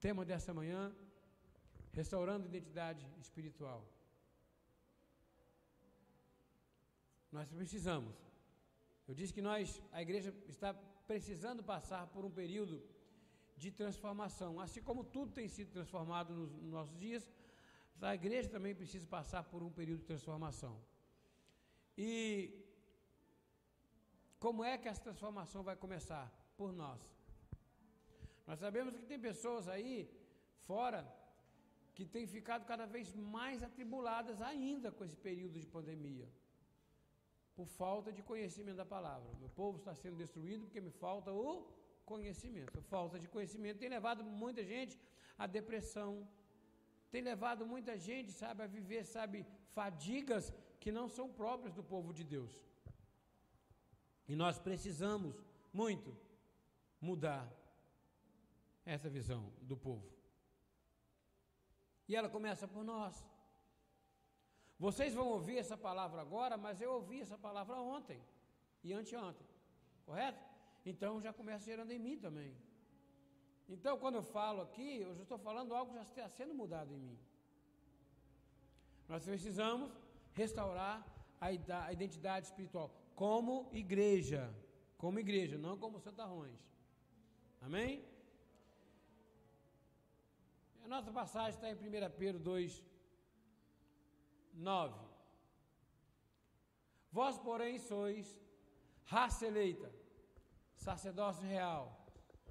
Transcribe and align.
tema 0.00 0.24
dessa 0.24 0.52
manhã, 0.54 0.94
restaurando 1.92 2.46
identidade 2.46 3.04
espiritual. 3.20 3.80
Nós 7.30 7.48
precisamos. 7.48 8.14
Eu 9.06 9.14
disse 9.14 9.32
que 9.32 9.42
nós, 9.42 9.82
a 9.92 10.00
igreja 10.00 10.34
está 10.46 10.72
precisando 11.06 11.62
passar 11.62 12.06
por 12.06 12.24
um 12.24 12.30
período 12.30 12.82
de 13.56 13.70
transformação. 13.70 14.60
Assim 14.60 14.82
como 14.82 15.02
tudo 15.02 15.32
tem 15.32 15.48
sido 15.48 15.70
transformado 15.72 16.32
nos, 16.34 16.52
nos 16.52 16.70
nossos 16.70 16.96
dias, 16.98 17.28
a 18.00 18.14
igreja 18.14 18.48
também 18.48 18.74
precisa 18.74 19.06
passar 19.06 19.42
por 19.44 19.62
um 19.62 19.70
período 19.70 20.00
de 20.00 20.06
transformação. 20.06 20.80
E 21.96 22.14
como 24.38 24.62
é 24.62 24.78
que 24.78 24.88
essa 24.88 25.02
transformação 25.02 25.62
vai 25.62 25.74
começar? 25.74 26.32
Por 26.56 26.72
nós. 26.72 27.17
Nós 28.48 28.58
sabemos 28.64 28.96
que 28.98 29.04
tem 29.10 29.20
pessoas 29.30 29.64
aí 29.68 29.94
fora 30.68 31.00
que 31.96 32.04
têm 32.14 32.26
ficado 32.26 32.64
cada 32.70 32.86
vez 32.94 33.08
mais 33.36 33.62
atribuladas 33.68 34.40
ainda 34.40 34.88
com 34.90 35.04
esse 35.06 35.18
período 35.26 35.56
de 35.62 35.66
pandemia, 35.66 36.28
por 37.56 37.66
falta 37.66 38.10
de 38.16 38.22
conhecimento 38.30 38.78
da 38.82 38.86
palavra. 38.86 39.28
Meu 39.42 39.50
povo 39.60 39.76
está 39.80 39.94
sendo 40.02 40.16
destruído 40.16 40.62
porque 40.64 40.80
me 40.80 40.92
falta 41.04 41.30
o 41.30 41.50
conhecimento. 42.12 42.80
Falta 42.94 43.18
de 43.22 43.28
conhecimento 43.34 43.80
tem 43.84 43.90
levado 43.96 44.24
muita 44.24 44.64
gente 44.72 44.98
à 45.36 45.46
depressão, 45.58 46.10
tem 47.10 47.22
levado 47.32 47.66
muita 47.66 47.98
gente, 47.98 48.32
sabe, 48.32 48.62
a 48.62 48.66
viver, 48.78 49.04
sabe, 49.04 49.44
fadigas 49.74 50.54
que 50.80 50.90
não 50.98 51.06
são 51.16 51.28
próprias 51.42 51.74
do 51.74 51.84
povo 51.92 52.12
de 52.14 52.24
Deus. 52.24 52.54
E 54.26 54.34
nós 54.42 54.58
precisamos 54.58 55.34
muito 55.82 56.16
mudar 57.08 57.57
essa 58.94 59.08
visão 59.16 59.42
do 59.70 59.76
povo. 59.76 60.08
E 62.08 62.16
ela 62.18 62.28
começa 62.36 62.66
por 62.74 62.82
nós. 62.92 63.14
Vocês 64.86 65.12
vão 65.18 65.28
ouvir 65.36 65.58
essa 65.58 65.76
palavra 65.76 66.20
agora, 66.26 66.56
mas 66.56 66.80
eu 66.80 66.90
ouvi 66.98 67.20
essa 67.20 67.38
palavra 67.46 67.76
ontem 67.96 68.20
e 68.82 68.92
anteontem, 69.00 69.46
correto? 70.06 70.42
Então 70.90 71.20
já 71.20 71.32
começa 71.40 71.66
gerando 71.70 71.92
em 71.96 71.98
mim 72.06 72.16
também. 72.26 72.52
Então, 73.68 73.98
quando 74.02 74.14
eu 74.14 74.22
falo 74.22 74.62
aqui, 74.62 74.90
eu 75.06 75.14
já 75.14 75.24
estou 75.24 75.38
falando 75.38 75.74
algo 75.74 75.90
que 75.90 75.98
já 75.98 76.02
está 76.02 76.28
sendo 76.30 76.54
mudado 76.54 76.90
em 76.94 77.00
mim. 77.06 77.18
Nós 79.06 79.24
precisamos 79.24 79.90
restaurar 80.32 80.96
a 81.38 81.92
identidade 81.92 82.46
espiritual 82.46 82.88
como 83.14 83.68
igreja, 83.72 84.42
como 84.96 85.18
igreja, 85.18 85.58
não 85.58 85.76
como 85.76 86.00
santarrões. 86.00 86.58
Amém? 87.60 88.02
Nossa 90.88 91.12
passagem 91.12 91.50
está 91.50 91.68
em 91.70 91.74
1 91.74 92.10
Pedro 92.16 92.40
2, 92.40 92.82
9. 94.54 94.98
Vós, 97.12 97.38
porém, 97.38 97.78
sois 97.78 98.40
raça 99.04 99.46
eleita, 99.46 99.92
sacerdócio 100.76 101.46
real, 101.46 102.06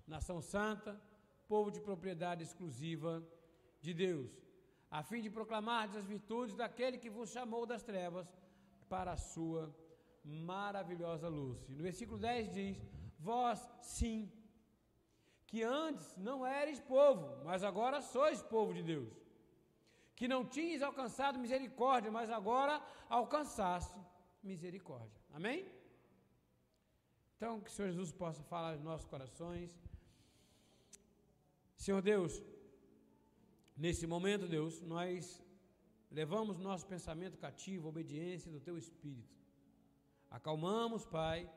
nação 0.05 0.39
santa, 0.39 1.01
povo 1.47 1.71
de 1.71 1.81
propriedade 1.81 2.43
exclusiva 2.43 3.27
de 3.81 3.91
Deus, 4.05 4.29
a 4.91 5.01
fim 5.01 5.19
de 5.19 5.31
proclamar 5.31 5.89
as 5.97 6.05
virtudes 6.05 6.55
daquele 6.55 6.99
que 6.99 7.09
vos 7.09 7.31
chamou 7.31 7.65
das 7.65 7.81
trevas 7.81 8.31
para 8.87 9.13
a 9.13 9.17
sua 9.17 9.75
maravilhosa 10.23 11.27
luz. 11.27 11.67
E 11.69 11.73
no 11.73 11.81
versículo 11.81 12.19
10 12.19 12.53
diz: 12.53 12.77
Vós 13.17 13.67
sim, 13.81 14.31
que 15.47 15.63
antes 15.63 16.05
não 16.17 16.45
eres 16.45 16.79
povo, 16.79 17.43
mas 17.45 17.63
agora 17.63 18.01
sois 18.01 18.41
povo 18.41 18.73
de 18.73 18.83
Deus. 18.83 19.13
Que 20.15 20.27
não 20.27 20.43
tinhas 20.45 20.81
alcançado 20.81 21.39
misericórdia, 21.39 22.11
mas 22.11 22.29
agora 22.29 22.81
alcançaste 23.07 23.97
misericórdia. 24.43 25.21
Amém? 25.33 25.65
Então, 27.35 27.61
que 27.61 27.69
o 27.69 27.73
Senhor 27.73 27.89
Jesus 27.89 28.11
possa 28.11 28.43
falar 28.43 28.75
nos 28.75 28.83
nossos 28.83 29.07
corações. 29.07 29.79
Senhor 31.77 32.01
Deus, 32.01 32.43
nesse 33.75 34.05
momento, 34.07 34.47
Deus, 34.47 34.81
nós 34.81 35.41
levamos 36.11 36.57
nosso 36.57 36.85
pensamento 36.87 37.37
cativo 37.37 37.87
obediência 37.87 38.51
do 38.51 38.59
Teu 38.59 38.77
Espírito. 38.77 39.37
Acalmamos, 40.29 41.05
Pai, 41.05 41.49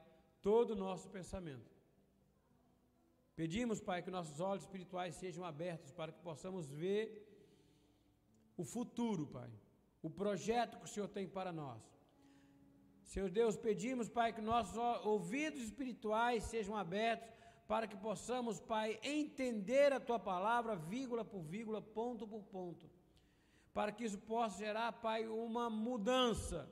todo 0.43 0.73
o 0.73 0.77
nosso 0.77 1.09
pensamento. 1.09 1.80
Pedimos, 3.41 3.81
Pai, 3.81 4.03
que 4.03 4.11
nossos 4.11 4.39
olhos 4.39 4.65
espirituais 4.65 5.15
sejam 5.15 5.43
abertos 5.43 5.91
para 5.99 6.13
que 6.13 6.21
possamos 6.21 6.71
ver 6.71 7.05
o 8.55 8.65
futuro, 8.73 9.27
Pai, 9.27 9.51
o 10.03 10.11
projeto 10.11 10.77
que 10.79 10.85
o 10.85 10.93
Senhor 10.95 11.09
tem 11.09 11.27
para 11.27 11.51
nós. 11.51 11.83
Senhor 13.03 13.31
Deus, 13.31 13.57
pedimos, 13.57 14.11
Pai, 14.11 14.35
que 14.35 14.43
nossos 14.43 14.77
ouvidos 15.07 15.63
espirituais 15.63 16.45
sejam 16.53 16.77
abertos 16.77 17.31
para 17.67 17.87
que 17.87 17.97
possamos, 17.97 18.61
Pai, 18.61 19.01
entender 19.03 19.91
a 19.91 20.01
Tua 20.09 20.19
palavra, 20.19 20.77
vírgula 20.77 21.25
por 21.25 21.41
vírgula, 21.41 21.81
ponto 21.81 22.29
por 22.29 22.43
ponto, 22.43 22.91
para 23.73 23.91
que 23.91 24.05
isso 24.05 24.19
possa 24.19 24.59
gerar, 24.59 24.93
Pai, 24.93 25.27
uma 25.27 25.71
mudança, 25.71 26.71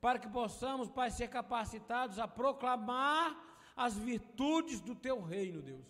para 0.00 0.18
que 0.18 0.28
possamos, 0.28 0.90
Pai, 0.90 1.08
ser 1.08 1.28
capacitados 1.28 2.18
a 2.18 2.26
proclamar 2.26 3.49
as 3.76 3.96
virtudes 3.96 4.80
do 4.80 4.94
teu 4.94 5.20
reino, 5.20 5.62
Deus. 5.62 5.86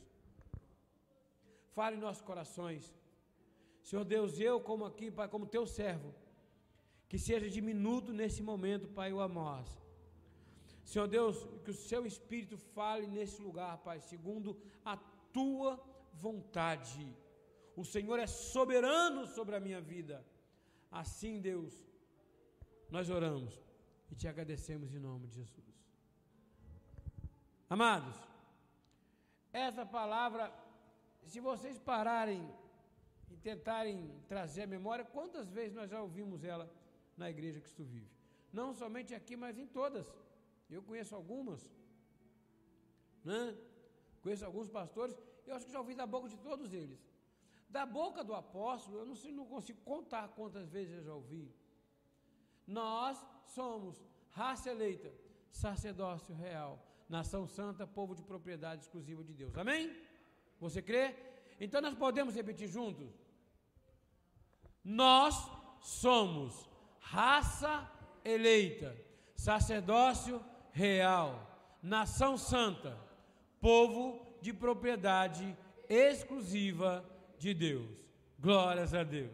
Fale 1.73 1.97
em 1.97 2.01
nossos 2.01 2.23
corações. 2.23 2.95
Senhor 3.83 4.05
Deus, 4.05 4.39
eu 4.39 4.61
como 4.61 4.85
aqui, 4.85 5.11
Pai, 5.11 5.29
como 5.29 5.47
teu 5.47 5.67
servo, 5.67 6.15
que 7.09 7.19
seja 7.19 7.49
diminuto 7.49 8.13
nesse 8.13 8.43
momento, 8.43 8.89
Pai, 8.89 9.13
o 9.13 9.21
amós. 9.21 9.69
Senhor 10.85 11.07
Deus, 11.07 11.47
que 11.65 11.71
o 11.71 11.75
seu 11.75 12.05
Espírito 12.07 12.57
fale 12.57 13.07
nesse 13.07 13.41
lugar, 13.41 13.79
Pai, 13.79 14.01
segundo 14.01 14.57
a 14.85 14.97
tua 15.33 15.81
vontade. 16.13 17.15
O 17.77 17.85
Senhor 17.85 18.19
é 18.19 18.27
soberano 18.27 19.27
sobre 19.27 19.57
a 19.57 19.61
minha 19.61 19.81
vida. 19.81 20.25
Assim, 20.91 21.41
Deus, 21.41 21.73
nós 22.91 23.09
oramos 23.09 23.55
e 24.11 24.15
te 24.15 24.27
agradecemos 24.27 24.93
em 24.93 24.99
nome 24.99 25.29
de 25.29 25.37
Jesus. 25.37 25.70
Amados, 27.75 28.17
essa 29.53 29.87
palavra, 29.87 30.53
se 31.23 31.39
vocês 31.39 31.79
pararem 31.79 32.43
e 33.31 33.37
tentarem 33.37 33.97
trazer 34.27 34.63
a 34.65 34.67
memória, 34.67 35.05
quantas 35.05 35.49
vezes 35.53 35.73
nós 35.73 35.89
já 35.89 36.03
ouvimos 36.03 36.43
ela 36.43 36.69
na 37.17 37.31
igreja 37.31 37.61
que 37.61 37.73
tu 37.73 37.85
vive? 37.85 38.11
Não 38.53 38.75
somente 38.75 39.15
aqui, 39.15 39.37
mas 39.37 39.57
em 39.57 39.69
todas. 39.69 40.13
Eu 40.69 40.83
conheço 40.83 41.15
algumas, 41.15 41.61
né? 43.25 43.57
Conheço 44.21 44.45
alguns 44.45 44.69
pastores, 44.69 45.17
eu 45.47 45.55
acho 45.55 45.67
que 45.67 45.71
já 45.71 45.79
ouvi 45.79 45.95
da 45.95 46.09
boca 46.09 46.29
de 46.29 46.39
todos 46.39 46.73
eles. 46.73 47.01
Da 47.69 47.87
boca 47.87 48.25
do 48.25 48.35
apóstolo, 48.35 48.99
eu 48.99 49.07
não, 49.07 49.15
sei, 49.15 49.31
não 49.31 49.47
consigo 49.47 49.81
contar 49.83 50.27
quantas 50.31 50.69
vezes 50.69 50.93
eu 50.97 51.05
já 51.05 51.15
ouvi. 51.15 51.55
Nós 52.67 53.25
somos 53.47 54.05
raça 54.31 54.71
eleita, 54.71 55.15
sacerdócio 55.53 56.35
real, 56.35 56.90
nação 57.11 57.47
santa, 57.47 57.87
povo 57.87 58.15
de 58.15 58.23
propriedade 58.23 58.83
exclusiva 58.83 59.25
de 59.25 59.35
Deus. 59.35 59.57
Amém? 59.59 59.95
Você 60.61 60.81
crê? 60.81 61.15
Então 61.61 61.81
nós 61.81 61.95
podemos 61.95 62.35
repetir 62.35 62.69
juntos? 62.69 63.11
Nós 64.85 65.35
somos 65.83 66.71
raça 67.01 67.91
eleita, 68.25 68.97
sacerdócio 69.35 70.43
real, 70.71 71.29
nação 71.83 72.39
santa, 72.39 72.97
povo 73.61 74.25
de 74.41 74.53
propriedade 74.53 75.57
exclusiva 75.89 77.05
de 77.39 77.53
Deus. 77.53 77.91
Glórias 78.39 78.95
a 78.95 79.03
Deus. 79.03 79.33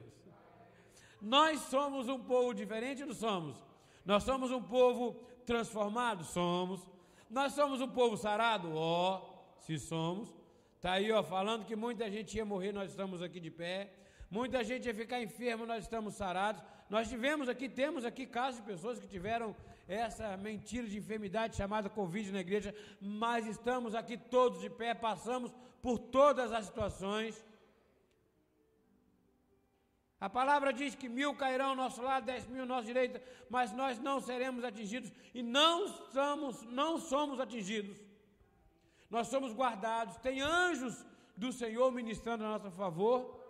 Nós 1.21 1.61
somos 1.61 2.09
um 2.09 2.23
povo 2.25 2.55
diferente, 2.55 3.05
não 3.05 3.15
somos? 3.15 3.63
Nós 4.05 4.23
somos 4.23 4.51
um 4.51 4.63
povo 4.63 5.15
transformado? 5.45 6.25
Somos. 6.25 6.96
Nós 7.29 7.53
somos 7.53 7.81
um 7.81 7.89
povo 7.89 8.17
sarado? 8.17 8.73
Ó, 8.75 9.19
oh, 9.19 9.61
se 9.61 9.79
somos. 9.79 10.33
Está 10.77 10.93
aí, 10.93 11.11
ó, 11.11 11.23
falando 11.23 11.65
que 11.65 11.75
muita 11.75 12.09
gente 12.11 12.37
ia 12.37 12.45
morrer, 12.45 12.73
nós 12.73 12.91
estamos 12.91 13.21
aqui 13.21 13.41
de 13.41 13.51
pé. 13.51 13.93
Muita 14.31 14.63
gente 14.63 14.87
ia 14.87 14.95
ficar 14.95 15.21
enferma, 15.21 15.67
nós 15.67 15.85
estamos 15.85 16.15
sarados. 16.15 16.63
Nós 16.89 17.09
tivemos 17.09 17.49
aqui, 17.49 17.69
temos 17.69 18.05
aqui 18.05 18.27
casos 18.27 18.61
de 18.61 18.67
pessoas 18.67 18.99
que 18.99 19.09
tiveram 19.09 19.57
essa 19.89 20.37
mentira 20.37 20.87
de 20.87 20.99
enfermidade 20.99 21.57
chamada 21.57 21.89
Covid 21.89 22.31
na 22.31 22.41
igreja, 22.41 22.75
mas 23.01 23.47
estamos 23.47 23.95
aqui 23.95 24.17
todos 24.17 24.61
de 24.61 24.71
pé, 24.71 24.95
passamos 24.95 25.53
por 25.83 25.99
todas 25.99 26.53
as 26.53 26.67
situações. 26.67 27.45
A 30.19 30.31
palavra 30.31 30.73
diz 30.73 30.95
que 30.95 31.09
mil 31.09 31.35
cairão 31.35 31.71
ao 31.71 31.77
nosso 31.77 32.01
lado, 32.01 32.25
dez 32.25 32.47
mil 32.47 32.63
à 32.63 32.67
nossa 32.67 32.87
direita, 32.87 33.23
mas 33.51 33.73
nós 33.73 33.99
não 33.99 34.21
seremos 34.21 34.65
atingidos 34.65 35.13
e 35.35 35.43
não 35.43 35.89
somos, 36.11 36.63
não 36.65 36.99
somos 36.99 37.39
atingidos. 37.39 37.99
Nós 39.11 39.29
somos 39.29 39.53
guardados, 39.53 40.17
tem 40.17 40.41
anjos 40.41 41.05
do 41.37 41.53
Senhor 41.53 41.93
ministrando 41.93 42.45
a 42.45 42.59
nosso 42.59 42.71
favor. 42.71 43.45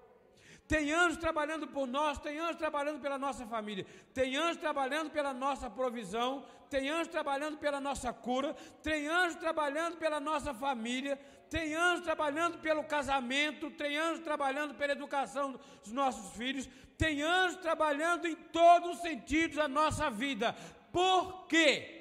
Tem 0.66 0.92
anjos 0.92 1.18
trabalhando 1.18 1.68
por 1.68 1.86
nós, 1.86 2.18
tem 2.18 2.40
anjos 2.40 2.56
trabalhando 2.56 3.00
pela 3.00 3.16
nossa 3.16 3.46
família, 3.46 3.86
tem 4.12 4.36
anjos 4.36 4.56
trabalhando 4.56 5.10
pela 5.10 5.32
nossa 5.32 5.70
provisão, 5.70 6.44
tem 6.68 6.88
anjos 6.88 7.06
trabalhando 7.06 7.56
pela 7.58 7.80
nossa 7.80 8.12
cura, 8.12 8.52
tem 8.82 9.06
anjos 9.06 9.36
trabalhando 9.36 9.96
pela 9.96 10.18
nossa 10.18 10.52
família, 10.52 11.16
tem 11.50 11.74
anjos 11.74 12.04
trabalhando 12.04 12.58
pelo 12.58 12.84
casamento, 12.84 13.70
tem 13.70 13.96
anjos 13.96 14.24
trabalhando 14.24 14.74
pela 14.74 14.92
educação 14.92 15.58
dos 15.82 15.92
nossos 15.92 16.36
filhos, 16.36 16.68
tem 16.98 17.22
anjos 17.22 17.60
trabalhando 17.60 18.26
em 18.26 18.34
todos 18.34 18.96
os 18.96 19.02
sentidos 19.02 19.56
da 19.56 19.68
nossa 19.68 20.10
vida. 20.10 20.54
Por 20.92 21.46
quê? 21.46 21.92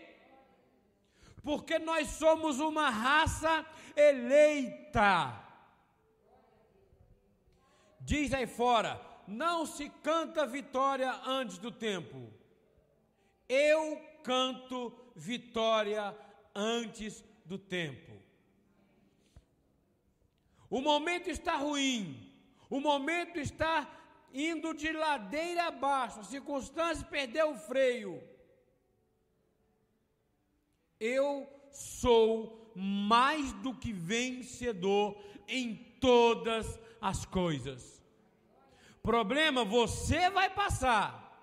Porque 1.44 1.78
nós 1.78 2.08
somos 2.08 2.60
uma 2.60 2.90
raça 2.90 3.66
eleita. 3.96 5.42
Diz 8.00 8.34
aí 8.34 8.48
fora: 8.48 9.00
não 9.28 9.66
se 9.66 9.90
canta 9.90 10.46
vitória 10.46 11.12
antes 11.26 11.58
do 11.58 11.72
tempo. 11.72 12.32
Eu 13.48 14.02
canto 14.24 14.92
vitória 15.16 16.16
antes 16.56 17.24
do 17.46 17.58
tempo. 17.60 18.15
O 20.76 20.82
momento 20.82 21.30
está 21.30 21.56
ruim, 21.56 22.30
o 22.70 22.82
momento 22.82 23.40
está 23.40 23.88
indo 24.34 24.74
de 24.74 24.92
ladeira 24.92 25.68
abaixo, 25.68 26.20
a 26.20 26.24
circunstância 26.26 27.08
perdeu 27.08 27.52
o 27.52 27.58
freio. 27.58 28.22
Eu 31.00 31.48
sou 31.72 32.74
mais 32.76 33.54
do 33.54 33.74
que 33.74 33.94
vencedor 33.94 35.18
em 35.48 35.76
todas 36.02 36.78
as 37.00 37.24
coisas. 37.24 38.04
Problema 39.02 39.64
você 39.64 40.30
vai 40.30 40.50
passar. 40.50 41.40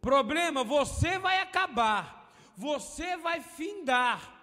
Problema 0.00 0.62
você 0.62 1.18
vai 1.18 1.40
acabar. 1.40 2.32
Você 2.56 3.16
vai 3.16 3.40
findar. 3.40 4.40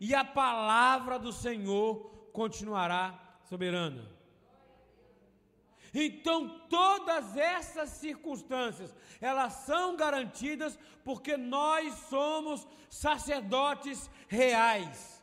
E 0.00 0.16
a 0.16 0.24
palavra 0.24 1.16
do 1.16 1.32
Senhor 1.32 2.10
continuará 2.32 3.22
soberana. 3.52 4.02
Então, 5.92 6.38
todas 6.70 7.36
essas 7.36 7.90
circunstâncias, 7.90 8.94
elas 9.20 9.52
são 9.70 9.94
garantidas 9.94 10.78
porque 11.04 11.36
nós 11.36 11.92
somos 12.08 12.66
sacerdotes 12.88 14.10
reais. 14.26 15.22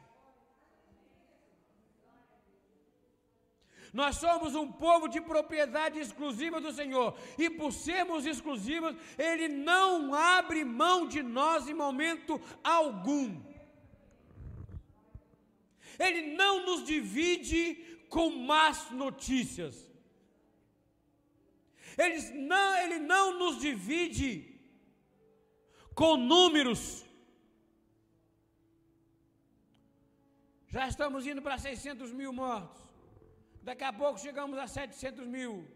Nós 3.92 4.18
somos 4.18 4.54
um 4.54 4.72
povo 4.72 5.08
de 5.08 5.20
propriedade 5.20 5.98
exclusiva 5.98 6.62
do 6.62 6.72
Senhor, 6.72 7.18
e 7.36 7.50
por 7.50 7.72
sermos 7.74 8.28
exclusivos, 8.28 8.96
Ele 9.18 9.48
não 9.48 10.14
abre 10.14 10.64
mão 10.64 11.08
de 11.08 11.24
nós 11.24 11.68
em 11.68 11.74
momento 11.74 12.40
algum. 12.64 13.42
Ele 15.98 16.22
não 16.36 16.54
nos 16.68 16.84
divide 16.84 17.99
com 18.10 18.30
más 18.32 18.90
notícias. 18.92 19.88
Ele 21.98 22.20
não, 22.42 22.76
ele 22.78 23.00
não 23.00 23.40
nos 23.40 23.60
divide 23.60 24.60
com 25.94 26.18
números. 26.18 27.06
Já 30.70 30.88
estamos 30.88 31.26
indo 31.26 31.42
para 31.42 31.58
600 31.58 32.12
mil 32.12 32.32
mortos. 32.32 32.82
Daqui 33.62 33.84
a 33.84 33.92
pouco 33.92 34.20
chegamos 34.20 34.58
a 34.58 34.68
700 34.68 35.28
mil. 35.28 35.68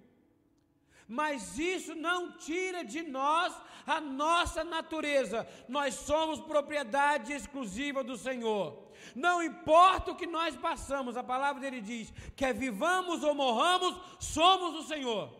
Mas 1.07 1.59
isso 1.59 1.93
não 1.95 2.37
tira 2.37 2.83
de 2.83 3.01
nós 3.03 3.53
a 3.85 3.99
nossa 3.99 4.63
natureza. 4.63 5.47
Nós 5.67 5.95
somos 5.95 6.39
propriedade 6.39 7.33
exclusiva 7.33 8.03
do 8.03 8.17
Senhor. 8.17 8.91
Não 9.15 9.43
importa 9.43 10.11
o 10.11 10.15
que 10.15 10.25
nós 10.25 10.55
passamos, 10.55 11.17
a 11.17 11.23
palavra 11.23 11.61
dele 11.61 11.81
diz: 11.81 12.13
quer 12.35 12.53
vivamos 12.53 13.23
ou 13.23 13.35
morramos, 13.35 13.99
somos 14.19 14.75
o 14.75 14.87
Senhor. 14.87 15.33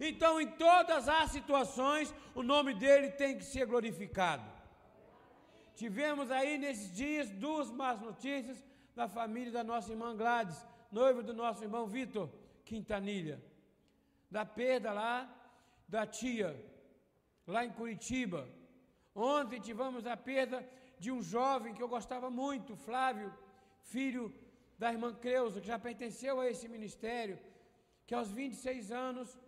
Então, 0.00 0.40
em 0.40 0.46
todas 0.46 1.08
as 1.08 1.30
situações, 1.30 2.14
o 2.34 2.42
nome 2.42 2.72
dele 2.74 3.10
tem 3.10 3.36
que 3.36 3.44
ser 3.44 3.66
glorificado. 3.66 4.44
Tivemos 5.74 6.30
aí 6.30 6.58
nesses 6.58 6.94
dias 6.94 7.28
duas 7.30 7.70
más 7.70 8.00
notícias 8.00 8.64
da 8.94 9.08
família 9.08 9.52
da 9.52 9.64
nossa 9.64 9.90
irmã 9.90 10.16
Gladys 10.16 10.66
noivo 10.90 11.22
do 11.22 11.34
nosso 11.34 11.62
irmão 11.62 11.86
Vitor 11.86 12.30
Quintanilha, 12.64 13.42
da 14.30 14.44
perda 14.44 14.92
lá 14.92 15.28
da 15.86 16.06
tia, 16.06 16.50
lá 17.46 17.64
em 17.64 17.70
Curitiba. 17.70 18.48
Ontem 19.14 19.60
tivemos 19.60 20.06
a 20.06 20.16
perda 20.16 20.66
de 20.98 21.10
um 21.10 21.22
jovem 21.22 21.74
que 21.74 21.82
eu 21.82 21.88
gostava 21.96 22.28
muito, 22.30 22.76
Flávio, 22.76 23.32
filho 23.94 24.24
da 24.78 24.92
irmã 24.92 25.10
Creuza, 25.14 25.60
que 25.60 25.66
já 25.66 25.78
pertenceu 25.78 26.40
a 26.40 26.48
esse 26.50 26.66
ministério, 26.68 27.38
que 28.06 28.14
aos 28.14 28.30
26 28.30 28.92
anos, 28.92 29.38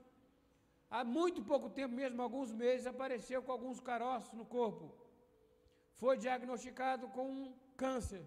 há 0.91 1.03
muito 1.05 1.43
pouco 1.43 1.69
tempo 1.71 1.95
mesmo, 1.95 2.21
alguns 2.23 2.53
meses, 2.53 2.87
apareceu 2.87 3.43
com 3.43 3.53
alguns 3.53 3.81
caroços 3.81 4.33
no 4.33 4.45
corpo. 4.45 4.95
Foi 6.01 6.17
diagnosticado 6.17 7.09
com 7.09 7.27
um 7.31 7.55
câncer. 7.77 8.25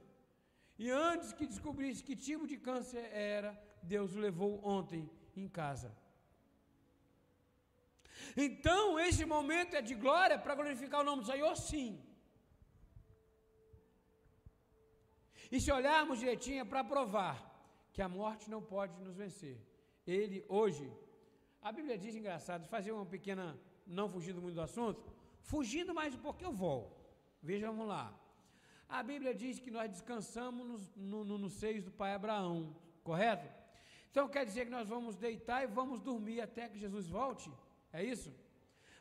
E 0.77 0.89
antes 0.89 1.33
que 1.33 1.45
descobrisse 1.45 2.03
que 2.03 2.15
tipo 2.15 2.47
de 2.47 2.57
câncer 2.57 3.05
era, 3.11 3.51
Deus 3.81 4.15
o 4.15 4.19
levou 4.19 4.59
ontem 4.63 5.09
em 5.35 5.47
casa. 5.47 5.95
Então, 8.35 8.99
esse 8.99 9.25
momento 9.25 9.75
é 9.75 9.81
de 9.81 9.95
glória 9.95 10.37
para 10.39 10.55
glorificar 10.55 11.01
o 11.01 11.03
nome 11.03 11.21
do 11.23 11.31
Senhor? 11.31 11.55
Sim. 11.55 12.01
E 15.53 15.59
se 15.61 15.71
olharmos 15.71 16.17
direitinho, 16.21 16.61
é 16.61 16.65
para 16.65 16.83
provar 16.83 17.35
que 17.93 18.01
a 18.01 18.09
morte 18.09 18.49
não 18.53 18.59
pode 18.59 18.93
nos 19.05 19.15
vencer. 19.23 19.55
Ele, 20.15 20.37
hoje, 20.59 20.85
a 21.61 21.71
Bíblia 21.71 21.95
diz, 21.95 22.15
engraçado, 22.15 22.67
fazer 22.75 22.91
uma 22.91 23.05
pequena, 23.05 23.45
não 23.85 24.07
fugindo 24.09 24.41
muito 24.41 24.55
do 24.55 24.61
assunto, 24.61 24.99
fugindo 25.51 25.93
mais 25.93 26.15
um 26.15 26.21
pouco, 26.25 26.43
eu 26.43 26.51
vou. 26.51 26.79
Vejam 27.49 27.85
lá. 27.85 28.05
A 28.89 29.03
Bíblia 29.03 29.33
diz 29.35 29.59
que 29.59 29.69
nós 29.69 29.91
descansamos 29.91 30.89
nos 30.95 31.27
no, 31.27 31.37
no, 31.37 31.49
seios 31.51 31.83
do 31.83 31.91
pai 31.91 32.15
Abraão, 32.15 32.75
correto? 33.03 33.47
Então 34.09 34.27
quer 34.27 34.45
dizer 34.47 34.65
que 34.65 34.71
nós 34.71 34.89
vamos 34.89 35.15
deitar 35.15 35.61
e 35.63 35.67
vamos 35.67 36.01
dormir 36.01 36.41
até 36.41 36.67
que 36.67 36.79
Jesus 36.79 37.07
volte? 37.07 37.51
É 37.91 38.03
isso? 38.03 38.33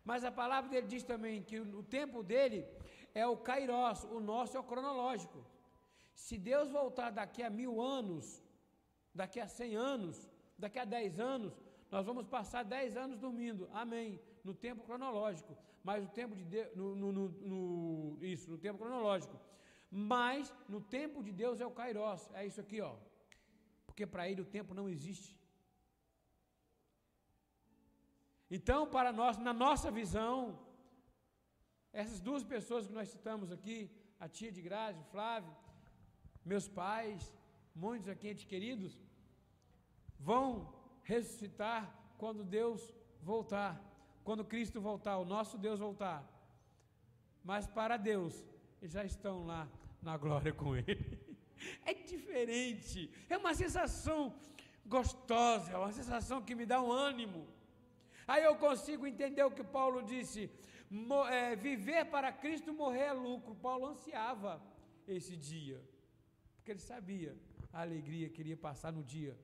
Mas 0.04 0.22
a 0.22 0.30
palavra 0.30 0.68
dele 0.68 0.86
diz 0.86 1.02
também 1.02 1.42
que 1.42 1.58
o 1.58 1.82
tempo 1.82 2.22
dele 2.22 2.66
é 3.14 3.26
o 3.26 3.38
kairos, 3.38 4.04
o 4.04 4.20
nosso 4.20 4.54
é 4.54 4.60
o 4.60 4.64
cronológico. 4.64 5.51
Se 6.26 6.36
Deus 6.50 6.68
voltar 6.80 7.10
daqui 7.20 7.42
a 7.42 7.50
mil 7.60 7.74
anos, 7.98 8.26
daqui 9.20 9.38
a 9.44 9.48
cem 9.58 9.72
anos, 9.92 10.16
daqui 10.62 10.78
a 10.78 10.84
dez 10.96 11.18
anos, 11.34 11.52
nós 11.94 12.04
vamos 12.08 12.26
passar 12.34 12.62
dez 12.76 12.90
anos 13.04 13.18
dormindo, 13.24 13.62
amém, 13.82 14.10
no 14.48 14.54
tempo 14.66 14.84
cronológico. 14.88 15.52
Mas 15.88 16.04
o 16.04 16.10
tempo 16.20 16.34
de 16.40 16.44
Deus, 16.52 16.68
no, 16.76 16.94
no, 16.94 17.28
no, 17.50 17.62
isso, 18.34 18.46
no 18.52 18.58
tempo 18.66 18.78
cronológico. 18.82 19.36
Mas 19.90 20.54
no 20.74 20.80
tempo 20.96 21.24
de 21.26 21.32
Deus 21.42 21.60
é 21.60 21.66
o 21.66 21.76
Kairos, 21.78 22.22
é 22.40 22.46
isso 22.50 22.60
aqui, 22.64 22.80
ó. 22.90 22.94
Porque 23.86 24.06
para 24.12 24.28
ele 24.28 24.42
o 24.42 24.50
tempo 24.56 24.72
não 24.78 24.86
existe. 24.94 25.32
Então, 28.58 28.80
para 28.96 29.12
nós, 29.20 29.36
na 29.48 29.54
nossa 29.64 29.90
visão, 29.90 30.36
essas 31.92 32.20
duas 32.28 32.44
pessoas 32.54 32.86
que 32.86 32.96
nós 33.00 33.08
citamos 33.16 33.50
aqui, 33.50 33.78
a 34.20 34.28
tia 34.28 34.52
de 34.56 34.62
Grazi, 34.62 35.00
o 35.00 35.10
Flávio, 35.14 35.52
meus 36.44 36.68
pais, 36.68 37.34
muitos 37.74 38.08
aqui 38.08 38.28
entes 38.28 38.44
queridos, 38.44 39.00
vão 40.18 40.72
ressuscitar 41.04 41.92
quando 42.18 42.44
Deus 42.44 42.94
voltar, 43.20 43.80
quando 44.24 44.44
Cristo 44.44 44.80
voltar, 44.80 45.18
o 45.18 45.24
nosso 45.24 45.58
Deus 45.58 45.78
voltar. 45.80 46.28
Mas 47.44 47.66
para 47.66 47.96
Deus, 47.96 48.44
já 48.82 49.04
estão 49.04 49.44
lá 49.44 49.68
na 50.00 50.16
glória 50.16 50.52
com 50.52 50.76
Ele. 50.76 51.20
É 51.86 51.94
diferente, 51.94 53.08
é 53.30 53.38
uma 53.38 53.54
sensação 53.54 54.34
gostosa, 54.84 55.70
é 55.70 55.76
uma 55.76 55.92
sensação 55.92 56.42
que 56.42 56.56
me 56.56 56.66
dá 56.66 56.82
um 56.82 56.90
ânimo. 56.90 57.46
Aí 58.26 58.42
eu 58.42 58.56
consigo 58.56 59.06
entender 59.06 59.44
o 59.44 59.50
que 59.52 59.62
Paulo 59.62 60.02
disse: 60.02 60.50
é, 61.30 61.54
viver 61.54 62.06
para 62.06 62.32
Cristo, 62.32 62.72
morrer 62.72 63.06
é 63.06 63.12
lucro. 63.12 63.54
Paulo 63.54 63.86
ansiava 63.86 64.60
esse 65.06 65.36
dia, 65.36 65.80
porque 66.62 66.70
ele 66.70 66.90
sabia 66.92 67.36
a 67.72 67.80
alegria 67.80 68.28
que 68.32 68.40
iria 68.40 68.56
passar 68.56 68.92
no 68.92 69.02
dia. 69.02 69.36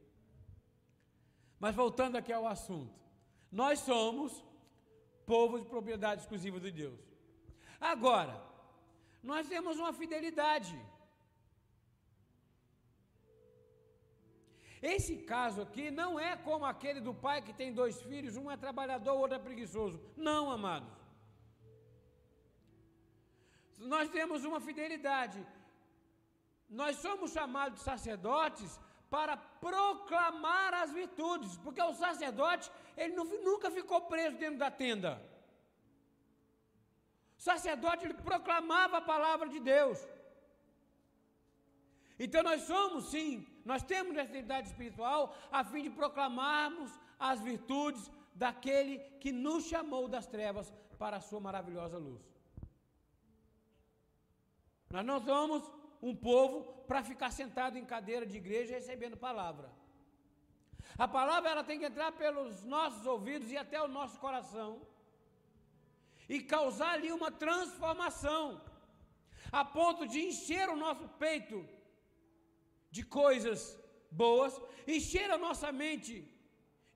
Mas 1.59 1.75
voltando 1.75 2.15
aqui 2.17 2.33
ao 2.33 2.47
assunto, 2.47 2.97
nós 3.51 3.81
somos 3.81 4.45
povo 5.27 5.59
de 5.59 5.67
propriedade 5.67 6.21
exclusiva 6.21 6.61
de 6.61 6.71
Deus. 6.71 7.01
Agora, 7.81 8.41
nós 9.21 9.49
temos 9.49 9.81
uma 9.81 9.93
fidelidade. 9.93 10.79
Esse 14.81 15.17
caso 15.35 15.61
aqui 15.63 15.91
não 15.91 16.21
é 16.21 16.37
como 16.37 16.65
aquele 16.65 17.01
do 17.01 17.13
pai 17.13 17.43
que 17.43 17.53
tem 17.53 17.73
dois 17.73 18.01
filhos, 18.01 18.37
um 18.37 18.49
é 18.49 18.57
trabalhador, 18.57 19.15
outro 19.15 19.39
é 19.39 19.41
preguiçoso. 19.41 20.01
Não, 20.17 20.53
amados. 20.53 20.97
Nós 23.77 24.09
temos 24.09 24.45
uma 24.45 24.61
fidelidade. 24.61 25.45
Nós 26.69 26.97
somos 26.97 27.33
chamados 27.33 27.81
sacerdotes 27.81 28.79
para 29.09 29.37
proclamar 29.37 30.75
as 30.75 30.93
virtudes, 30.93 31.57
porque 31.59 31.81
o 31.81 31.95
sacerdote, 31.95 32.71
ele 32.97 33.15
nunca 33.15 33.71
ficou 33.71 34.03
preso 34.03 34.37
dentro 34.37 34.59
da 34.59 34.71
tenda. 34.71 35.23
O 37.39 37.41
sacerdote, 37.41 38.05
ele 38.05 38.15
proclamava 38.15 38.99
a 38.99 39.01
palavra 39.01 39.49
de 39.49 39.61
Deus. 39.61 39.99
Então 42.19 42.43
nós 42.43 42.63
somos, 42.63 43.11
sim, 43.11 43.47
nós 43.65 43.83
temos 43.83 44.13
necessidade 44.13 44.69
espiritual 44.69 45.35
a 45.51 45.65
fim 45.65 45.83
de 45.85 45.91
proclamarmos 45.91 46.91
as 47.19 47.41
virtudes 47.41 48.11
daquele 48.35 48.99
que 49.21 49.33
nos 49.33 49.65
chamou 49.65 50.09
das 50.09 50.27
trevas 50.27 50.73
para 50.99 51.17
a 51.17 51.21
sua 51.21 51.41
maravilhosa 51.41 51.97
luz. 51.97 52.21
Nós 54.91 55.05
não 55.05 55.23
somos 55.23 55.78
um 56.03 56.15
povo 56.15 56.65
para 56.87 57.03
ficar 57.03 57.31
sentado 57.31 57.77
em 57.77 57.85
cadeira 57.85 58.27
de 58.27 58.37
igreja 58.37 58.75
recebendo 58.75 59.17
palavra. 59.17 59.71
A 60.97 61.07
palavra 61.07 61.51
ela 61.51 61.65
tem 61.65 61.79
que 61.79 61.87
entrar 61.87 62.13
pelos 62.13 62.65
nossos 62.65 63.05
ouvidos 63.07 63.51
e 63.51 63.57
até 63.57 63.81
o 63.83 63.89
nosso 63.89 64.19
coração 64.19 64.81
e 66.29 66.41
causar 66.41 66.93
ali 66.95 67.11
uma 67.11 67.31
transformação, 67.31 68.61
a 69.51 69.65
ponto 69.65 70.07
de 70.07 70.21
encher 70.21 70.69
o 70.69 70.77
nosso 70.77 71.09
peito 71.25 71.67
de 72.91 73.03
coisas 73.03 73.79
boas, 74.11 74.61
encher 74.87 75.31
a 75.31 75.39
nossa 75.39 75.71
mente 75.73 76.15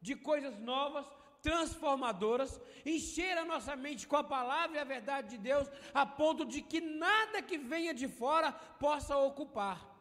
de 0.01 0.15
coisas 0.17 0.59
novas, 0.59 1.07
transformadoras, 1.43 2.61
encher 2.87 3.37
a 3.37 3.45
nossa 3.45 3.75
mente 3.75 4.07
com 4.07 4.17
a 4.17 4.25
palavra 4.25 4.77
e 4.77 4.81
a 4.81 4.85
verdade 4.85 5.31
de 5.31 5.39
Deus, 5.39 5.69
a 5.93 6.07
ponto 6.07 6.45
de 6.45 6.63
que 6.63 6.81
nada 6.81 7.43
que 7.43 7.59
venha 7.59 7.93
de 7.93 8.09
fora 8.09 8.53
possa 8.53 9.17
ocupar. 9.17 9.93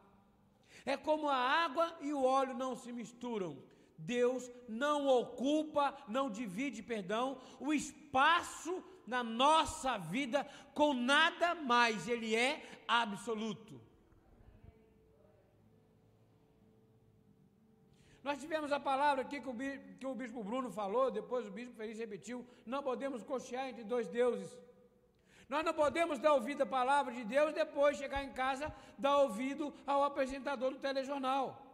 É 0.86 0.96
como 0.96 1.28
a 1.28 1.36
água 1.36 1.96
e 2.00 2.12
o 2.12 2.24
óleo 2.24 2.54
não 2.54 2.76
se 2.76 2.92
misturam. 2.92 3.62
Deus 3.98 4.50
não 4.68 5.06
ocupa, 5.06 5.96
não 6.08 6.30
divide, 6.30 6.82
perdão, 6.82 7.40
o 7.60 7.72
espaço 7.72 8.82
na 9.06 9.22
nossa 9.22 9.98
vida 9.98 10.46
com 10.74 10.92
nada 10.92 11.54
mais, 11.54 12.08
ele 12.08 12.34
é 12.34 12.82
absoluto. 12.86 13.80
Nós 18.22 18.40
tivemos 18.40 18.70
a 18.70 18.78
palavra 18.78 19.22
aqui 19.22 19.40
que 19.40 19.48
o, 19.48 19.54
que 19.98 20.06
o 20.06 20.14
bispo 20.14 20.44
Bruno 20.44 20.70
falou, 20.70 21.10
depois 21.10 21.46
o 21.46 21.50
bispo 21.50 21.74
Feliz 21.74 21.98
repetiu: 21.98 22.46
não 22.64 22.82
podemos 22.82 23.22
cochear 23.22 23.68
entre 23.68 23.84
dois 23.84 24.08
deuses. 24.08 24.56
Nós 25.48 25.64
não 25.64 25.74
podemos 25.74 26.18
dar 26.18 26.32
ouvido 26.34 26.62
à 26.62 26.66
palavra 26.66 27.12
de 27.12 27.24
Deus 27.24 27.52
depois 27.52 27.98
chegar 27.98 28.22
em 28.24 28.32
casa 28.32 28.72
dar 28.96 29.18
ouvido 29.18 29.74
ao 29.86 30.04
apresentador 30.04 30.70
do 30.70 30.78
telejornal. 30.78 31.71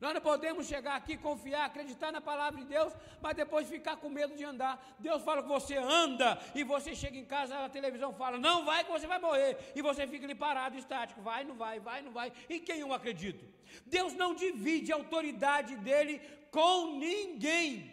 Nós 0.00 0.14
não 0.14 0.20
podemos 0.20 0.66
chegar 0.66 0.94
aqui, 0.94 1.16
confiar, 1.16 1.64
acreditar 1.64 2.12
na 2.12 2.20
palavra 2.20 2.60
de 2.60 2.66
Deus, 2.66 2.92
mas 3.20 3.34
depois 3.34 3.68
ficar 3.68 3.96
com 3.96 4.08
medo 4.08 4.36
de 4.36 4.44
andar. 4.44 4.74
Deus 4.98 5.22
fala 5.22 5.42
que 5.42 5.48
você 5.48 5.76
anda 5.76 6.38
e 6.54 6.62
você 6.62 6.94
chega 6.94 7.18
em 7.18 7.24
casa, 7.24 7.58
a 7.58 7.68
televisão 7.68 8.12
fala, 8.14 8.38
não 8.38 8.64
vai 8.64 8.84
que 8.84 8.92
você 8.92 9.08
vai 9.08 9.18
morrer. 9.18 9.58
E 9.74 9.82
você 9.82 10.06
fica 10.06 10.24
ali 10.24 10.36
parado, 10.36 10.78
estático, 10.78 11.20
vai, 11.20 11.42
não 11.42 11.56
vai, 11.56 11.80
vai, 11.80 12.00
não 12.02 12.12
vai. 12.12 12.32
Em 12.48 12.60
quem 12.60 12.78
eu 12.78 12.92
acredito? 12.92 13.44
Deus 13.86 14.14
não 14.14 14.34
divide 14.34 14.92
a 14.92 14.96
autoridade 14.96 15.74
dele 15.76 16.20
com 16.52 16.98
ninguém. 16.98 17.92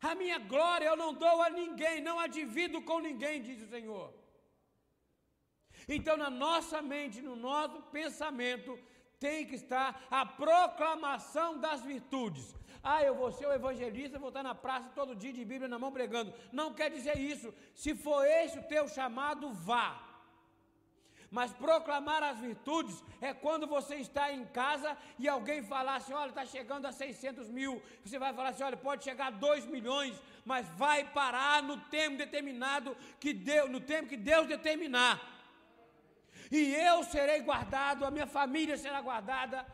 A 0.00 0.14
minha 0.14 0.38
glória 0.38 0.86
eu 0.86 0.96
não 0.96 1.12
dou 1.12 1.42
a 1.42 1.50
ninguém, 1.50 2.00
não 2.00 2.18
a 2.18 2.26
divido 2.26 2.80
com 2.80 3.00
ninguém, 3.00 3.42
diz 3.42 3.62
o 3.62 3.68
Senhor. 3.68 4.21
Então, 5.88 6.16
na 6.16 6.30
nossa 6.30 6.80
mente, 6.80 7.20
no 7.20 7.36
nosso 7.36 7.82
pensamento, 7.98 8.78
tem 9.18 9.46
que 9.46 9.54
estar 9.54 10.04
a 10.10 10.24
proclamação 10.26 11.58
das 11.58 11.82
virtudes. 11.82 12.54
Ah, 12.82 13.02
eu 13.02 13.14
vou 13.14 13.30
ser 13.30 13.46
o 13.46 13.52
evangelista, 13.52 14.18
vou 14.18 14.28
estar 14.28 14.42
na 14.42 14.54
praça 14.54 14.88
todo 14.94 15.14
dia 15.14 15.32
de 15.32 15.44
Bíblia 15.44 15.68
na 15.68 15.78
mão 15.78 15.92
pregando. 15.92 16.34
Não 16.50 16.74
quer 16.74 16.90
dizer 16.90 17.16
isso. 17.16 17.54
Se 17.74 17.94
for 17.94 18.24
esse 18.26 18.58
o 18.58 18.64
teu 18.64 18.88
chamado, 18.88 19.52
vá. 19.52 19.88
Mas 21.30 21.50
proclamar 21.50 22.22
as 22.22 22.40
virtudes 22.40 23.02
é 23.18 23.32
quando 23.32 23.66
você 23.66 23.94
está 23.94 24.30
em 24.30 24.44
casa 24.44 24.98
e 25.18 25.26
alguém 25.26 25.62
falar 25.62 25.96
assim: 25.96 26.12
olha, 26.12 26.28
está 26.28 26.44
chegando 26.44 26.84
a 26.86 26.92
600 26.92 27.48
mil. 27.48 27.80
Você 28.04 28.18
vai 28.18 28.34
falar 28.34 28.50
assim: 28.50 28.64
olha, 28.64 28.76
pode 28.76 29.02
chegar 29.02 29.28
a 29.28 29.30
2 29.30 29.64
milhões, 29.66 30.20
mas 30.44 30.68
vai 30.70 31.10
parar 31.10 31.62
no 31.62 31.78
tempo 31.96 32.18
determinado 32.18 32.94
que 33.18 33.32
Deus, 33.32 33.70
no 33.70 33.80
tempo 33.80 34.10
que 34.10 34.16
Deus 34.16 34.46
determinar 34.46 35.31
e 36.58 36.74
eu 36.74 37.02
serei 37.04 37.40
guardado, 37.40 38.04
a 38.04 38.10
minha 38.10 38.26
família 38.26 38.76
será 38.76 39.00
guardada, 39.00 39.66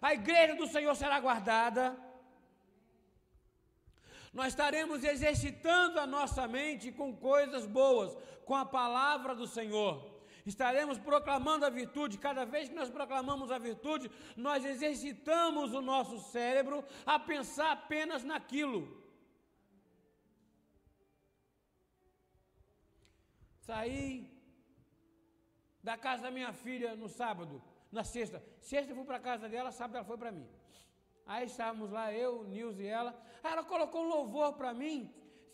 a 0.00 0.12
igreja 0.12 0.54
do 0.54 0.66
Senhor 0.66 0.94
será 0.94 1.18
guardada. 1.18 1.96
Nós 4.32 4.48
estaremos 4.48 5.02
exercitando 5.02 5.98
a 5.98 6.06
nossa 6.06 6.46
mente 6.46 6.92
com 6.92 7.16
coisas 7.16 7.64
boas, 7.66 8.14
com 8.44 8.54
a 8.54 8.66
palavra 8.66 9.34
do 9.34 9.46
Senhor. 9.46 9.94
Estaremos 10.44 10.98
proclamando 10.98 11.64
a 11.64 11.70
virtude. 11.70 12.18
Cada 12.18 12.44
vez 12.44 12.68
que 12.68 12.74
nós 12.74 12.90
proclamamos 12.90 13.50
a 13.50 13.58
virtude, 13.58 14.10
nós 14.36 14.64
exercitamos 14.64 15.72
o 15.72 15.80
nosso 15.80 16.18
cérebro 16.30 16.84
a 17.06 17.18
pensar 17.18 17.72
apenas 17.72 18.22
naquilo. 18.22 19.02
Saí 23.62 24.35
da 25.88 25.96
casa 25.96 26.22
da 26.26 26.32
minha 26.36 26.52
filha 26.64 26.90
no 27.02 27.08
sábado, 27.20 27.54
na 27.96 28.04
sexta. 28.14 28.38
Sexta 28.70 28.90
eu 28.90 28.96
fui 28.98 29.06
para 29.10 29.18
a 29.22 29.26
casa 29.30 29.46
dela, 29.52 29.70
sábado 29.70 29.96
ela 29.98 30.08
foi 30.12 30.18
para 30.22 30.32
mim. 30.38 30.46
Aí 31.32 31.44
estávamos 31.46 31.90
lá, 31.96 32.04
eu, 32.24 32.32
Nils 32.52 32.78
e 32.84 32.86
ela. 32.98 33.12
Aí 33.44 33.52
ela 33.52 33.64
colocou 33.72 34.00
um 34.04 34.08
louvor 34.16 34.48
para 34.60 34.72
mim. 34.82 34.96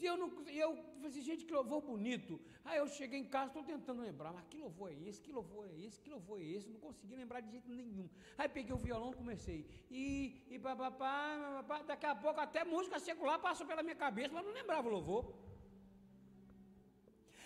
E 0.01 0.07
eu, 0.11 0.17
não, 0.23 0.29
eu 0.65 0.71
falei 0.95 1.11
assim, 1.11 1.23
gente, 1.31 1.45
que 1.45 1.53
louvor 1.61 1.83
bonito. 1.83 2.41
Aí 2.65 2.79
eu 2.79 2.89
cheguei 2.89 3.21
em 3.21 3.29
casa, 3.35 3.49
estou 3.49 3.62
tentando 3.62 4.01
lembrar, 4.09 4.33
mas 4.33 4.47
que 4.51 4.57
louvor 4.65 4.89
é 4.95 4.97
esse? 5.09 5.21
Que 5.21 5.33
louvor 5.39 5.67
é 5.71 5.75
esse? 5.85 6.01
Que 6.01 6.11
louvor 6.17 6.41
é 6.41 6.45
esse? 6.55 6.67
Não 6.75 6.81
consegui 6.87 7.15
lembrar 7.23 7.41
de 7.41 7.51
jeito 7.51 7.71
nenhum. 7.81 8.09
Aí 8.39 8.49
peguei 8.49 8.75
o 8.75 8.83
violão 8.89 9.12
e 9.12 9.21
comecei. 9.23 9.61
E, 9.91 10.03
e 10.51 10.59
papapá, 10.59 11.21
papapá, 11.45 11.83
daqui 11.93 12.07
a 12.07 12.17
pouco 12.25 12.41
até 12.41 12.65
música 12.65 12.99
secular 12.99 13.39
passou 13.39 13.67
pela 13.67 13.83
minha 13.83 14.01
cabeça, 14.07 14.33
mas 14.33 14.47
não 14.47 14.55
lembrava 14.61 14.89
o 14.89 14.93
louvor. 14.93 15.25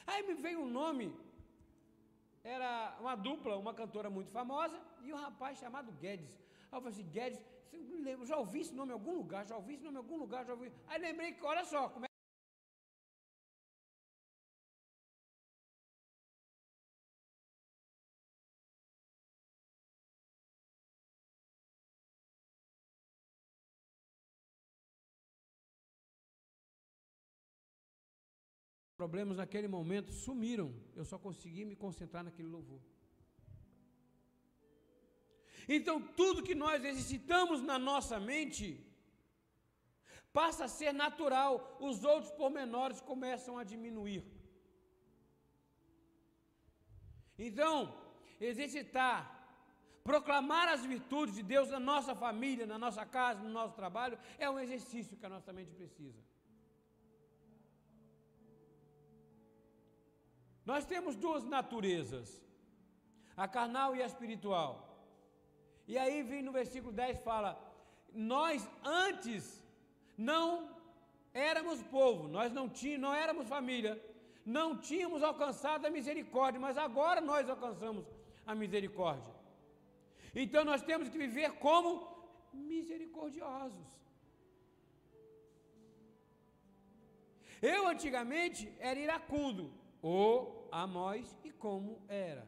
Aí 0.07 0.23
me 0.29 0.35
veio 0.35 0.61
um 0.61 0.71
nome 0.81 1.07
era 2.47 2.97
uma 3.01 3.15
dupla, 3.15 3.57
uma 3.57 3.75
cantora 3.75 4.09
muito 4.09 4.31
famosa, 4.31 4.79
e 5.03 5.13
um 5.13 5.17
rapaz 5.17 5.59
chamado 5.59 5.91
Guedes. 5.93 6.31
Aí 6.71 6.79
eu 6.79 6.83
falei 6.83 6.95
assim, 6.95 7.09
Guedes, 7.15 7.41
já 8.25 8.37
ouvi 8.37 8.61
esse 8.61 8.75
nome 8.75 8.91
em 8.91 8.95
algum 8.95 9.15
lugar, 9.21 9.45
já 9.45 9.57
ouvi 9.57 9.75
esse 9.75 9.85
nome 9.85 9.97
em 9.97 10.03
algum 10.05 10.17
lugar, 10.17 10.45
já 10.45 10.53
ouvi. 10.53 10.73
Aí 10.87 11.01
lembrei 11.01 11.33
que, 11.33 11.45
olha 11.45 11.65
só, 11.65 11.89
como 11.89 12.05
é 12.05 12.09
problemas 29.01 29.37
naquele 29.43 29.69
momento 29.69 30.13
sumiram. 30.13 30.69
Eu 30.95 31.05
só 31.05 31.19
consegui 31.19 31.65
me 31.65 31.77
concentrar 31.85 32.25
naquele 32.25 32.49
louvor. 32.49 32.81
Então, 35.77 35.97
tudo 36.21 36.47
que 36.49 36.55
nós 36.55 36.85
exercitamos 36.85 37.61
na 37.71 37.79
nossa 37.79 38.19
mente 38.21 38.67
passa 40.33 40.65
a 40.67 40.69
ser 40.69 40.93
natural, 40.93 41.77
os 41.81 42.05
outros 42.05 42.31
pormenores 42.41 43.01
começam 43.01 43.59
a 43.59 43.65
diminuir. 43.65 44.23
Então, 47.39 47.75
exercitar, 48.41 49.19
proclamar 50.05 50.69
as 50.69 50.85
virtudes 50.85 51.35
de 51.35 51.43
Deus 51.43 51.69
na 51.71 51.81
nossa 51.81 52.15
família, 52.15 52.67
na 52.67 52.79
nossa 52.79 53.05
casa, 53.05 53.43
no 53.43 53.53
nosso 53.61 53.75
trabalho, 53.75 54.19
é 54.39 54.49
um 54.49 54.61
exercício 54.65 55.17
que 55.17 55.27
a 55.27 55.35
nossa 55.37 55.53
mente 55.53 55.73
precisa. 55.81 56.23
Nós 60.71 60.85
temos 60.85 61.15
duas 61.15 61.45
naturezas, 61.45 62.29
a 63.37 63.47
carnal 63.57 63.95
e 63.95 64.03
a 64.03 64.07
espiritual. 64.13 64.71
E 65.87 65.97
aí 65.97 66.23
vem 66.31 66.43
no 66.43 66.53
versículo 66.61 66.93
10 66.93 67.21
fala: 67.21 67.51
Nós 68.13 68.69
antes 68.83 69.63
não 70.19 70.49
éramos 71.33 71.83
povo, 71.83 72.27
nós 72.37 72.51
não 72.59 72.69
tínhamos, 72.69 73.03
não 73.07 73.15
éramos 73.15 73.47
família, 73.47 73.95
não 74.45 74.69
tínhamos 74.77 75.23
alcançado 75.23 75.87
a 75.87 75.91
misericórdia, 75.99 76.61
mas 76.61 76.77
agora 76.77 77.21
nós 77.21 77.49
alcançamos 77.49 78.05
a 78.45 78.55
misericórdia. 78.55 79.35
Então 80.35 80.65
nós 80.65 80.83
temos 80.83 81.09
que 81.09 81.19
viver 81.27 81.53
como 81.67 81.91
misericordiosos. 82.53 83.87
Eu 87.63 87.87
antigamente 87.87 88.63
era 88.79 88.99
iracundo, 88.99 89.73
ou 90.03 90.56
Amós 90.71 91.37
e 91.45 91.51
como 91.51 92.03
era. 92.09 92.47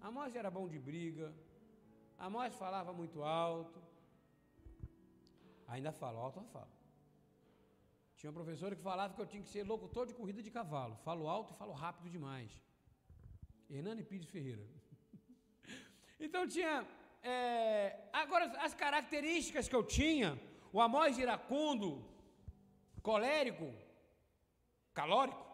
Amós 0.00 0.34
era 0.34 0.50
bom 0.50 0.68
de 0.68 0.78
briga, 0.78 1.34
Amós 2.18 2.54
falava 2.54 2.92
muito 2.92 3.22
alto, 3.22 3.80
ainda 5.66 5.92
falo, 5.92 6.18
alto 6.18 6.40
eu 6.40 6.44
falo. 6.44 6.72
Tinha 8.16 8.30
um 8.30 8.34
professor 8.34 8.74
que 8.74 8.82
falava 8.82 9.14
que 9.14 9.22
eu 9.22 9.26
tinha 9.26 9.42
que 9.42 9.48
ser 9.48 9.62
locutor 9.62 10.04
de 10.06 10.14
corrida 10.14 10.42
de 10.42 10.50
cavalo, 10.50 10.96
falo 11.08 11.28
alto 11.28 11.52
e 11.52 11.56
falo 11.56 11.72
rápido 11.72 12.10
demais. 12.10 12.50
Hernani 13.70 14.02
Pires 14.02 14.28
Ferreira. 14.28 14.64
então 16.18 16.46
tinha. 16.46 16.86
É, 17.22 18.08
agora, 18.12 18.46
as 18.66 18.74
características 18.74 19.68
que 19.68 19.76
eu 19.76 19.84
tinha, 19.84 20.40
o 20.72 20.80
Amós 20.80 21.18
iracundo, 21.18 22.04
colérico, 23.02 23.72
calórico, 24.92 25.47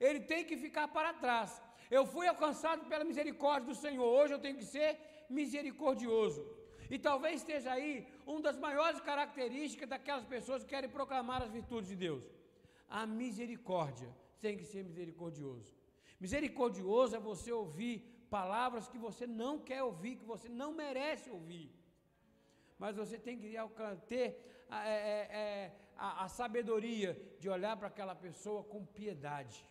ele 0.00 0.20
tem 0.20 0.44
que 0.44 0.56
ficar 0.56 0.88
para 0.88 1.12
trás. 1.12 1.62
Eu 1.90 2.04
fui 2.06 2.26
alcançado 2.26 2.84
pela 2.86 3.04
misericórdia 3.04 3.68
do 3.68 3.74
Senhor, 3.74 4.04
hoje 4.04 4.34
eu 4.34 4.38
tenho 4.38 4.56
que 4.56 4.64
ser 4.64 4.98
misericordioso. 5.28 6.42
E 6.90 6.98
talvez 6.98 7.40
esteja 7.40 7.72
aí 7.72 8.06
uma 8.26 8.40
das 8.40 8.56
maiores 8.56 9.00
características 9.00 9.88
daquelas 9.88 10.24
pessoas 10.24 10.62
que 10.62 10.70
querem 10.70 10.88
proclamar 10.88 11.42
as 11.42 11.50
virtudes 11.50 11.88
de 11.90 11.96
Deus. 11.96 12.24
A 12.88 13.06
misericórdia 13.06 14.10
tem 14.40 14.56
que 14.56 14.64
ser 14.64 14.82
misericordioso. 14.84 15.74
Misericordioso 16.18 17.16
é 17.16 17.20
você 17.20 17.52
ouvir 17.52 17.94
palavras 18.30 18.88
que 18.88 18.98
você 18.98 19.26
não 19.26 19.58
quer 19.58 19.82
ouvir, 19.82 20.16
que 20.16 20.24
você 20.24 20.48
não 20.48 20.72
merece 20.72 21.30
ouvir. 21.30 21.70
Mas 22.78 22.96
você 22.96 23.18
tem 23.18 23.38
que 23.38 23.54
ter 24.06 24.64
a, 24.70 24.88
é, 24.88 24.92
é, 24.92 25.36
é, 25.42 25.72
a, 25.96 26.24
a 26.24 26.28
sabedoria 26.28 27.20
de 27.40 27.48
olhar 27.48 27.76
para 27.76 27.88
aquela 27.88 28.14
pessoa 28.14 28.62
com 28.62 28.84
piedade 28.84 29.68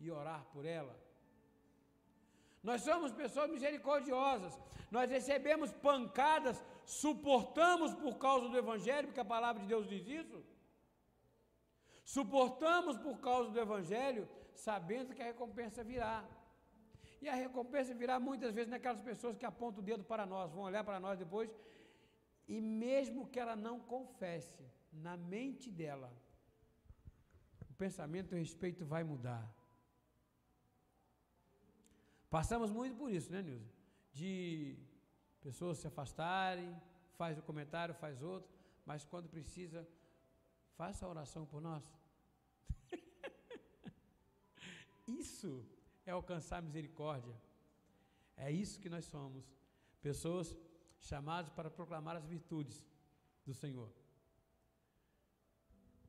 e 0.00 0.10
orar 0.10 0.44
por 0.52 0.64
ela. 0.64 0.94
Nós 2.62 2.82
somos 2.82 3.12
pessoas 3.12 3.50
misericordiosas. 3.50 4.58
Nós 4.90 5.10
recebemos 5.10 5.72
pancadas, 5.72 6.64
suportamos 6.84 7.92
por 7.94 8.16
causa 8.16 8.48
do 8.48 8.56
Evangelho, 8.56 9.08
porque 9.08 9.20
a 9.20 9.24
palavra 9.24 9.60
de 9.62 9.68
Deus 9.68 9.86
diz 9.86 10.06
isso. 10.06 10.42
Suportamos 12.04 12.96
por 12.98 13.18
causa 13.18 13.50
do 13.50 13.60
Evangelho, 13.60 14.28
sabendo 14.54 15.14
que 15.14 15.22
a 15.22 15.26
recompensa 15.26 15.82
virá. 15.82 16.24
E 17.20 17.28
a 17.28 17.34
recompensa 17.34 17.94
virá 17.94 18.20
muitas 18.20 18.54
vezes 18.54 18.70
naquelas 18.70 19.00
pessoas 19.00 19.36
que 19.36 19.46
apontam 19.46 19.80
o 19.82 19.84
dedo 19.84 20.04
para 20.04 20.26
nós, 20.26 20.52
vão 20.52 20.64
olhar 20.64 20.84
para 20.84 21.00
nós 21.00 21.18
depois, 21.18 21.50
e 22.46 22.60
mesmo 22.60 23.26
que 23.26 23.40
ela 23.40 23.56
não 23.56 23.80
confesse, 23.80 24.62
na 24.92 25.16
mente 25.16 25.70
dela, 25.70 26.12
o 27.70 27.74
pensamento 27.74 28.34
a 28.34 28.38
respeito 28.38 28.84
vai 28.84 29.02
mudar. 29.02 29.44
Passamos 32.34 32.72
muito 32.72 32.96
por 32.96 33.12
isso, 33.12 33.30
né, 33.30 33.42
Nilson? 33.42 33.70
De 34.12 34.76
pessoas 35.40 35.78
se 35.78 35.86
afastarem, 35.86 36.76
faz 37.16 37.38
um 37.38 37.42
comentário, 37.42 37.94
faz 37.94 38.22
outro, 38.22 38.50
mas 38.84 39.04
quando 39.04 39.28
precisa, 39.28 39.86
faça 40.76 41.06
a 41.06 41.08
oração 41.08 41.46
por 41.46 41.60
nós. 41.60 41.84
isso 45.06 45.64
é 46.04 46.10
alcançar 46.10 46.60
misericórdia. 46.60 47.40
É 48.36 48.50
isso 48.50 48.80
que 48.80 48.88
nós 48.88 49.04
somos. 49.04 49.44
Pessoas 50.02 50.56
chamadas 50.98 51.52
para 51.52 51.70
proclamar 51.70 52.16
as 52.16 52.24
virtudes 52.24 52.84
do 53.46 53.54
Senhor. 53.54 53.88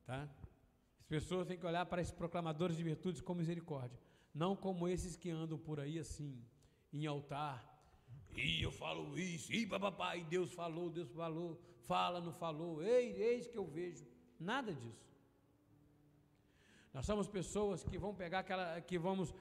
Tá? 0.08 0.28
As 0.98 1.06
pessoas 1.06 1.48
têm 1.48 1.60
que 1.60 1.68
olhar 1.68 1.86
para 1.86 2.02
esses 2.02 2.16
proclamadores 2.16 2.76
de 2.76 2.84
virtudes 2.84 3.22
com 3.22 3.36
misericórdia. 3.36 4.00
Não 4.36 4.54
como 4.54 4.86
esses 4.90 5.16
que 5.16 5.30
andam 5.30 5.58
por 5.58 5.80
aí 5.80 5.98
assim, 5.98 6.38
em 6.92 7.06
altar. 7.06 7.58
E 8.36 8.62
eu 8.62 8.70
falo 8.70 9.18
isso, 9.18 9.54
e 9.54 9.66
papai, 9.66 10.26
Deus 10.26 10.52
falou, 10.52 10.90
Deus 10.90 11.10
falou, 11.12 11.58
fala, 11.88 12.20
não 12.20 12.34
falou, 12.34 12.84
eis, 12.84 13.18
eis 13.18 13.48
que 13.48 13.58
eu 13.58 13.66
vejo. 13.66 14.06
Nada 14.38 14.74
disso. 14.74 15.16
Nós 16.94 17.06
somos 17.06 17.30
pessoas 17.30 17.82
que 17.82 17.98
vão 17.98 18.14
pegar 18.14 18.40
aquela, 18.40 18.82
que 18.82 18.98
vamos 19.00 19.34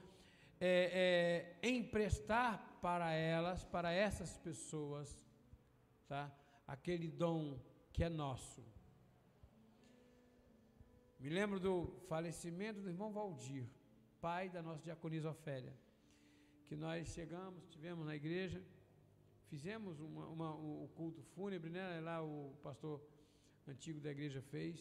é, 0.61 1.53
é, 1.61 1.69
emprestar 1.69 2.79
para 2.81 3.11
elas, 3.11 3.65
para 3.65 3.91
essas 3.91 4.37
pessoas, 4.37 5.21
tá? 6.07 6.33
Aquele 6.65 7.09
dom 7.09 7.59
que 7.91 8.01
é 8.01 8.07
nosso. 8.07 8.63
Me 11.19 11.27
lembro 11.27 11.59
do 11.59 11.87
falecimento 12.07 12.79
do 12.79 12.89
irmão 12.89 13.11
Valdir 13.11 13.67
pai 14.25 14.49
da 14.49 14.61
nossa 14.67 14.81
diaconisa 14.81 15.29
Ofélia, 15.29 15.73
que 16.67 16.75
nós 16.83 17.09
chegamos, 17.17 17.59
tivemos 17.73 18.03
na 18.09 18.15
igreja, 18.21 18.59
fizemos 19.51 19.99
uma, 19.99 20.25
uma, 20.35 20.49
um 20.55 20.87
culto 20.95 21.21
fúnebre, 21.33 21.69
né? 21.69 21.99
Lá 22.07 22.23
o 22.23 22.55
pastor 22.63 22.95
antigo 23.67 23.99
da 24.05 24.09
igreja 24.15 24.41
fez. 24.53 24.75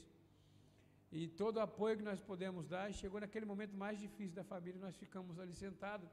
E 1.12 1.28
todo 1.28 1.59
o 1.59 1.61
apoio 1.61 1.98
que 1.98 2.07
nós 2.11 2.22
podemos 2.30 2.66
dar, 2.74 2.87
chegou 3.02 3.20
naquele 3.20 3.44
momento 3.44 3.76
mais 3.85 3.98
difícil 3.98 4.35
da 4.35 4.44
família, 4.52 4.80
nós 4.80 4.96
ficamos 4.96 5.38
ali 5.38 5.52
sentados, 5.52 6.09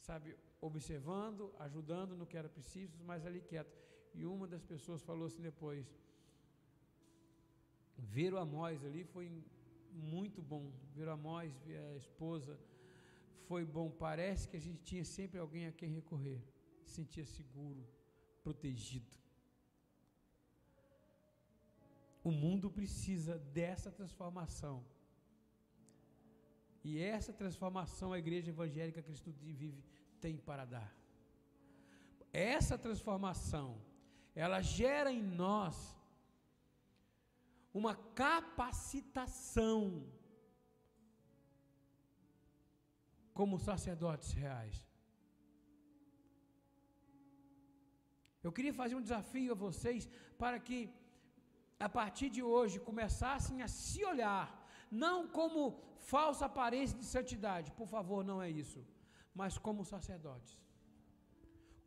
sabe, 0.00 0.36
observando, 0.60 1.54
ajudando 1.66 2.16
no 2.16 2.26
que 2.26 2.36
era 2.36 2.48
preciso, 2.48 2.98
mas 3.10 3.24
ali 3.24 3.42
quieto. 3.42 3.78
E 4.12 4.26
uma 4.26 4.48
das 4.54 4.64
pessoas 4.64 5.00
falou 5.02 5.26
assim 5.28 5.42
depois: 5.50 5.86
ver 7.96 8.34
o 8.34 8.38
Amós 8.38 8.84
ali 8.84 9.04
foi 9.04 9.26
muito 9.96 10.42
bom. 10.42 10.70
Ver 10.94 11.08
a 11.08 11.96
esposa, 11.96 12.58
foi 13.46 13.64
bom. 13.64 13.90
Parece 13.90 14.48
que 14.48 14.56
a 14.56 14.60
gente 14.60 14.82
tinha 14.82 15.04
sempre 15.04 15.38
alguém 15.38 15.66
a 15.66 15.72
quem 15.72 15.90
recorrer. 15.90 16.40
Se 16.84 16.94
sentia 16.96 17.24
seguro, 17.24 17.86
protegido. 18.42 19.16
O 22.22 22.30
mundo 22.30 22.70
precisa 22.70 23.38
dessa 23.38 23.90
transformação. 23.90 24.84
E 26.82 27.00
essa 27.00 27.32
transformação 27.32 28.12
a 28.12 28.18
igreja 28.18 28.50
evangélica 28.50 29.02
Cristo 29.02 29.30
vive 29.32 29.74
tem 30.20 30.36
para 30.36 30.64
dar. 30.64 30.96
Essa 32.32 32.76
transformação, 32.76 33.80
ela 34.34 34.60
gera 34.60 35.10
em 35.10 35.22
nós 35.22 35.95
uma 37.80 37.94
capacitação 38.22 39.80
como 43.38 43.62
sacerdotes 43.68 44.30
reais. 44.42 44.76
Eu 48.44 48.52
queria 48.56 48.74
fazer 48.80 48.94
um 48.96 49.06
desafio 49.08 49.50
a 49.54 49.62
vocês 49.66 50.02
para 50.42 50.58
que, 50.66 50.78
a 51.86 51.88
partir 51.98 52.28
de 52.36 52.42
hoje, 52.54 52.84
começassem 52.90 53.56
a 53.66 53.68
se 53.80 54.00
olhar, 54.12 54.46
não 55.04 55.16
como 55.38 55.60
falsa 56.12 56.44
aparência 56.50 56.96
de 57.02 57.06
santidade, 57.14 57.74
por 57.80 57.88
favor, 57.94 58.20
não 58.30 58.38
é 58.46 58.48
isso, 58.64 58.80
mas 59.40 59.58
como 59.66 59.90
sacerdotes. 59.94 60.54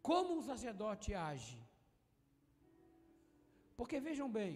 Como 0.10 0.30
um 0.38 0.44
sacerdote 0.52 1.10
age? 1.32 1.60
Porque 3.80 3.98
vejam 4.10 4.30
bem, 4.42 4.54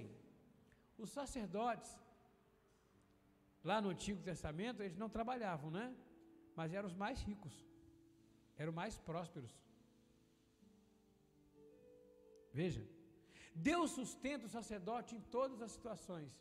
os 0.98 1.10
sacerdotes, 1.10 1.92
lá 3.64 3.82
no 3.82 3.90
Antigo 3.90 4.22
Testamento, 4.22 4.82
eles 4.82 4.98
não 4.98 5.10
trabalhavam, 5.10 5.72
né? 5.72 5.96
Mas 6.56 6.74
eram 6.74 6.88
os 6.88 6.96
mais 6.96 7.22
ricos, 7.22 7.56
eram 8.58 8.74
mais 8.74 8.98
prósperos. 8.98 9.54
Veja, 12.54 12.84
Deus 13.56 13.92
sustenta 13.92 14.46
o 14.46 14.50
sacerdote 14.50 15.16
em 15.16 15.22
todas 15.22 15.62
as 15.62 15.72
situações. 15.72 16.32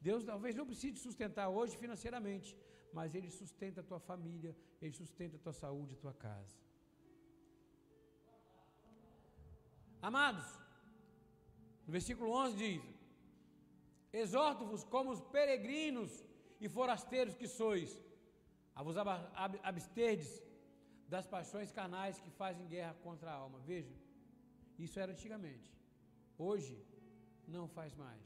Deus 0.00 0.24
talvez 0.24 0.56
não 0.56 0.66
precise 0.66 0.98
sustentar 0.98 1.48
hoje 1.48 1.76
financeiramente, 1.76 2.56
mas 2.92 3.14
Ele 3.14 3.30
sustenta 3.30 3.80
a 3.80 3.84
tua 3.84 4.00
família, 4.00 4.56
Ele 4.80 4.92
sustenta 4.92 5.36
a 5.36 5.38
tua 5.38 5.52
saúde, 5.52 5.94
a 5.94 5.98
tua 5.98 6.14
casa. 6.14 6.56
Amados, 10.00 10.46
no 11.86 11.92
versículo 11.92 12.30
11 12.30 12.56
diz: 12.56 12.99
Exorto-vos 14.12 14.82
como 14.84 15.10
os 15.10 15.20
peregrinos 15.20 16.24
e 16.60 16.68
forasteiros 16.68 17.34
que 17.34 17.46
sois, 17.46 17.90
a 18.74 18.82
vos 18.82 18.96
absterdes 19.62 20.42
das 21.08 21.26
paixões 21.26 21.70
carnais 21.70 22.18
que 22.18 22.30
fazem 22.30 22.66
guerra 22.66 22.94
contra 23.02 23.30
a 23.30 23.34
alma. 23.34 23.58
Veja, 23.60 23.94
isso 24.78 24.98
era 24.98 25.12
antigamente. 25.12 25.72
Hoje 26.38 26.76
não 27.46 27.68
faz 27.68 27.94
mais. 27.94 28.22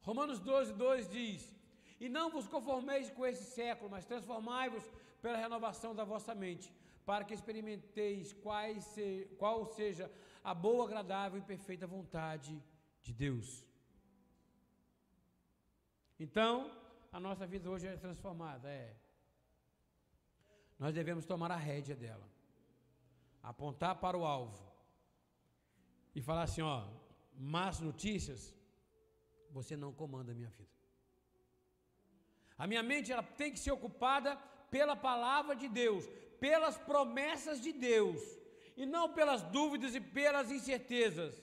Romanos 0.00 0.38
12, 0.38 0.72
2 0.72 1.08
diz: 1.08 1.54
E 2.00 2.08
não 2.08 2.30
vos 2.30 2.46
conformeis 2.46 3.10
com 3.10 3.26
esse 3.26 3.44
século, 3.44 3.90
mas 3.90 4.06
transformai-vos 4.06 4.84
pela 5.20 5.36
renovação 5.36 5.94
da 5.94 6.04
vossa 6.04 6.34
mente, 6.34 6.72
para 7.04 7.24
que 7.24 7.34
experimenteis 7.34 8.32
qual 9.38 9.66
seja 9.66 10.10
a 10.50 10.54
boa, 10.54 10.84
agradável 10.84 11.38
e 11.40 11.50
perfeita 11.52 11.88
vontade 11.88 12.52
de 13.02 13.12
Deus. 13.12 13.48
Então, 16.24 16.52
a 17.10 17.18
nossa 17.18 17.44
vida 17.52 17.68
hoje 17.68 17.88
é 17.88 17.96
transformada, 17.96 18.68
é. 18.68 18.94
Nós 20.78 20.94
devemos 20.94 21.24
tomar 21.32 21.50
a 21.50 21.56
rédea 21.56 21.96
dela, 21.96 22.28
apontar 23.42 23.96
para 24.04 24.16
o 24.16 24.24
alvo 24.24 24.64
e 26.14 26.22
falar 26.28 26.44
assim: 26.44 26.62
ó, 26.62 26.78
más 27.56 27.80
notícias, 27.80 28.54
você 29.50 29.76
não 29.76 29.92
comanda 29.92 30.30
a 30.30 30.38
minha 30.40 30.52
vida. 30.60 30.76
A 32.56 32.68
minha 32.68 32.84
mente 32.84 33.10
ela 33.10 33.26
tem 33.40 33.52
que 33.52 33.58
ser 33.58 33.72
ocupada 33.72 34.36
pela 34.70 34.94
palavra 34.94 35.56
de 35.56 35.68
Deus, 35.82 36.04
pelas 36.38 36.78
promessas 36.78 37.60
de 37.60 37.72
Deus, 37.72 38.22
e 38.76 38.84
não 38.84 39.12
pelas 39.12 39.42
dúvidas 39.42 39.94
e 39.94 40.00
pelas 40.00 40.50
incertezas. 40.50 41.42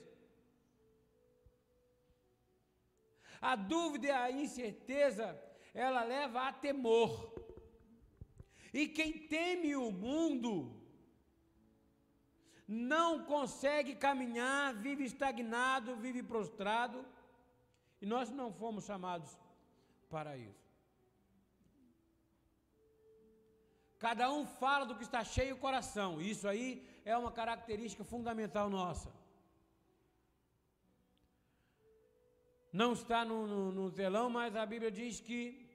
A 3.42 3.56
dúvida 3.56 4.08
e 4.08 4.12
a 4.12 4.32
incerteza, 4.32 5.38
ela 5.74 6.04
leva 6.04 6.48
a 6.48 6.54
temor. 6.54 7.34
E 8.74 8.88
quem 8.88 9.28
teme 9.28 9.76
o 9.76 9.92
mundo 9.92 10.82
não 12.68 13.26
consegue 13.26 13.96
caminhar, 13.96 14.74
vive 14.76 15.04
estagnado, 15.04 15.96
vive 15.96 16.24
prostrado, 16.24 17.06
e 18.02 18.06
nós 18.06 18.30
não 18.30 18.52
fomos 18.52 18.86
chamados 18.86 19.38
para 20.10 20.38
isso. 20.38 20.64
Cada 24.00 24.32
um 24.32 24.46
fala 24.46 24.86
do 24.86 24.96
que 24.96 25.04
está 25.04 25.24
cheio 25.24 25.56
o 25.56 25.60
coração. 25.60 26.22
Isso 26.22 26.48
aí 26.48 26.86
é 27.06 27.18
uma 27.18 27.32
característica 27.32 28.04
fundamental 28.04 28.70
nossa. 28.70 29.10
Não 32.72 32.94
está 32.94 33.24
no, 33.24 33.46
no, 33.46 33.72
no 33.72 33.92
telão, 33.92 34.30
mas 34.30 34.56
a 34.56 34.66
Bíblia 34.66 34.92
diz 34.92 35.20
que 35.20 35.70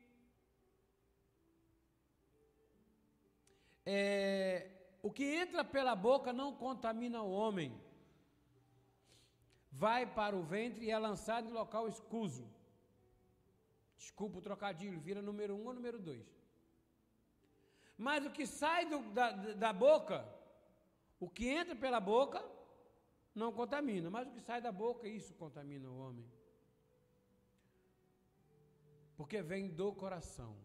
é, 3.86 4.68
o 5.00 5.10
que 5.10 5.24
entra 5.42 5.62
pela 5.64 5.94
boca 5.94 6.32
não 6.32 6.54
contamina 6.54 7.22
o 7.22 7.30
homem. 7.30 7.70
Vai 9.70 10.06
para 10.06 10.34
o 10.34 10.42
ventre 10.42 10.86
e 10.86 10.90
é 10.90 10.98
lançado 10.98 11.48
em 11.48 11.52
local 11.52 11.86
escuso. 11.86 12.44
Desculpa 13.96 14.38
o 14.38 14.42
trocadilho, 14.42 14.98
vira 14.98 15.22
número 15.22 15.54
um 15.54 15.66
ou 15.66 15.74
número 15.74 15.98
dois. 15.98 16.26
Mas 17.96 18.26
o 18.26 18.30
que 18.30 18.46
sai 18.46 18.86
do, 18.86 18.98
da, 19.10 19.30
da 19.30 19.72
boca, 19.72 20.26
o 21.20 21.28
que 21.28 21.48
entra 21.48 21.74
pela 21.74 22.00
boca, 22.00 22.44
não 23.34 23.52
contamina. 23.52 24.10
Mas 24.10 24.28
o 24.28 24.32
que 24.32 24.40
sai 24.40 24.60
da 24.60 24.70
boca, 24.70 25.06
isso 25.06 25.34
contamina 25.34 25.88
o 25.88 25.98
homem. 25.98 26.26
Porque 29.16 29.42
vem 29.42 29.68
do 29.68 29.92
coração. 29.92 30.56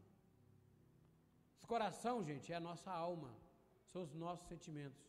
O 1.63 1.67
coração, 1.67 2.23
gente, 2.23 2.51
é 2.51 2.55
a 2.55 2.59
nossa 2.59 2.91
alma, 2.91 3.33
são 3.85 4.03
os 4.03 4.13
nossos 4.13 4.45
sentimentos, 4.47 5.01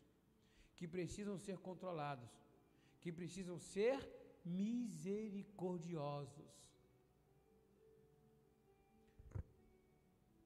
que 0.77 0.87
precisam 0.87 1.37
ser 1.39 1.59
controlados, 1.59 2.31
que 3.01 3.11
precisam 3.13 3.59
ser 3.59 3.99
misericordiosos. 4.45 6.55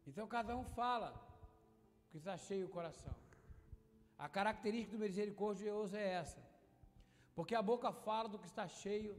Então 0.07 0.27
cada 0.27 0.57
um 0.57 0.65
fala, 0.65 1.13
que 2.11 2.17
está 2.17 2.39
cheio 2.39 2.67
o 2.67 2.71
coração. 2.71 3.15
A 4.19 4.29
característica 4.29 4.97
do 4.97 5.01
misericordioso 5.01 5.97
é 5.97 6.07
essa. 6.23 6.43
Porque 7.37 7.55
a 7.55 7.63
boca 7.63 7.93
fala 7.93 8.29
do 8.29 8.39
que 8.39 8.47
está 8.47 8.67
cheio 8.67 9.17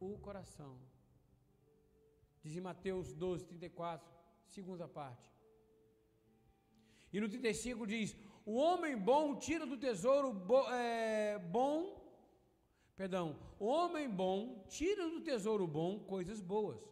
o 0.00 0.18
coração. 0.18 0.76
Diz 2.42 2.56
em 2.56 2.60
Mateus 2.60 3.12
12, 3.14 3.46
34, 3.46 4.10
segunda 4.46 4.88
parte. 4.88 5.30
E 7.12 7.20
no 7.20 7.28
35 7.28 7.86
diz: 7.86 8.16
O 8.44 8.54
homem 8.54 8.96
bom 8.96 9.36
tira 9.36 9.64
do 9.64 9.76
tesouro 9.76 10.32
bo, 10.32 10.68
é, 10.72 11.38
bom, 11.38 11.76
perdão, 12.96 13.38
o 13.60 13.66
homem 13.66 14.10
bom 14.10 14.64
tira 14.68 15.08
do 15.08 15.20
tesouro 15.20 15.68
bom 15.68 16.00
coisas 16.00 16.40
boas. 16.40 16.82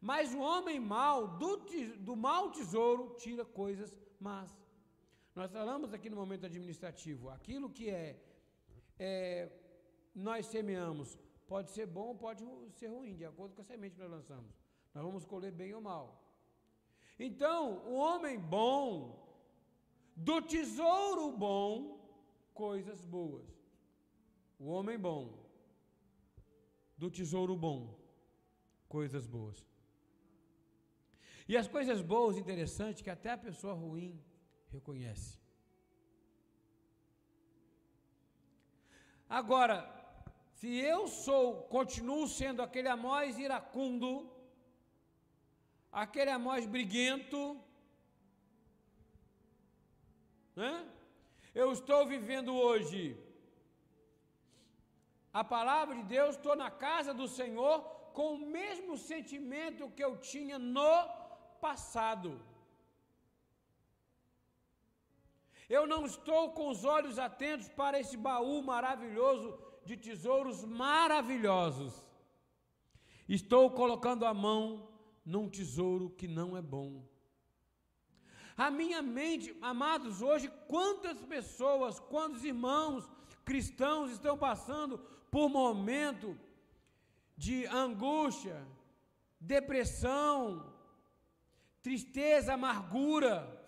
Mas 0.00 0.32
o 0.32 0.38
homem 0.38 0.78
mau, 0.78 1.26
do, 1.26 1.56
do 1.98 2.14
mau 2.14 2.52
tesouro, 2.52 3.16
tira 3.18 3.44
coisas 3.44 3.92
mas 4.20 4.54
nós 5.36 5.52
falamos 5.52 5.92
aqui 5.92 6.08
no 6.08 6.16
momento 6.16 6.46
administrativo, 6.46 7.28
aquilo 7.28 7.68
que 7.68 7.90
é, 7.90 8.18
é 8.98 9.50
nós 10.14 10.46
semeamos, 10.46 11.18
pode 11.46 11.70
ser 11.70 11.86
bom 11.86 12.08
ou 12.08 12.14
pode 12.14 12.42
ser 12.78 12.86
ruim, 12.86 13.14
de 13.14 13.26
acordo 13.26 13.54
com 13.54 13.60
a 13.60 13.64
semente 13.64 13.96
que 13.96 14.00
nós 14.00 14.10
lançamos. 14.10 14.54
Nós 14.94 15.04
vamos 15.04 15.26
colher 15.26 15.52
bem 15.52 15.74
ou 15.74 15.82
mal. 15.82 16.06
Então, 17.18 17.86
o 17.86 17.96
homem 17.96 18.38
bom, 18.38 18.90
do 20.16 20.40
tesouro 20.40 21.30
bom, 21.32 21.74
coisas 22.54 23.04
boas. 23.04 23.46
O 24.58 24.68
homem 24.68 24.98
bom, 24.98 25.22
do 26.96 27.10
tesouro 27.10 27.54
bom, 27.54 27.94
coisas 28.88 29.26
boas. 29.26 29.62
E 31.46 31.58
as 31.58 31.68
coisas 31.68 32.00
boas, 32.00 32.38
interessantes, 32.38 33.02
que 33.02 33.10
até 33.10 33.32
a 33.32 33.38
pessoa 33.38 33.74
ruim 33.74 34.18
reconhece. 34.78 35.30
Agora, 39.38 39.76
se 40.58 40.70
eu 40.92 41.00
sou, 41.24 41.46
continuo 41.76 42.26
sendo 42.40 42.60
aquele 42.66 42.90
Amós 42.96 43.38
iracundo, 43.46 44.08
aquele 46.02 46.30
Amós 46.38 46.64
briguento, 46.76 47.40
né? 50.60 50.72
Eu 51.62 51.68
estou 51.76 52.00
vivendo 52.14 52.52
hoje 52.66 53.02
a 55.40 55.42
palavra 55.56 55.94
de 55.98 56.04
Deus, 56.16 56.34
estou 56.34 56.56
na 56.64 56.70
casa 56.86 57.12
do 57.20 57.26
Senhor 57.38 57.76
com 58.18 58.28
o 58.34 58.46
mesmo 58.58 58.92
sentimento 59.10 59.90
que 59.96 60.04
eu 60.08 60.12
tinha 60.32 60.58
no 60.58 60.96
passado. 61.66 62.30
Eu 65.68 65.86
não 65.86 66.06
estou 66.06 66.52
com 66.52 66.68
os 66.68 66.84
olhos 66.84 67.18
atentos 67.18 67.68
para 67.68 67.98
esse 67.98 68.16
baú 68.16 68.62
maravilhoso 68.62 69.58
de 69.84 69.96
tesouros 69.96 70.64
maravilhosos. 70.64 71.92
Estou 73.28 73.70
colocando 73.70 74.24
a 74.24 74.32
mão 74.32 74.88
num 75.24 75.48
tesouro 75.48 76.10
que 76.10 76.28
não 76.28 76.56
é 76.56 76.62
bom. 76.62 77.04
A 78.56 78.70
minha 78.70 79.02
mente, 79.02 79.54
amados, 79.60 80.22
hoje, 80.22 80.50
quantas 80.68 81.20
pessoas, 81.22 81.98
quantos 81.98 82.44
irmãos 82.44 83.04
cristãos 83.44 84.10
estão 84.10 84.36
passando 84.38 84.98
por 85.30 85.48
momento 85.48 86.38
de 87.36 87.66
angústia, 87.66 88.66
depressão, 89.38 90.72
tristeza, 91.82 92.54
amargura. 92.54 93.65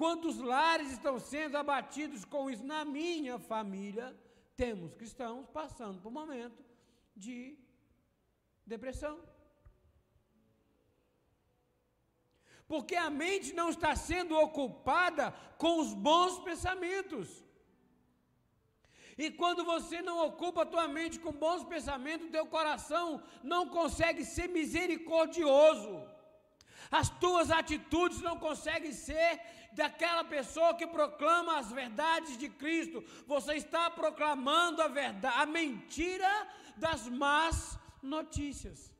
Quantos 0.00 0.38
lares 0.38 0.92
estão 0.92 1.18
sendo 1.18 1.56
abatidos 1.58 2.24
com 2.24 2.42
isso? 2.50 2.64
Na 2.64 2.86
minha 2.86 3.38
família, 3.38 4.06
temos 4.56 4.94
cristãos 4.94 5.46
passando 5.58 6.00
por 6.00 6.08
um 6.08 6.18
momento 6.20 6.64
de 7.14 7.58
depressão. 8.64 9.20
Porque 12.66 12.96
a 12.96 13.10
mente 13.10 13.52
não 13.52 13.68
está 13.68 13.94
sendo 13.94 14.34
ocupada 14.46 15.32
com 15.58 15.72
os 15.82 15.92
bons 15.92 16.38
pensamentos. 16.48 17.28
E 19.18 19.30
quando 19.30 19.66
você 19.66 20.00
não 20.00 20.16
ocupa 20.28 20.62
a 20.62 20.72
tua 20.74 20.88
mente 20.88 21.20
com 21.20 21.42
bons 21.46 21.62
pensamentos, 21.74 22.30
teu 22.30 22.46
coração 22.46 23.22
não 23.42 23.68
consegue 23.68 24.24
ser 24.24 24.48
misericordioso. 24.48 26.09
As 26.90 27.08
tuas 27.08 27.50
atitudes 27.50 28.20
não 28.20 28.36
conseguem 28.36 28.92
ser 28.92 29.40
daquela 29.72 30.24
pessoa 30.24 30.74
que 30.74 30.86
proclama 30.86 31.58
as 31.58 31.70
verdades 31.70 32.36
de 32.36 32.48
Cristo. 32.48 33.04
Você 33.26 33.54
está 33.54 33.88
proclamando 33.88 34.82
a 34.82 34.88
verdade, 34.88 35.36
a 35.38 35.46
mentira 35.46 36.48
das 36.76 37.06
más 37.08 37.78
notícias. 38.02 38.90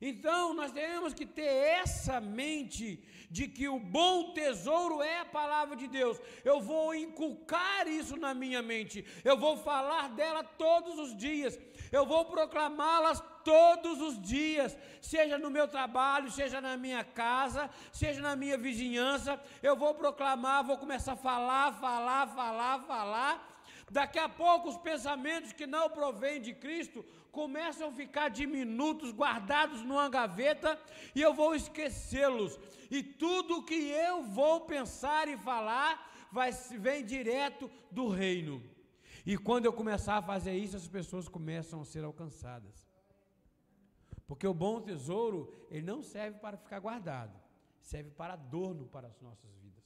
Então, 0.00 0.54
nós 0.54 0.72
temos 0.72 1.12
que 1.12 1.26
ter 1.26 1.42
essa 1.42 2.20
mente 2.22 3.04
de 3.30 3.46
que 3.46 3.68
o 3.68 3.78
bom 3.78 4.32
tesouro 4.32 5.02
é 5.02 5.20
a 5.20 5.26
palavra 5.26 5.76
de 5.76 5.86
Deus. 5.86 6.18
Eu 6.42 6.60
vou 6.62 6.94
inculcar 6.94 7.86
isso 7.86 8.16
na 8.16 8.32
minha 8.32 8.62
mente. 8.62 9.04
Eu 9.22 9.36
vou 9.36 9.58
falar 9.58 10.08
dela 10.08 10.42
todos 10.42 10.98
os 10.98 11.14
dias. 11.14 11.58
Eu 11.92 12.06
vou 12.06 12.24
proclamá-las 12.24 13.22
todos 13.44 14.00
os 14.00 14.20
dias, 14.20 14.76
seja 15.00 15.38
no 15.38 15.50
meu 15.50 15.66
trabalho, 15.66 16.30
seja 16.30 16.60
na 16.60 16.76
minha 16.76 17.02
casa, 17.02 17.68
seja 17.92 18.20
na 18.20 18.36
minha 18.36 18.56
vizinhança. 18.56 19.40
Eu 19.62 19.76
vou 19.76 19.94
proclamar, 19.94 20.64
vou 20.64 20.78
começar 20.78 21.12
a 21.12 21.16
falar, 21.16 21.72
falar, 21.72 22.28
falar, 22.28 22.80
falar. 22.84 23.62
Daqui 23.90 24.20
a 24.20 24.28
pouco 24.28 24.68
os 24.68 24.76
pensamentos 24.76 25.52
que 25.52 25.66
não 25.66 25.90
provêm 25.90 26.40
de 26.40 26.54
Cristo 26.54 27.04
começam 27.32 27.88
a 27.88 27.92
ficar 27.92 28.28
diminutos, 28.28 29.10
guardados 29.12 29.82
numa 29.82 30.08
gaveta, 30.08 30.78
e 31.14 31.20
eu 31.20 31.34
vou 31.34 31.56
esquecê-los. 31.56 32.58
E 32.88 33.02
tudo 33.02 33.64
que 33.64 33.74
eu 33.74 34.22
vou 34.22 34.60
pensar 34.60 35.26
e 35.26 35.36
falar 35.36 36.08
vai 36.30 36.52
vem 36.52 37.04
direto 37.04 37.68
do 37.90 38.08
reino. 38.08 38.62
E 39.30 39.38
quando 39.38 39.64
eu 39.64 39.72
começar 39.72 40.16
a 40.16 40.22
fazer 40.22 40.54
isso, 40.56 40.76
as 40.76 40.88
pessoas 40.88 41.28
começam 41.28 41.80
a 41.80 41.84
ser 41.84 42.02
alcançadas. 42.02 42.84
Porque 44.26 44.44
o 44.44 44.52
bom 44.52 44.80
tesouro, 44.80 45.54
ele 45.70 45.86
não 45.86 46.02
serve 46.02 46.40
para 46.40 46.56
ficar 46.56 46.80
guardado, 46.80 47.40
serve 47.80 48.10
para 48.10 48.32
adorno 48.32 48.86
para 48.86 49.06
as 49.06 49.20
nossas 49.20 49.54
vidas. 49.58 49.84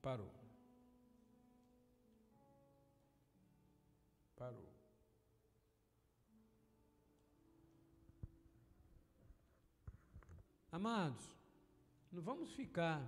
Parou. 0.00 0.32
Parou. 4.36 4.71
Amados, 10.78 11.22
não 12.10 12.22
vamos 12.22 12.50
ficar 12.54 12.98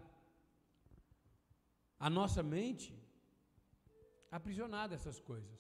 a 1.98 2.11
nossa 2.11 2.42
mente 2.42 2.92
aprisionada 4.31 4.94
essas 4.94 5.18
coisas. 5.18 5.59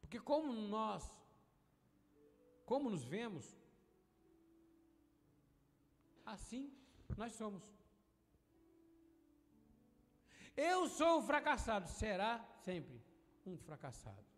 Porque 0.00 0.18
como 0.18 0.50
nós, 0.52 1.04
como 2.64 2.88
nos 2.88 3.04
vemos, 3.04 3.46
assim 6.24 6.74
nós 7.14 7.34
somos. 7.34 7.62
Eu 10.56 10.88
sou 10.88 11.18
um 11.18 11.22
fracassado, 11.22 11.86
será 11.88 12.42
sempre 12.64 12.98
um 13.44 13.58
fracassado. 13.58 14.29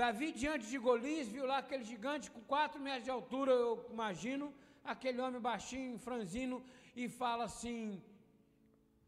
Davi, 0.00 0.28
diante 0.42 0.66
de 0.72 0.78
Golias, 0.86 1.28
viu 1.34 1.44
lá 1.50 1.58
aquele 1.58 1.84
gigante 1.84 2.30
com 2.34 2.40
quatro 2.52 2.80
metros 2.86 3.04
de 3.04 3.10
altura, 3.10 3.52
eu 3.52 3.72
imagino, 3.94 4.52
aquele 4.92 5.20
homem 5.24 5.40
baixinho, 5.40 6.02
franzino, 6.06 6.56
e 6.96 7.08
fala 7.08 7.44
assim: 7.44 8.02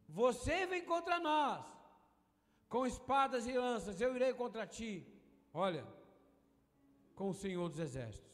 Você 0.08 0.64
vem 0.72 0.84
contra 0.92 1.18
nós, 1.18 1.64
com 2.68 2.86
espadas 2.86 3.48
e 3.48 3.54
lanças, 3.66 4.00
eu 4.00 4.14
irei 4.14 4.32
contra 4.42 4.64
ti. 4.64 4.92
Olha, 5.52 5.84
com 7.16 7.30
o 7.30 7.34
Senhor 7.34 7.68
dos 7.68 7.80
Exércitos. 7.80 8.32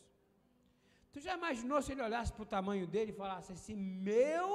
Tu 1.11 1.21
já 1.21 1.35
imaginou 1.41 1.81
se 1.81 1.93
ele 1.93 2.03
olhasse 2.03 2.33
para 2.35 2.43
o 2.43 2.53
tamanho 2.57 2.87
dele 2.87 3.13
e 3.13 3.21
falasse 3.23 3.53
assim: 3.53 3.77
Meu 3.77 4.49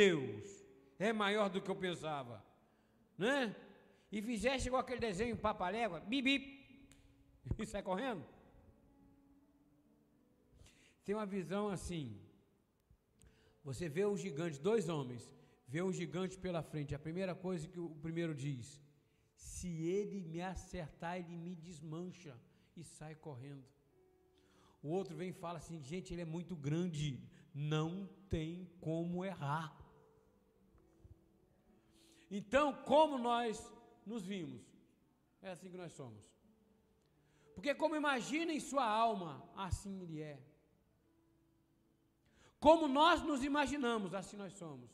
Deus, 0.00 0.64
é 0.98 1.12
maior 1.12 1.50
do 1.50 1.60
que 1.60 1.70
eu 1.70 1.76
pensava, 1.76 2.42
né? 3.18 3.54
E 4.10 4.22
fizesse 4.22 4.68
igual 4.68 4.80
aquele 4.80 5.00
desenho 5.00 5.36
papalégua, 5.36 6.00
bip, 6.00 6.22
bip, 6.22 6.55
e 7.58 7.66
sai 7.66 7.82
correndo. 7.82 8.24
Tem 11.04 11.14
uma 11.14 11.26
visão 11.26 11.68
assim. 11.68 12.18
Você 13.62 13.88
vê 13.88 14.04
o 14.04 14.16
gigante, 14.16 14.60
dois 14.60 14.88
homens, 14.88 15.30
vê 15.66 15.82
um 15.82 15.92
gigante 15.92 16.38
pela 16.38 16.62
frente. 16.62 16.94
A 16.94 16.98
primeira 16.98 17.34
coisa 17.34 17.68
que 17.68 17.80
o 17.80 17.90
primeiro 18.06 18.34
diz: 18.34 18.80
se 19.34 19.68
ele 19.84 20.20
me 20.20 20.40
acertar, 20.42 21.16
ele 21.18 21.36
me 21.36 21.54
desmancha 21.54 22.36
e 22.76 22.82
sai 22.84 23.14
correndo. 23.14 23.64
O 24.82 24.88
outro 24.88 25.16
vem 25.16 25.30
e 25.30 25.40
fala 25.44 25.58
assim: 25.58 25.82
gente, 25.82 26.12
ele 26.12 26.22
é 26.22 26.24
muito 26.36 26.54
grande, 26.54 27.20
não 27.54 28.08
tem 28.28 28.70
como 28.80 29.24
errar. 29.24 29.76
Então, 32.30 32.72
como 32.84 33.18
nós 33.18 33.72
nos 34.04 34.24
vimos? 34.24 34.62
É 35.40 35.50
assim 35.50 35.70
que 35.70 35.76
nós 35.76 35.92
somos. 35.92 36.35
Porque, 37.56 37.74
como 37.74 37.96
imagina 37.96 38.52
em 38.52 38.60
sua 38.60 38.84
alma, 38.84 39.30
assim 39.56 40.02
ele 40.02 40.20
é. 40.20 40.38
Como 42.60 42.86
nós 42.86 43.22
nos 43.22 43.42
imaginamos, 43.42 44.12
assim 44.12 44.36
nós 44.36 44.52
somos. 44.52 44.90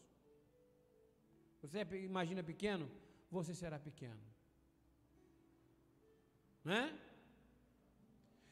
Você 1.60 1.80
imagina 2.04 2.40
pequeno, 2.42 2.88
você 3.30 3.52
será 3.52 3.78
pequeno. 3.80 4.24
Né? 6.64 6.96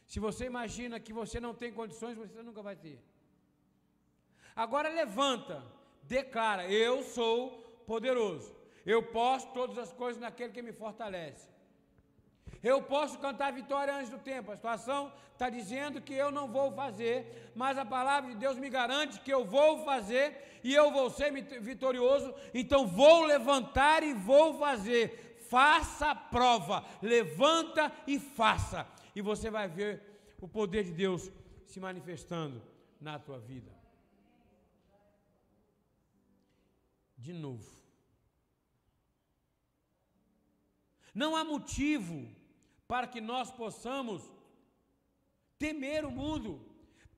Se 0.04 0.18
você 0.18 0.44
imagina 0.44 0.98
que 0.98 1.12
você 1.12 1.38
não 1.38 1.54
tem 1.54 1.72
condições, 1.72 2.18
você 2.18 2.42
nunca 2.42 2.62
vai 2.68 2.74
ter. 2.74 2.98
Agora 4.56 4.88
levanta, 4.88 5.64
declara: 6.02 6.68
Eu 6.68 7.04
sou 7.04 7.62
poderoso. 7.86 8.56
Eu 8.84 9.00
posso 9.04 9.46
todas 9.52 9.78
as 9.78 9.92
coisas 9.92 10.20
naquele 10.20 10.52
que 10.52 10.62
me 10.62 10.72
fortalece. 10.72 11.48
Eu 12.62 12.82
posso 12.82 13.18
cantar 13.18 13.52
vitória 13.52 13.94
antes 13.94 14.10
do 14.10 14.18
tempo. 14.18 14.52
A 14.52 14.56
situação 14.56 15.12
está 15.32 15.48
dizendo 15.48 16.02
que 16.02 16.12
eu 16.12 16.30
não 16.30 16.46
vou 16.46 16.70
fazer, 16.72 17.50
mas 17.54 17.78
a 17.78 17.84
palavra 17.84 18.30
de 18.30 18.36
Deus 18.36 18.58
me 18.58 18.68
garante 18.68 19.20
que 19.20 19.32
eu 19.32 19.44
vou 19.44 19.82
fazer 19.84 20.60
e 20.62 20.74
eu 20.74 20.92
vou 20.92 21.08
ser 21.08 21.32
vitorioso. 21.60 22.34
Então 22.52 22.86
vou 22.86 23.24
levantar 23.24 24.02
e 24.02 24.12
vou 24.12 24.58
fazer. 24.58 25.38
Faça 25.48 26.10
a 26.10 26.14
prova, 26.14 26.84
levanta 27.02 27.90
e 28.06 28.20
faça 28.20 28.86
e 29.14 29.22
você 29.22 29.50
vai 29.50 29.66
ver 29.66 30.34
o 30.40 30.46
poder 30.46 30.84
de 30.84 30.92
Deus 30.92 31.30
se 31.66 31.80
manifestando 31.80 32.62
na 33.00 33.18
tua 33.18 33.38
vida. 33.38 33.72
De 37.16 37.32
novo. 37.32 37.68
Não 41.14 41.34
há 41.34 41.44
motivo 41.44 42.39
para 42.90 43.06
que 43.06 43.20
nós 43.20 43.48
possamos 43.52 44.20
temer 45.64 46.04
o 46.04 46.10
mundo, 46.20 46.50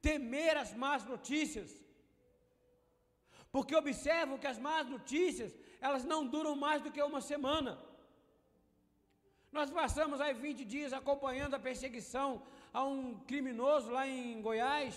temer 0.03 0.55
as 0.63 0.75
más 0.83 1.03
notícias. 1.13 1.71
Porque 3.51 3.75
observo 3.75 4.39
que 4.39 4.47
as 4.47 4.59
más 4.59 4.85
notícias, 4.87 5.51
elas 5.81 6.05
não 6.05 6.21
duram 6.35 6.55
mais 6.67 6.83
do 6.83 6.93
que 6.93 7.03
uma 7.03 7.23
semana. 7.23 7.73
Nós 9.51 9.71
passamos 9.71 10.21
aí 10.21 10.35
20 10.35 10.63
dias 10.75 10.93
acompanhando 10.93 11.55
a 11.55 11.65
perseguição 11.69 12.29
a 12.71 12.85
um 12.85 13.19
criminoso 13.31 13.91
lá 13.97 14.07
em 14.07 14.43
Goiás, 14.43 14.95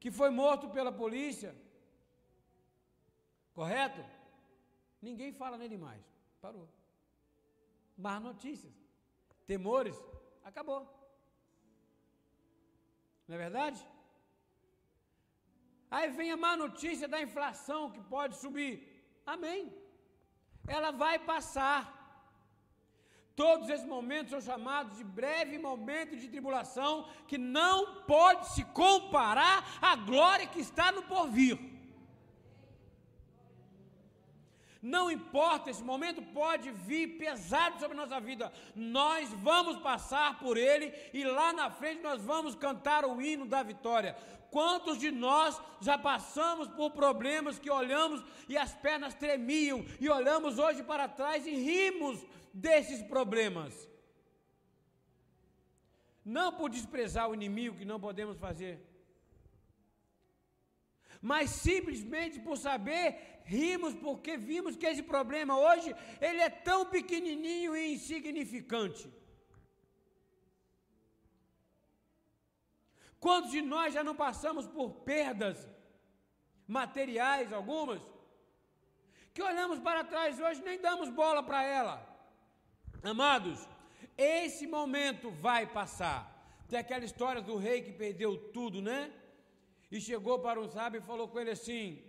que 0.00 0.10
foi 0.10 0.30
morto 0.30 0.70
pela 0.70 0.90
polícia. 0.90 1.54
Correto? 3.52 4.02
Ninguém 5.02 5.32
fala 5.34 5.58
nele 5.58 5.76
mais. 5.76 6.04
Parou. 6.40 6.66
Más 7.94 8.22
notícias. 8.22 8.87
Temores. 9.52 9.96
Acabou. 10.50 10.80
Não 13.26 13.34
é 13.36 13.38
verdade? 13.46 13.80
Aí 15.90 16.08
vem 16.18 16.30
a 16.32 16.42
má 16.44 16.52
notícia 16.64 17.06
da 17.12 17.20
inflação 17.26 17.90
que 17.94 18.00
pode 18.14 18.34
subir. 18.42 18.74
Amém. 19.34 19.62
Ela 20.76 20.90
vai 20.90 21.16
passar. 21.32 21.80
Todos 23.42 23.70
esses 23.70 23.86
momentos 23.86 24.32
são 24.32 24.40
chamados 24.50 24.96
de 24.98 25.04
breve 25.20 25.56
momento 25.58 26.14
de 26.20 26.28
tribulação, 26.34 27.08
que 27.28 27.38
não 27.38 28.02
pode 28.14 28.48
se 28.54 28.64
comparar 28.82 29.56
à 29.80 29.94
glória 30.10 30.46
que 30.54 30.60
está 30.68 30.86
no 30.96 31.04
porvir. 31.14 31.56
Não 34.94 35.10
importa, 35.10 35.70
esse 35.70 35.82
momento 35.82 36.22
pode 36.40 36.70
vir 36.70 37.18
pesado 37.18 37.78
sobre 37.78 37.94
a 37.96 38.00
nossa 38.02 38.18
vida, 38.18 38.50
nós 38.74 39.28
vamos 39.34 39.76
passar 39.88 40.38
por 40.38 40.56
ele 40.56 40.94
e 41.12 41.24
lá 41.24 41.52
na 41.52 41.70
frente 41.70 42.02
nós 42.02 42.22
vamos 42.22 42.54
cantar 42.54 43.04
o 43.04 43.20
hino 43.20 43.44
da 43.44 43.62
vitória. 43.62 44.16
Quantos 44.50 44.98
de 44.98 45.10
nós 45.10 45.60
já 45.78 45.98
passamos 45.98 46.68
por 46.68 46.92
problemas 46.92 47.58
que 47.58 47.70
olhamos 47.70 48.24
e 48.48 48.56
as 48.56 48.74
pernas 48.74 49.12
tremiam, 49.12 49.84
e 50.00 50.08
olhamos 50.08 50.58
hoje 50.58 50.82
para 50.82 51.06
trás 51.06 51.46
e 51.46 51.50
rimos 51.50 52.24
desses 52.54 53.02
problemas. 53.02 53.86
Não 56.24 56.50
por 56.50 56.70
desprezar 56.70 57.28
o 57.28 57.34
inimigo 57.34 57.76
que 57.76 57.84
não 57.84 58.00
podemos 58.00 58.38
fazer 58.38 58.87
mas 61.20 61.50
simplesmente 61.50 62.38
por 62.40 62.56
saber, 62.56 63.40
rimos 63.44 63.94
porque 63.94 64.36
vimos 64.36 64.76
que 64.76 64.86
esse 64.86 65.02
problema 65.02 65.58
hoje 65.58 65.94
ele 66.20 66.40
é 66.40 66.50
tão 66.50 66.86
pequenininho 66.86 67.76
e 67.76 67.94
insignificante. 67.94 69.10
Quantos 73.18 73.50
de 73.50 73.62
nós 73.62 73.92
já 73.94 74.04
não 74.04 74.14
passamos 74.14 74.66
por 74.66 74.90
perdas 75.00 75.68
materiais 76.66 77.52
algumas, 77.52 78.00
que 79.34 79.42
olhamos 79.42 79.78
para 79.80 80.04
trás 80.04 80.38
hoje 80.38 80.62
nem 80.62 80.80
damos 80.80 81.08
bola 81.08 81.42
para 81.42 81.62
ela. 81.64 82.06
Amados, 83.02 83.68
esse 84.16 84.66
momento 84.66 85.30
vai 85.30 85.66
passar. 85.66 86.20
Tem 86.68 86.78
aquela 86.78 87.04
história 87.04 87.40
do 87.40 87.56
rei 87.56 87.82
que 87.82 87.92
perdeu 87.92 88.36
tudo, 88.52 88.82
né? 88.82 89.12
E 89.90 90.00
chegou 90.00 90.38
para 90.38 90.60
um 90.60 90.68
sábio 90.68 90.98
e 90.98 91.08
falou 91.10 91.28
com 91.28 91.40
ele 91.40 91.50
assim: 91.50 92.02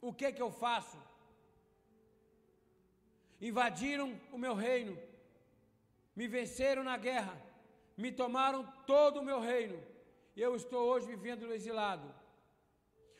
O 0.00 0.12
que 0.12 0.32
que 0.32 0.42
eu 0.42 0.50
faço? 0.50 0.98
Invadiram 3.40 4.08
o 4.32 4.38
meu 4.38 4.54
reino, 4.54 4.98
me 6.14 6.26
venceram 6.28 6.82
na 6.84 6.96
guerra, 6.96 7.34
me 7.96 8.10
tomaram 8.12 8.60
todo 8.86 9.20
o 9.20 9.24
meu 9.30 9.40
reino. 9.40 9.78
E 10.36 10.40
eu 10.40 10.54
estou 10.54 10.82
hoje 10.90 11.06
vivendo 11.06 11.46
no 11.46 11.54
exilado. 11.54 12.06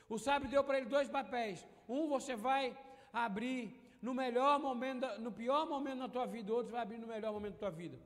O 0.09 0.19
sábio 0.19 0.49
deu 0.49 0.63
para 0.65 0.79
ele 0.79 0.87
dois 0.87 1.09
papéis. 1.09 1.65
Um 1.89 2.09
você 2.09 2.35
vai 2.35 2.77
abrir 3.13 3.63
no 4.03 4.13
melhor 4.15 4.59
momento, 4.59 5.07
no 5.21 5.33
pior 5.33 5.67
momento 5.69 6.01
da 6.01 6.09
tua 6.09 6.27
vida, 6.27 6.53
o 6.53 6.57
outro 6.57 6.73
vai 6.73 6.83
abrir 6.83 6.99
no 6.99 7.07
melhor 7.07 7.33
momento 7.33 7.55
da 7.55 7.59
tua 7.59 7.71
vida. 7.71 7.99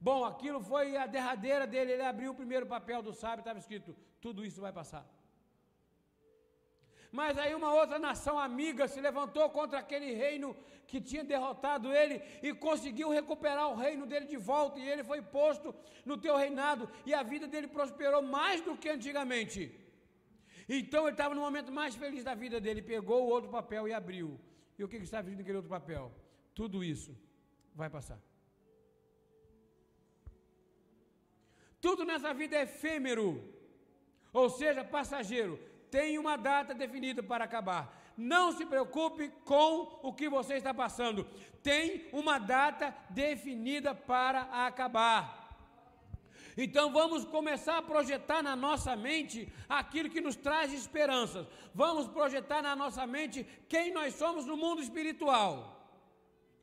Bom, 0.00 0.24
aquilo 0.24 0.60
foi 0.60 0.96
a 0.96 1.06
derradeira 1.06 1.66
dele. 1.66 1.92
Ele 1.92 2.02
abriu 2.02 2.32
o 2.32 2.34
primeiro 2.34 2.66
papel 2.66 3.00
do 3.02 3.12
sábio, 3.12 3.40
estava 3.40 3.58
escrito: 3.58 3.94
tudo 4.24 4.44
isso 4.48 4.60
vai 4.66 4.72
passar. 4.80 5.04
Mas 7.18 7.36
aí 7.42 7.52
uma 7.54 7.70
outra 7.80 7.98
nação 8.08 8.34
amiga 8.48 8.84
se 8.92 9.00
levantou 9.06 9.46
contra 9.56 9.78
aquele 9.80 10.10
reino 10.22 10.48
que 10.90 10.98
tinha 11.08 11.24
derrotado 11.32 11.92
ele 12.00 12.16
e 12.46 12.54
conseguiu 12.66 13.08
recuperar 13.18 13.66
o 13.70 13.78
reino 13.84 14.06
dele 14.10 14.26
de 14.34 14.38
volta. 14.52 14.78
E 14.78 14.88
ele 14.92 15.04
foi 15.10 15.20
posto 15.38 15.74
no 16.10 16.16
teu 16.24 16.34
reinado 16.42 16.88
e 17.08 17.12
a 17.20 17.22
vida 17.32 17.46
dele 17.52 17.68
prosperou 17.76 18.22
mais 18.22 18.62
do 18.62 18.76
que 18.82 18.88
antigamente. 18.96 19.60
Então 20.78 21.02
ele 21.04 21.16
estava 21.18 21.34
no 21.34 21.44
momento 21.46 21.70
mais 21.80 21.94
feliz 22.02 22.24
da 22.24 22.34
vida 22.34 22.58
dele, 22.64 22.90
pegou 22.94 23.20
o 23.22 23.30
outro 23.36 23.50
papel 23.58 23.86
e 23.88 23.92
abriu. 23.92 24.28
E 24.78 24.84
o 24.84 24.88
que, 24.88 24.98
que 24.98 25.04
estava 25.04 25.22
escrito 25.22 25.40
naquele 25.40 25.58
outro 25.58 25.76
papel? 25.78 26.04
Tudo 26.54 26.82
isso 26.82 27.12
vai 27.74 27.90
passar. 27.90 28.20
Tudo 31.80 32.04
nessa 32.10 32.32
vida 32.32 32.56
é 32.56 32.62
efêmero, 32.62 33.26
ou 34.32 34.48
seja, 34.48 34.84
passageiro. 34.84 35.58
Tem 35.90 36.18
uma 36.18 36.36
data 36.36 36.74
definida 36.74 37.22
para 37.22 37.44
acabar. 37.44 38.00
Não 38.16 38.52
se 38.52 38.64
preocupe 38.64 39.30
com 39.44 39.98
o 40.02 40.12
que 40.12 40.28
você 40.28 40.54
está 40.54 40.72
passando. 40.72 41.26
Tem 41.62 42.08
uma 42.12 42.38
data 42.38 42.94
definida 43.10 43.94
para 43.94 44.42
acabar. 44.66 45.42
Então 46.56 46.92
vamos 46.92 47.24
começar 47.24 47.78
a 47.78 47.82
projetar 47.82 48.42
na 48.42 48.54
nossa 48.54 48.94
mente 48.94 49.50
aquilo 49.68 50.10
que 50.10 50.20
nos 50.20 50.36
traz 50.36 50.72
esperanças. 50.72 51.46
Vamos 51.74 52.06
projetar 52.08 52.62
na 52.62 52.76
nossa 52.76 53.06
mente 53.06 53.46
quem 53.68 53.92
nós 53.92 54.14
somos 54.14 54.44
no 54.44 54.56
mundo 54.56 54.82
espiritual. 54.82 55.50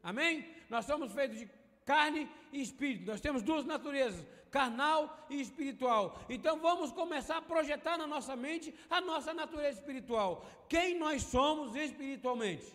Amém? 0.03 0.47
Nós 0.69 0.85
somos 0.85 1.11
feitos 1.11 1.39
de 1.39 1.49
carne 1.85 2.29
e 2.53 2.61
espírito. 2.61 3.07
Nós 3.07 3.19
temos 3.19 3.41
duas 3.41 3.65
naturezas, 3.65 4.25
carnal 4.51 5.25
e 5.29 5.39
espiritual. 5.41 6.19
Então 6.29 6.59
vamos 6.59 6.91
começar 6.91 7.37
a 7.37 7.41
projetar 7.41 7.97
na 7.97 8.07
nossa 8.07 8.35
mente 8.35 8.73
a 8.89 8.99
nossa 9.01 9.33
natureza 9.33 9.79
espiritual. 9.79 10.45
Quem 10.67 10.97
nós 10.97 11.23
somos 11.23 11.75
espiritualmente? 11.75 12.73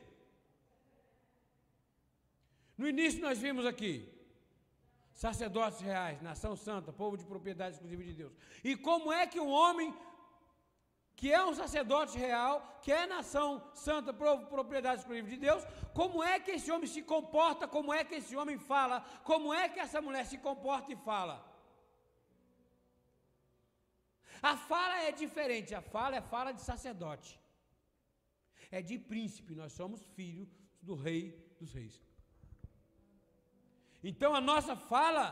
No 2.77 2.89
início 2.89 3.21
nós 3.21 3.39
vimos 3.39 3.67
aqui 3.67 4.11
sacerdotes 5.13 5.81
reais, 5.81 6.21
nação 6.21 6.57
santa, 6.57 6.93
povo 6.93 7.17
de 7.17 7.25
propriedade 7.25 7.77
exclusiva 7.77 8.03
de 8.03 8.13
Deus. 8.13 8.33
E 8.65 8.77
como 8.77 9.13
é 9.13 9.27
que 9.27 9.39
um 9.39 9.51
homem 9.51 9.95
que 11.17 11.33
é 11.33 11.45
um 11.45 11.55
sacerdote 11.55 12.19
real, 12.19 12.81
que 12.83 12.91
é 12.91 13.07
nação 13.07 13.63
santa, 13.73 14.13
povo, 14.13 14.47
propriedade 14.47 15.01
exclusiva 15.01 15.29
de 15.29 15.37
Deus, 15.37 15.65
como 15.95 16.23
é 16.23 16.41
que 16.41 16.51
esse 16.51 16.71
homem 16.73 16.89
se 16.89 17.03
comporta, 17.03 17.69
como 17.69 17.95
é 17.95 18.05
que 18.05 18.17
esse 18.17 18.37
homem 18.37 18.59
fala, 18.59 19.01
como 19.23 19.55
é 19.55 19.69
que 19.69 19.79
essa 19.79 20.03
mulher 20.03 20.27
se 20.27 20.39
comporta 20.39 20.93
e 20.93 20.97
fala? 20.97 21.54
A 24.51 24.59
fala 24.59 24.97
é 25.09 25.11
diferente, 25.11 25.75
a 25.75 25.81
fala 25.81 26.17
é 26.17 26.21
fala 26.21 26.53
de 26.53 26.61
sacerdote. 26.61 27.41
É 28.71 28.83
de 28.83 28.99
príncipe, 28.99 29.55
nós 29.55 29.73
somos 29.73 30.03
filhos 30.17 30.51
do 30.83 30.95
rei 30.95 31.23
dos 31.59 31.73
reis. 31.73 31.97
Então 34.11 34.35
a 34.35 34.43
nossa 34.43 34.77
fala 34.77 35.27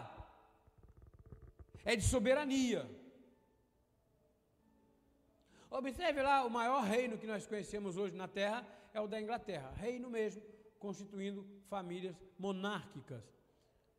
é 1.84 1.94
de 1.94 2.04
soberania. 2.04 2.88
Observe 5.70 6.22
lá, 6.22 6.44
o 6.46 6.50
maior 6.50 6.82
reino 6.82 7.18
que 7.18 7.26
nós 7.26 7.46
conhecemos 7.46 7.98
hoje 7.98 8.16
na 8.16 8.28
Terra 8.28 8.66
é 8.94 9.00
o 9.02 9.06
da 9.06 9.20
Inglaterra, 9.20 9.74
reino 9.76 10.08
mesmo, 10.08 10.42
constituindo 10.78 11.46
famílias 11.68 12.16
monárquicas. 12.38 13.22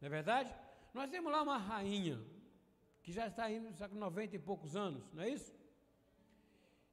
Não 0.01 0.07
é 0.07 0.09
verdade? 0.09 0.51
Nós 0.91 1.11
temos 1.11 1.31
lá 1.31 1.43
uma 1.43 1.59
rainha, 1.59 2.19
que 3.03 3.11
já 3.11 3.27
está 3.27 3.51
indo 3.51 3.71
com 3.89 3.95
90 3.95 4.35
e 4.35 4.39
poucos 4.39 4.75
anos, 4.75 5.03
não 5.13 5.23
é 5.23 5.29
isso? 5.29 5.53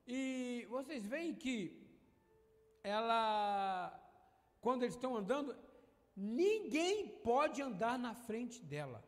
E 0.07 0.67
vocês 0.69 1.07
veem 1.07 1.35
que 1.35 1.57
ela, 2.83 3.91
quando 4.61 4.83
eles 4.83 4.95
estão 4.95 5.17
andando, 5.17 5.57
Ninguém 6.23 7.09
pode 7.09 7.63
andar 7.63 7.99
na 7.99 8.15
frente 8.15 8.63
dela. 8.63 9.03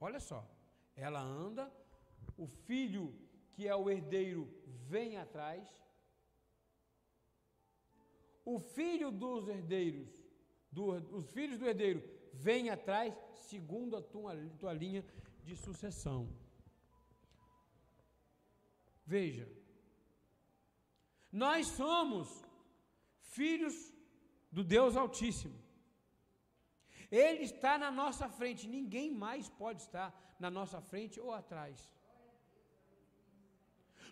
Olha 0.00 0.18
só, 0.18 0.48
ela 0.94 1.20
anda, 1.20 1.70
o 2.38 2.46
filho 2.46 3.14
que 3.52 3.68
é 3.68 3.76
o 3.76 3.90
herdeiro 3.90 4.48
vem 4.88 5.18
atrás, 5.18 5.68
o 8.46 8.58
filho 8.58 9.10
dos 9.10 9.46
herdeiros, 9.46 10.08
do, 10.72 10.92
os 11.14 11.30
filhos 11.32 11.58
do 11.58 11.66
herdeiro 11.66 12.02
vêm 12.32 12.70
atrás, 12.70 13.14
segundo 13.34 13.94
a 13.94 14.00
tua, 14.00 14.34
tua 14.58 14.72
linha 14.72 15.04
de 15.48 15.54
sucessão. 15.66 16.20
Veja, 19.14 19.46
nós 21.44 21.68
somos 21.80 22.28
filhos 23.36 23.76
do 24.50 24.64
Deus 24.64 24.96
Altíssimo. 24.96 25.58
Ele 27.10 27.44
está 27.44 27.78
na 27.78 27.90
nossa 28.00 28.28
frente, 28.28 28.66
ninguém 28.66 29.08
mais 29.26 29.48
pode 29.48 29.82
estar 29.82 30.08
na 30.40 30.50
nossa 30.50 30.80
frente 30.80 31.20
ou 31.20 31.32
atrás. 31.32 31.76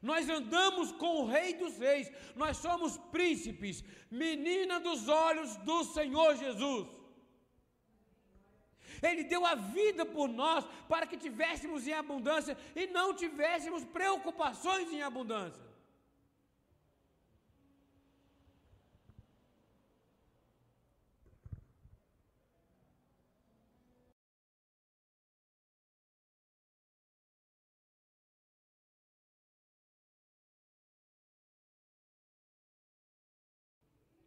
Nós 0.01 0.29
andamos 0.29 0.92
com 0.92 1.12
o 1.23 1.27
Rei 1.27 1.55
dos 1.55 1.77
Reis, 1.79 2.09
nós 2.37 2.59
somos 2.59 2.97
príncipes, 3.16 3.83
menina 4.11 4.79
dos 4.79 5.09
olhos 5.09 5.57
do 5.68 5.83
Senhor 5.97 6.37
Jesus. 6.37 7.04
Ele 9.09 9.25
deu 9.25 9.45
a 9.45 9.55
vida 9.55 10.05
por 10.05 10.29
nós 10.29 10.64
para 10.88 11.07
que 11.07 11.17
tivéssemos 11.17 11.87
em 11.87 11.93
abundância 11.93 12.57
e 12.75 12.87
não 12.88 13.14
tivéssemos 13.14 13.85
preocupações 13.85 14.93
em 14.93 15.03
abundância. 15.03 15.63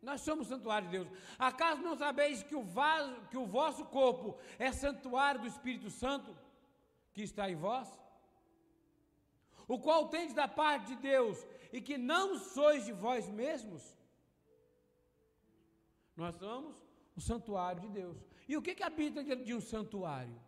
Nós 0.07 0.21
somos 0.21 0.47
santuário 0.47 0.87
de 0.87 0.97
Deus. 0.97 1.09
Acaso 1.37 1.81
não 1.81 1.95
sabeis 2.03 2.41
que 2.41 2.55
o, 2.55 2.63
vaso, 2.63 3.13
que 3.29 3.39
o 3.43 3.45
vosso 3.45 3.83
corpo 3.97 4.27
é 4.57 4.71
santuário 4.71 5.41
do 5.41 5.47
Espírito 5.53 5.89
Santo 5.89 6.31
que 7.13 7.23
está 7.23 7.49
em 7.49 7.57
vós? 7.65 7.89
O 9.67 9.77
qual 9.85 10.07
tendes 10.07 10.33
da 10.33 10.47
parte 10.47 10.85
de 10.91 10.95
Deus 10.95 11.45
e 11.73 11.81
que 11.81 11.97
não 11.97 12.39
sois 12.39 12.85
de 12.85 12.93
vós 12.93 13.27
mesmos? 13.41 13.83
Nós 16.15 16.35
somos 16.35 16.73
o 17.13 17.19
santuário 17.19 17.81
de 17.81 17.89
Deus. 17.89 18.17
E 18.47 18.55
o 18.55 18.61
que, 18.61 18.75
que 18.75 18.83
habita 18.83 19.21
dentro 19.21 19.43
de 19.43 19.53
um 19.53 19.59
santuário? 19.59 20.39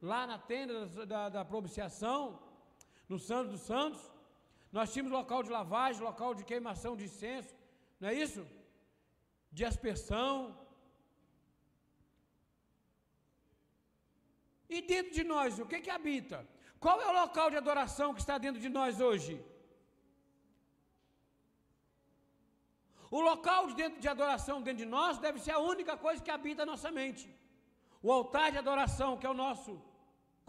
Lá 0.00 0.26
na 0.26 0.38
tenda 0.40 0.86
da, 0.86 1.04
da, 1.04 1.28
da 1.28 1.44
propiciação, 1.44 2.42
no 3.08 3.16
Santo 3.16 3.50
dos 3.52 3.60
Santos, 3.60 4.10
nós 4.76 4.90
tínhamos 4.92 5.12
local 5.20 5.40
de 5.46 5.50
lavagem, 5.58 6.08
local 6.10 6.32
de 6.38 6.44
queimação 6.50 6.92
de 6.98 7.04
incenso, 7.10 7.54
não 8.00 8.08
é 8.10 8.14
isso? 8.24 8.42
De 9.56 9.64
aspersão. 9.70 10.32
E 14.74 14.80
dentro 14.92 15.12
de 15.18 15.24
nós, 15.32 15.58
o 15.58 15.66
que 15.70 15.80
que 15.84 15.94
habita? 15.98 16.38
Qual 16.84 16.98
é 17.04 17.08
o 17.10 17.18
local 17.22 17.48
de 17.52 17.58
adoração 17.62 18.14
que 18.14 18.22
está 18.24 18.36
dentro 18.44 18.60
de 18.66 18.70
nós 18.78 19.00
hoje? 19.08 19.34
O 23.18 23.20
local 23.30 23.62
de, 23.68 23.74
dentro 23.82 24.00
de 24.00 24.08
adoração 24.08 24.56
dentro 24.66 24.82
de 24.84 24.90
nós 24.96 25.18
deve 25.18 25.38
ser 25.44 25.52
a 25.54 25.64
única 25.72 25.94
coisa 26.04 26.24
que 26.26 26.34
habita 26.36 26.62
a 26.62 26.70
nossa 26.72 26.90
mente. 26.90 27.24
O 28.06 28.10
altar 28.10 28.50
de 28.50 28.58
adoração, 28.64 29.18
que 29.18 29.26
é 29.26 29.32
o 29.34 29.40
nosso 29.46 29.72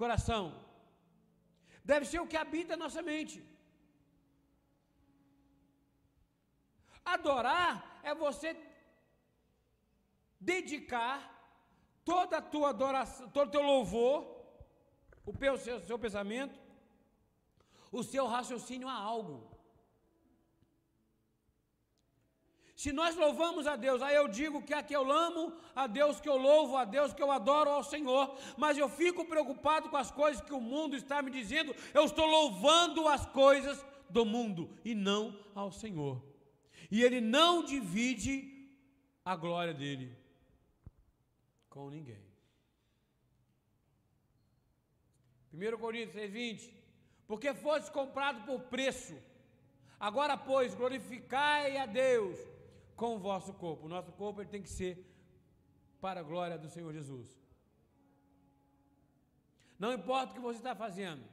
coração, 0.02 0.44
deve 1.92 2.06
ser 2.12 2.20
o 2.22 2.30
que 2.32 2.38
habita 2.44 2.76
a 2.76 2.84
nossa 2.84 3.02
mente. 3.12 3.38
Adorar 7.06 8.00
é 8.04 8.14
você 8.14 8.56
dedicar 10.40 11.18
toda 12.04 12.38
a 12.38 12.42
tua 12.42 12.70
adoração, 12.70 13.30
todo 13.30 13.48
o 13.48 13.52
teu 13.52 13.62
louvor, 13.62 14.26
o 15.26 15.58
seu, 15.58 15.80
seu 15.82 15.98
pensamento, 15.98 16.60
o 17.92 18.04
seu 18.04 18.26
raciocínio 18.28 18.88
a 18.88 18.94
algo. 18.94 19.54
Se 22.76 22.92
nós 22.92 23.16
louvamos 23.16 23.66
a 23.66 23.78
Deus, 23.78 24.02
aí 24.02 24.16
eu 24.16 24.28
digo 24.28 24.62
que 24.62 24.74
é 24.74 24.84
que 24.84 24.94
eu 24.94 25.10
amo, 25.10 25.54
a 25.74 25.88
Deus 25.88 26.20
que 26.20 26.28
eu 26.28 26.36
louvo, 26.36 26.76
a 26.76 26.84
Deus 26.84 27.14
que 27.14 27.24
eu 27.24 27.32
adoro 27.32 27.70
ao 27.70 27.84
Senhor, 27.84 28.36
mas 28.58 28.78
eu 28.78 28.90
fico 28.90 29.24
preocupado 29.24 29.90
com 29.90 29.96
as 29.96 30.12
coisas 30.12 30.42
que 30.42 30.54
o 30.54 30.60
mundo 30.60 30.94
está 30.96 31.22
me 31.22 31.32
dizendo, 31.32 31.74
eu 31.94 32.04
estou 32.04 32.26
louvando 32.26 33.08
as 33.08 33.26
coisas 33.28 33.86
do 34.10 34.26
mundo 34.26 34.70
e 34.84 34.94
não 34.94 35.40
ao 35.56 35.72
Senhor. 35.72 36.22
E 36.96 37.02
Ele 37.02 37.20
não 37.20 37.64
divide 37.64 38.36
a 39.26 39.36
glória 39.36 39.74
dele 39.74 40.16
com 41.68 41.90
ninguém. 41.90 42.24
1 45.52 45.80
Coríntios 45.80 46.16
6,20 46.16 46.72
Porque 47.26 47.52
foste 47.56 47.92
comprado 47.92 48.46
por 48.46 48.60
preço, 48.76 49.16
agora, 50.00 50.38
pois, 50.38 50.76
glorificai 50.76 51.78
a 51.78 51.88
Deus 51.88 52.38
com 52.96 53.16
o 53.16 53.20
vosso 53.20 53.56
corpo. 53.56 53.88
O 53.88 53.90
nosso 53.90 54.12
corpo 54.12 54.42
ele 54.42 54.52
tem 54.52 54.62
que 54.62 54.70
ser 54.70 54.94
para 56.00 56.20
a 56.20 56.28
glória 56.32 56.60
do 56.60 56.70
Senhor 56.70 56.94
Jesus. 56.94 57.28
Não 59.80 59.92
importa 59.92 60.34
o 60.34 60.36
que 60.36 60.48
você 60.50 60.60
está 60.60 60.76
fazendo, 60.76 61.26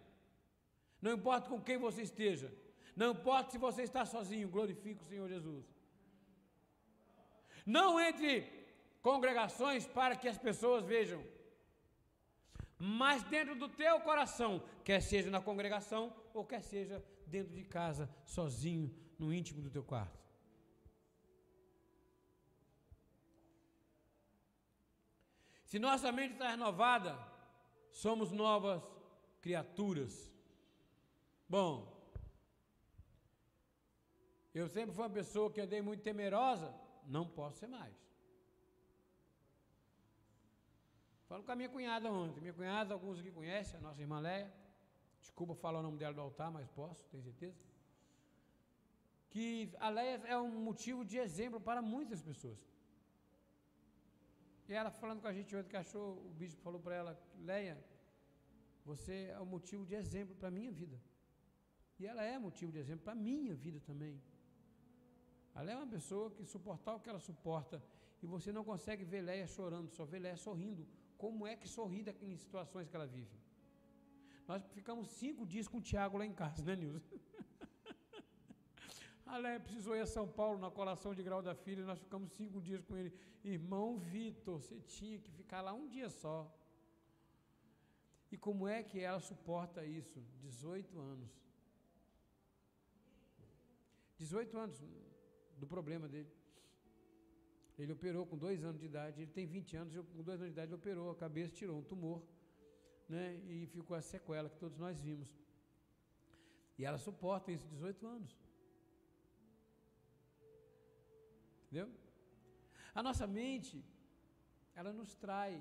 não 1.03 1.13
importa 1.13 1.51
com 1.51 1.61
quem 1.61 1.77
você 1.77 2.01
esteja, 2.01 2.51
não 2.97 3.13
importa 3.13 3.51
se 3.51 3.59
você 3.59 3.83
está 3.83 4.05
sozinho, 4.05 4.49
glorifique 4.49 5.03
o 5.03 5.07
Senhor 5.07 5.29
Jesus. 5.29 5.65
Não 7.65 8.01
entre 8.01 8.43
congregações 9.03 9.87
para 9.87 10.17
que 10.17 10.29
as 10.29 10.39
pessoas 10.39 10.85
vejam, 10.85 11.23
mas 12.79 13.23
dentro 13.25 13.55
do 13.55 13.69
teu 13.69 14.01
coração, 14.01 14.63
quer 14.85 15.01
seja 15.01 15.31
na 15.31 15.41
congregação 15.41 16.15
ou 16.33 16.45
quer 16.45 16.63
seja 16.63 17.05
dentro 17.27 17.55
de 17.55 17.65
casa, 17.65 18.09
sozinho, 18.25 18.95
no 19.19 19.33
íntimo 19.33 19.61
do 19.61 19.71
teu 19.71 19.85
quarto. 19.85 20.19
Se 25.65 25.79
nossa 25.79 26.11
mente 26.11 26.33
está 26.33 26.51
renovada, 26.51 27.17
somos 27.93 28.33
novas 28.33 28.83
criaturas. 29.41 30.33
Bom, 31.49 32.00
eu 34.55 34.69
sempre 34.69 34.95
fui 34.95 35.05
uma 35.05 35.11
pessoa 35.11 35.51
que 35.51 35.61
andei 35.61 35.81
muito 35.81 36.03
temerosa, 36.03 36.75
não 37.07 37.27
posso 37.27 37.59
ser 37.59 37.69
mais. 37.69 37.97
Falo 41.29 41.45
com 41.45 41.53
a 41.53 41.57
minha 41.57 41.69
cunhada 41.69 42.11
ontem. 42.11 42.41
Minha 42.41 42.53
cunhada, 42.53 42.93
alguns 42.93 43.21
aqui 43.21 43.31
conhecem, 43.31 43.79
a 43.79 43.83
nossa 43.83 44.01
irmã 44.01 44.19
Leia. 44.19 44.53
Desculpa 45.21 45.55
falar 45.55 45.79
o 45.79 45.83
nome 45.83 45.97
dela 45.97 46.15
do 46.15 46.21
altar, 46.21 46.51
mas 46.51 46.67
posso, 46.69 47.07
tenho 47.11 47.23
certeza. 47.23 47.65
Que 49.29 49.71
a 49.79 49.89
Leia 49.89 50.21
é 50.27 50.37
um 50.37 50.51
motivo 50.69 51.05
de 51.05 51.19
exemplo 51.19 51.61
para 51.61 51.81
muitas 51.81 52.21
pessoas. 52.21 52.61
E 54.69 54.73
ela 54.73 54.91
falando 54.91 55.21
com 55.21 55.29
a 55.29 55.33
gente 55.33 55.55
ontem 55.55 55.69
que 55.69 55.77
achou, 55.77 56.07
o 56.27 56.31
bispo 56.31 56.61
falou 56.63 56.81
para 56.81 56.97
ela, 56.97 57.13
Leia, 57.51 57.79
você 58.85 59.17
é 59.37 59.41
um 59.41 59.47
motivo 59.47 59.87
de 59.87 59.95
exemplo 59.95 60.35
para 60.35 60.49
a 60.49 60.51
minha 60.59 60.73
vida. 60.73 61.01
E 62.01 62.07
ela 62.07 62.25
é 62.25 62.37
motivo 62.39 62.73
de 62.73 62.79
exemplo 62.79 63.05
para 63.05 63.13
a 63.13 63.23
minha 63.31 63.55
vida 63.55 63.79
também. 63.91 64.21
Ela 65.55 65.73
é 65.73 65.77
uma 65.77 65.87
pessoa 65.87 66.31
que 66.31 66.45
suportar 66.45 66.95
o 66.95 67.01
que 67.01 67.09
ela 67.09 67.19
suporta, 67.19 67.83
e 68.23 68.27
você 68.27 68.53
não 68.53 68.65
consegue 68.65 69.05
ver 69.05 69.23
Leia 69.23 69.47
chorando, 69.47 69.91
só 69.91 70.05
vê 70.05 70.19
Leia 70.19 70.37
sorrindo. 70.37 70.87
Como 71.17 71.47
é 71.47 71.57
que 71.57 71.69
sorri 71.69 72.05
em 72.23 72.37
situações 72.37 72.89
que 72.89 72.97
ela 72.97 73.07
vive? 73.07 73.37
Nós 74.47 74.63
ficamos 74.79 75.09
cinco 75.09 75.47
dias 75.47 75.69
com 75.69 75.79
o 75.79 75.83
Tiago 75.83 76.19
lá 76.19 76.27
em 76.27 76.33
casa, 76.33 76.63
né, 76.65 76.77
Nilson? 76.77 77.19
A 79.27 79.37
Léa 79.39 79.61
precisou 79.61 79.95
ir 79.95 80.01
a 80.01 80.07
São 80.07 80.27
Paulo 80.27 80.59
na 80.59 80.73
colação 80.73 81.15
de 81.15 81.23
grau 81.23 81.41
da 81.41 81.55
filha, 81.55 81.85
nós 81.85 82.01
ficamos 82.01 82.33
cinco 82.33 82.61
dias 82.61 82.83
com 82.83 82.97
ele. 82.97 83.13
Irmão 83.45 83.97
Vitor, 83.97 84.61
você 84.61 84.81
tinha 84.81 85.21
que 85.21 85.31
ficar 85.31 85.61
lá 85.61 85.73
um 85.73 85.87
dia 85.87 86.11
só. 86.11 86.53
E 88.33 88.37
como 88.37 88.67
é 88.67 88.83
que 88.83 88.99
ela 88.99 89.21
suporta 89.21 89.85
isso? 89.85 90.21
18 90.41 90.99
anos. 90.99 91.31
18 94.19 94.59
anos 94.59 94.83
do 95.61 95.67
problema 95.75 96.07
dele. 96.09 96.31
Ele 97.79 97.93
operou 97.93 98.25
com 98.31 98.37
dois 98.47 98.63
anos 98.69 98.81
de 98.83 98.87
idade, 98.93 99.23
ele 99.23 99.31
tem 99.39 99.47
20 99.47 99.77
anos, 99.83 99.95
com 100.15 100.23
dois 100.23 100.39
anos 100.41 100.53
de 100.53 100.57
idade 100.59 100.69
ele 100.71 100.81
operou 100.83 101.11
a 101.11 101.17
cabeça, 101.25 101.59
tirou 101.61 101.79
um 101.79 101.87
tumor, 101.93 102.21
né? 103.09 103.25
E 103.55 103.67
ficou 103.75 103.97
a 103.97 104.03
sequela 104.13 104.51
que 104.53 104.59
todos 104.65 104.79
nós 104.85 105.01
vimos. 105.01 105.31
E 106.79 106.85
ela 106.85 106.99
suporta 106.99 107.53
isso 107.57 107.67
18 107.69 108.07
anos. 108.07 108.33
Entendeu? 111.65 111.89
A 112.99 113.03
nossa 113.03 113.27
mente, 113.27 113.77
ela 114.75 114.93
nos 114.93 115.15
trai, 115.25 115.55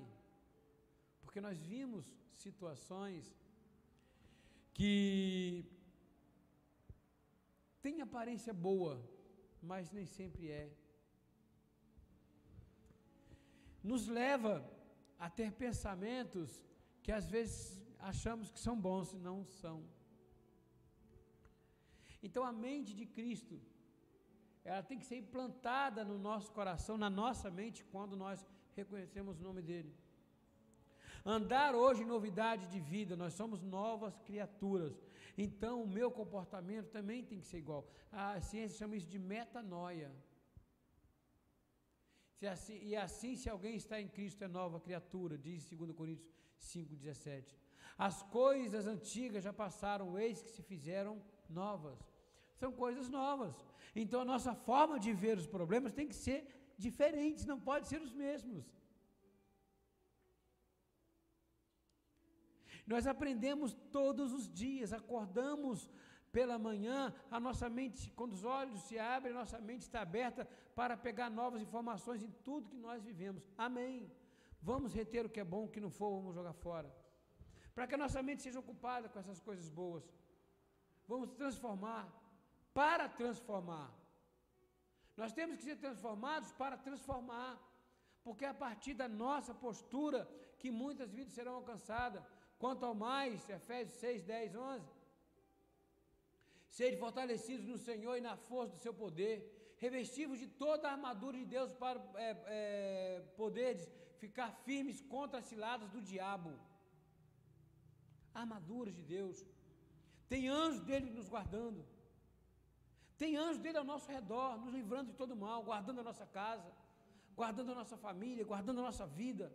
porque 1.22 1.40
nós 1.40 1.58
vimos 1.72 2.04
situações 2.44 3.24
que 4.74 5.64
têm 7.82 8.00
aparência 8.00 8.52
boa, 8.52 8.94
mas 9.62 9.90
nem 9.90 10.06
sempre 10.06 10.50
é. 10.50 10.70
Nos 13.82 14.06
leva 14.08 14.54
a 15.18 15.28
ter 15.28 15.52
pensamentos 15.52 16.62
que 17.02 17.12
às 17.12 17.28
vezes 17.28 17.80
achamos 17.98 18.50
que 18.50 18.60
são 18.60 18.78
bons 18.78 19.12
e 19.12 19.18
não 19.18 19.44
são. 19.44 19.78
Então 22.22 22.44
a 22.44 22.52
mente 22.52 22.94
de 22.94 23.06
Cristo 23.06 23.60
ela 24.64 24.82
tem 24.82 24.98
que 24.98 25.06
ser 25.06 25.16
implantada 25.16 26.04
no 26.04 26.18
nosso 26.18 26.52
coração, 26.52 26.96
na 26.98 27.08
nossa 27.08 27.50
mente, 27.50 27.84
quando 27.84 28.14
nós 28.16 28.46
reconhecemos 28.76 29.40
o 29.40 29.42
nome 29.42 29.62
dele. 29.62 29.94
Andar 31.24 31.74
hoje 31.74 32.02
em 32.02 32.06
novidade 32.06 32.66
de 32.66 32.80
vida, 32.80 33.16
nós 33.16 33.34
somos 33.34 33.62
novas 33.62 34.18
criaturas. 34.20 35.00
Então, 35.36 35.82
o 35.82 35.88
meu 35.88 36.10
comportamento 36.10 36.90
também 36.90 37.24
tem 37.24 37.40
que 37.40 37.46
ser 37.46 37.58
igual. 37.58 37.86
A 38.10 38.40
ciência 38.40 38.78
chama 38.78 38.96
isso 38.96 39.08
de 39.08 39.18
metanoia. 39.18 40.10
Assim, 42.48 42.78
e 42.82 42.96
assim, 42.96 43.36
se 43.36 43.50
alguém 43.50 43.76
está 43.76 44.00
em 44.00 44.08
Cristo, 44.08 44.42
é 44.42 44.48
nova 44.48 44.80
criatura, 44.80 45.36
diz 45.36 45.68
2 45.68 45.92
Coríntios 45.92 46.32
5,17. 46.58 47.54
As 47.98 48.22
coisas 48.22 48.86
antigas 48.86 49.44
já 49.44 49.52
passaram, 49.52 50.18
eis 50.18 50.40
que 50.40 50.50
se 50.50 50.62
fizeram 50.62 51.22
novas. 51.48 51.98
São 52.54 52.72
coisas 52.72 53.10
novas. 53.10 53.54
Então 53.94 54.22
a 54.22 54.24
nossa 54.24 54.54
forma 54.54 54.98
de 54.98 55.12
ver 55.12 55.36
os 55.36 55.46
problemas 55.46 55.92
tem 55.92 56.08
que 56.08 56.14
ser 56.14 56.46
diferente, 56.78 57.46
não 57.46 57.60
pode 57.60 57.88
ser 57.88 58.00
os 58.00 58.12
mesmos. 58.12 58.64
Nós 62.92 63.06
aprendemos 63.06 63.72
todos 63.98 64.32
os 64.38 64.44
dias, 64.62 64.92
acordamos 64.92 65.88
pela 66.36 66.56
manhã, 66.68 66.98
a 67.30 67.38
nossa 67.46 67.66
mente, 67.78 68.02
quando 68.18 68.32
os 68.38 68.44
olhos 68.44 68.80
se 68.86 68.96
abrem, 68.98 69.32
a 69.32 69.40
nossa 69.42 69.58
mente 69.68 69.82
está 69.82 70.00
aberta 70.00 70.42
para 70.74 70.96
pegar 71.06 71.28
novas 71.30 71.60
informações 71.66 72.20
em 72.26 72.32
tudo 72.46 72.70
que 72.72 72.80
nós 72.86 73.00
vivemos. 73.08 73.42
Amém. 73.66 74.10
Vamos 74.70 74.92
reter 75.00 75.24
o 75.24 75.32
que 75.34 75.42
é 75.44 75.44
bom, 75.44 75.62
o 75.64 75.72
que 75.74 75.84
não 75.84 75.92
for, 75.98 76.10
vamos 76.16 76.34
jogar 76.34 76.52
fora. 76.52 76.90
Para 77.74 77.86
que 77.86 77.94
a 77.94 78.02
nossa 78.04 78.20
mente 78.28 78.42
seja 78.42 78.58
ocupada 78.64 79.08
com 79.08 79.20
essas 79.22 79.40
coisas 79.48 79.68
boas. 79.68 80.04
Vamos 81.06 81.30
transformar 81.42 82.04
para 82.74 83.08
transformar. 83.08 83.88
Nós 85.16 85.32
temos 85.32 85.56
que 85.58 85.62
ser 85.62 85.76
transformados 85.76 86.50
para 86.60 86.76
transformar, 86.76 87.52
porque 88.24 88.44
é 88.44 88.48
a 88.48 88.62
partir 88.66 88.94
da 88.94 89.08
nossa 89.24 89.54
postura 89.54 90.28
que 90.58 90.70
muitas 90.82 91.12
vidas 91.12 91.32
serão 91.38 91.54
alcançadas. 91.54 92.24
Quanto 92.62 92.84
ao 92.88 92.94
mais, 92.94 93.48
Efésios 93.58 93.96
6, 94.04 94.22
10, 94.22 94.54
11. 94.54 94.86
Sede 96.78 96.96
fortalecidos 97.04 97.66
no 97.72 97.78
Senhor 97.88 98.14
e 98.16 98.26
na 98.28 98.34
força 98.48 98.74
do 98.74 98.82
seu 98.86 98.94
poder, 99.02 99.36
revestivos 99.84 100.38
de 100.42 100.48
toda 100.64 100.84
a 100.86 100.92
armadura 100.96 101.36
de 101.42 101.46
Deus 101.56 101.70
para 101.82 101.98
é, 102.26 102.28
é, 102.58 103.20
poderes 103.42 103.82
ficar 104.22 104.50
firmes 104.66 104.98
contra 105.14 105.38
as 105.40 105.46
ciladas 105.52 105.88
do 105.94 106.02
diabo. 106.10 106.52
armaduras 108.42 108.94
de 108.98 109.04
Deus. 109.16 109.38
Tem 110.32 110.42
anjos 110.62 110.82
dele 110.90 111.08
nos 111.18 111.28
guardando. 111.34 111.80
Tem 113.22 113.32
anjos 113.46 113.62
dele 113.64 113.78
ao 113.78 113.88
nosso 113.92 114.08
redor, 114.16 114.50
nos 114.62 114.72
livrando 114.78 115.10
de 115.10 115.16
todo 115.22 115.34
mal, 115.46 115.58
guardando 115.70 116.00
a 116.02 116.08
nossa 116.10 116.26
casa, 116.26 116.70
guardando 117.40 117.72
a 117.72 117.78
nossa 117.80 117.96
família, 118.06 118.44
guardando 118.52 118.80
a 118.82 118.88
nossa 118.90 119.06
vida. 119.06 119.46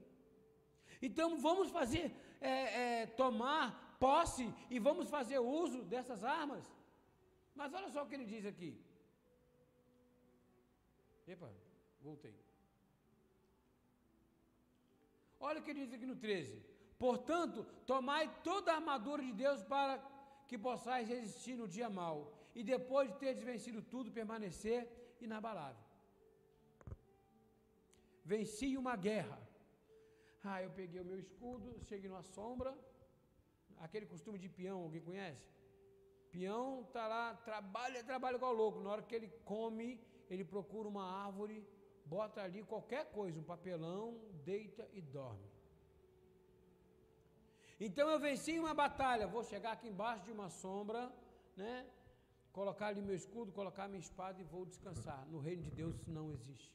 Então 1.02 1.38
vamos 1.38 1.70
fazer, 1.72 2.12
é, 2.42 3.02
é, 3.02 3.06
tomar 3.06 3.98
posse 4.00 4.54
e 4.70 4.80
vamos 4.80 5.10
fazer 5.10 5.40
uso 5.40 5.84
dessas 5.84 6.24
armas. 6.24 6.64
Mas 7.54 7.74
olha 7.74 7.90
só 7.90 8.04
o 8.04 8.08
que 8.08 8.16
ele 8.16 8.26
diz 8.26 8.46
aqui. 8.46 8.72
Epa, 11.28 11.52
voltei. 12.02 12.36
Olha 15.40 15.60
o 15.60 15.64
que 15.64 15.72
ele 15.72 15.86
diz 15.86 15.94
aqui 15.94 16.06
no 16.06 16.16
13. 16.16 16.62
Portanto, 16.98 17.66
tomai 17.86 18.24
toda 18.44 18.72
a 18.72 18.76
armadura 18.76 19.22
de 19.24 19.34
Deus 19.34 19.62
para 19.64 19.94
que 20.48 20.58
possais 20.58 21.08
resistir 21.08 21.56
no 21.56 21.68
dia 21.68 21.90
mau, 21.90 22.32
e 22.54 22.64
depois 22.64 23.12
de 23.12 23.18
teres 23.18 23.44
vencido 23.44 23.82
tudo, 23.82 24.12
permanecer 24.12 24.88
inabalável. 25.20 25.84
Venci 28.24 28.78
uma 28.78 28.96
guerra. 28.96 29.38
Ah, 30.48 30.62
eu 30.62 30.70
peguei 30.80 31.02
o 31.02 31.06
meu 31.12 31.18
escudo, 31.26 31.68
cheguei 31.90 32.08
numa 32.08 32.22
sombra, 32.22 32.72
aquele 33.86 34.06
costume 34.06 34.38
de 34.38 34.48
peão, 34.48 34.80
alguém 34.84 35.02
conhece? 35.02 35.48
Peão 36.32 36.82
está 36.82 37.08
lá, 37.08 37.34
trabalha, 37.50 38.04
trabalha 38.04 38.36
igual 38.36 38.54
louco. 38.54 38.80
Na 38.80 38.92
hora 38.92 39.02
que 39.02 39.16
ele 39.16 39.30
come, 39.44 40.00
ele 40.30 40.46
procura 40.54 40.88
uma 40.88 41.06
árvore, 41.26 41.58
bota 42.06 42.42
ali 42.44 42.62
qualquer 42.64 43.06
coisa, 43.18 43.40
um 43.40 43.44
papelão, 43.44 44.20
deita 44.44 44.88
e 44.94 45.02
dorme. 45.02 45.50
Então 47.80 48.08
eu 48.10 48.20
venci 48.20 48.60
uma 48.60 48.74
batalha, 48.74 49.28
vou 49.28 49.44
chegar 49.44 49.72
aqui 49.72 49.88
embaixo 49.88 50.24
de 50.26 50.32
uma 50.32 50.50
sombra, 50.50 51.12
né? 51.58 51.88
Colocar 52.52 52.88
ali 52.88 53.02
meu 53.02 53.16
escudo, 53.16 53.52
colocar 53.52 53.88
minha 53.88 54.00
espada 54.00 54.40
e 54.40 54.46
vou 54.46 54.64
descansar. 54.64 55.26
No 55.28 55.40
reino 55.40 55.64
de 55.64 55.72
Deus 55.72 55.96
isso 55.96 56.12
não 56.12 56.32
existe. 56.32 56.72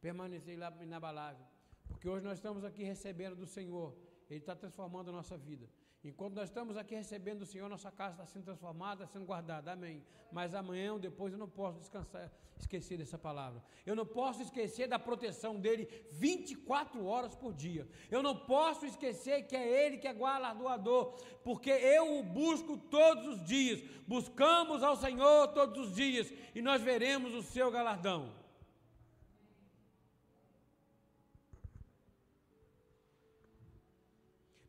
Permanecer 0.00 0.56
lá 0.56 0.72
inabalável. 0.80 1.53
Porque 1.88 2.08
hoje 2.08 2.24
nós 2.24 2.34
estamos 2.34 2.64
aqui 2.64 2.82
recebendo 2.82 3.36
do 3.36 3.46
Senhor. 3.46 3.94
Ele 4.28 4.40
está 4.40 4.54
transformando 4.54 5.10
a 5.10 5.12
nossa 5.12 5.36
vida. 5.36 5.68
Enquanto 6.04 6.34
nós 6.34 6.50
estamos 6.50 6.76
aqui 6.76 6.94
recebendo 6.94 7.38
do 7.38 7.46
Senhor, 7.46 7.66
nossa 7.66 7.90
casa 7.90 8.12
está 8.12 8.26
sendo 8.26 8.44
transformada, 8.44 9.06
sendo 9.06 9.24
guardada. 9.24 9.72
Amém. 9.72 10.04
Mas 10.30 10.54
amanhã 10.54 10.92
ou 10.92 10.98
depois 10.98 11.32
eu 11.32 11.38
não 11.38 11.48
posso 11.48 11.78
descansar, 11.78 12.30
esquecer 12.58 12.98
dessa 12.98 13.16
palavra. 13.16 13.64
Eu 13.86 13.96
não 13.96 14.04
posso 14.04 14.42
esquecer 14.42 14.86
da 14.86 14.98
proteção 14.98 15.58
dele 15.58 15.88
24 16.12 17.02
horas 17.06 17.34
por 17.34 17.54
dia. 17.54 17.88
Eu 18.10 18.22
não 18.22 18.36
posso 18.36 18.84
esquecer 18.84 19.46
que 19.46 19.56
é 19.56 19.86
ele 19.86 19.96
que 19.96 20.06
é 20.06 20.12
galardoador, 20.12 21.14
porque 21.42 21.70
eu 21.70 22.18
o 22.18 22.22
busco 22.22 22.76
todos 22.76 23.26
os 23.26 23.42
dias. 23.42 23.80
Buscamos 24.06 24.82
ao 24.82 24.96
Senhor 24.96 25.48
todos 25.54 25.88
os 25.88 25.94
dias 25.94 26.30
e 26.54 26.60
nós 26.60 26.82
veremos 26.82 27.32
o 27.32 27.42
seu 27.42 27.70
galardão. 27.70 28.43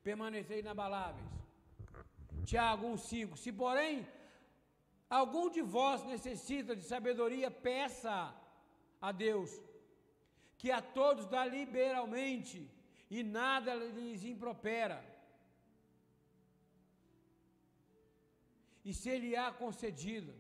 Permanecer 0.08 0.60
inabaláveis. 0.60 1.34
Tiago 2.50 2.86
1,5: 2.94 3.38
Se 3.44 3.52
porém 3.62 4.08
algum 5.20 5.50
de 5.56 5.64
vós 5.76 6.04
necessita 6.14 6.76
de 6.80 6.84
sabedoria, 6.94 7.50
peça 7.50 8.16
a 9.08 9.12
Deus, 9.12 9.52
que 10.60 10.70
a 10.72 10.82
todos 11.00 11.26
dá 11.34 11.44
liberalmente, 11.58 12.58
e 13.10 13.24
nada 13.24 13.74
lhes 13.74 14.24
impropera. 14.24 15.00
E 18.88 18.94
se 18.94 19.18
lhe 19.24 19.36
há 19.36 19.52
concedido, 19.52 20.32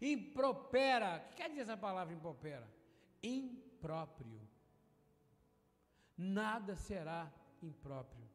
impropera, 0.00 1.10
o 1.16 1.28
que 1.28 1.36
quer 1.38 1.48
dizer 1.48 1.62
essa 1.62 1.76
palavra 1.76 2.14
impropera? 2.14 2.68
Impróprio. 3.20 4.40
Nada 6.16 6.76
será 6.76 7.20
impróprio. 7.60 8.27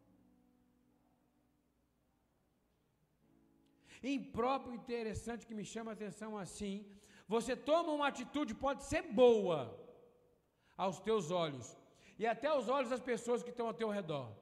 Impróprio 4.12 4.76
interessante 4.76 5.46
que 5.46 5.56
me 5.56 5.64
chama 5.64 5.92
a 5.92 5.94
atenção 5.94 6.38
assim. 6.38 6.86
Você 7.28 7.56
toma 7.56 7.92
uma 7.92 8.08
atitude, 8.08 8.54
pode 8.54 8.84
ser 8.84 9.04
boa 9.04 9.80
aos 10.78 11.00
teus 11.00 11.32
olhos 11.32 11.78
e 12.20 12.28
até 12.28 12.48
aos 12.48 12.68
olhos 12.68 12.90
das 12.90 13.00
pessoas 13.00 13.42
que 13.42 13.50
estão 13.50 13.68
ao 13.68 13.74
teu 13.74 13.90
redor, 13.90 14.36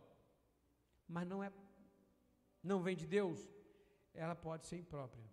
mas 1.07 1.27
não 1.27 1.43
é, 1.43 1.51
não 2.63 2.81
vem 2.81 2.95
de 2.95 3.07
Deus, 3.07 3.39
ela 4.13 4.35
pode 4.35 4.65
ser 4.65 4.77
imprópria. 4.77 5.23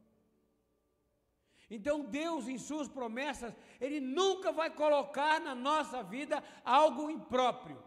Então 1.71 2.05
Deus, 2.05 2.49
em 2.49 2.59
suas 2.59 2.89
promessas, 2.89 3.55
Ele 3.81 4.01
nunca 4.01 4.53
vai 4.53 4.71
colocar 4.71 5.41
na 5.41 5.55
nossa 5.55 6.03
vida 6.03 6.43
algo 6.65 7.11
impróprio. 7.11 7.83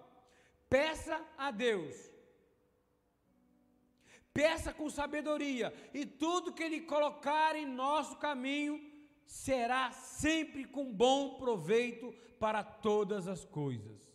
Peça 0.70 1.24
a 1.38 1.50
Deus 1.50 2.11
peça 4.34 4.74
com 4.74 4.90
sabedoria, 4.90 5.74
e 5.94 6.06
tudo 6.06 6.54
que 6.54 6.64
Ele 6.64 6.82
colocar 6.82 7.56
em 7.56 7.66
nosso 7.66 8.16
caminho 8.18 8.80
será 9.26 9.92
sempre 9.92 10.66
com 10.66 10.92
bom 10.92 11.36
proveito 11.36 12.14
para 12.40 12.64
todas 12.64 13.28
as 13.28 13.46
coisas. 13.46 14.12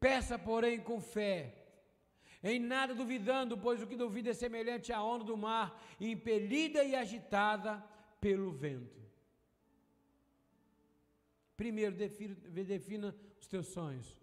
Peça, 0.00 0.38
porém, 0.38 0.80
com 0.80 1.00
fé, 1.00 1.54
em 2.42 2.60
nada 2.60 2.94
duvidando, 2.94 3.58
pois 3.58 3.82
o 3.82 3.86
que 3.86 3.96
duvida 3.96 4.30
é 4.30 4.32
semelhante 4.32 4.92
à 4.92 5.02
onda 5.02 5.24
do 5.24 5.36
mar, 5.36 5.82
impelida 6.00 6.84
e 6.84 6.94
agitada 6.94 7.84
pelo 8.20 8.50
vento. 8.52 9.00
Primeiro, 11.56 11.94
defina, 11.96 12.34
defina 12.34 13.16
os 13.40 13.46
teus 13.46 13.66
sonhos. 13.68 14.20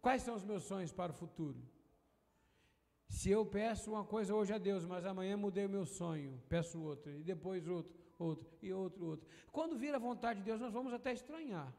Quais 0.00 0.22
são 0.22 0.34
os 0.34 0.44
meus 0.44 0.62
sonhos 0.64 0.92
para 0.92 1.12
o 1.12 1.14
futuro? 1.14 1.60
Se 3.08 3.30
eu 3.30 3.44
peço 3.44 3.90
uma 3.90 4.04
coisa 4.04 4.34
hoje 4.34 4.52
a 4.52 4.58
Deus, 4.58 4.84
mas 4.84 5.04
amanhã 5.04 5.36
mudei 5.36 5.66
o 5.66 5.68
meu 5.68 5.86
sonho, 5.86 6.42
peço 6.48 6.80
outro, 6.80 7.10
e 7.10 7.22
depois 7.22 7.66
outro, 7.66 7.94
outro, 8.18 8.48
e 8.62 8.72
outro, 8.72 9.06
outro. 9.06 9.28
Quando 9.50 9.78
vir 9.78 9.94
a 9.94 9.98
vontade 9.98 10.40
de 10.40 10.44
Deus, 10.44 10.60
nós 10.60 10.72
vamos 10.72 10.92
até 10.92 11.12
estranhar. 11.12 11.72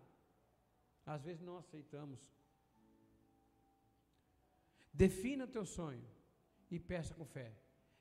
Às 1.05 1.23
vezes 1.23 1.41
não 1.41 1.57
aceitamos. 1.57 2.19
Defina 4.91 5.45
o 5.45 5.47
teu 5.47 5.65
sonho 5.65 6.03
e 6.69 6.79
peça 6.79 7.13
com 7.13 7.25
fé, 7.25 7.53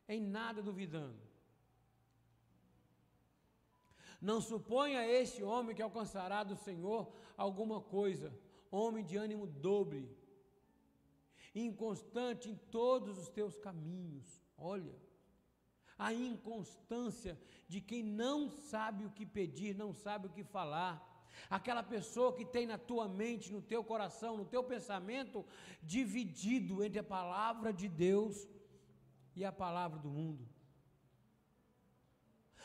em 0.09 0.21
nada 0.21 0.63
duvidando. 0.63 1.28
Não 4.21 4.41
suponha 4.41 5.07
esse 5.07 5.43
homem 5.43 5.75
que 5.75 5.83
alcançará 5.83 6.43
do 6.43 6.57
Senhor 6.57 7.13
alguma 7.37 7.81
coisa, 7.81 8.37
homem 8.71 9.05
de 9.05 9.17
ânimo 9.17 9.47
dobre, 9.47 10.11
inconstante 11.55 12.51
em 12.51 12.57
todos 12.57 13.17
os 13.19 13.29
teus 13.29 13.57
caminhos. 13.57 14.43
Olha, 14.57 14.95
a 15.97 16.13
inconstância 16.13 17.41
de 17.69 17.81
quem 17.81 18.03
não 18.03 18.51
sabe 18.51 19.05
o 19.05 19.11
que 19.11 19.25
pedir, 19.25 19.75
não 19.75 19.93
sabe 19.93 20.27
o 20.27 20.31
que 20.31 20.43
falar. 20.43 21.07
Aquela 21.49 21.85
pessoa 21.85 22.35
que 22.35 22.45
tem 22.45 22.67
na 22.67 22.77
tua 22.77 23.07
mente, 23.07 23.53
no 23.53 23.63
teu 23.63 23.85
coração, 23.85 24.37
no 24.37 24.45
teu 24.45 24.65
pensamento, 24.65 25.47
dividido 25.81 26.83
entre 26.83 26.99
a 26.99 27.05
palavra 27.05 27.73
de 27.73 27.89
Deus 27.89 28.49
e 29.37 29.45
a 29.45 29.53
palavra 29.53 30.01
do 30.01 30.09
mundo 30.09 30.58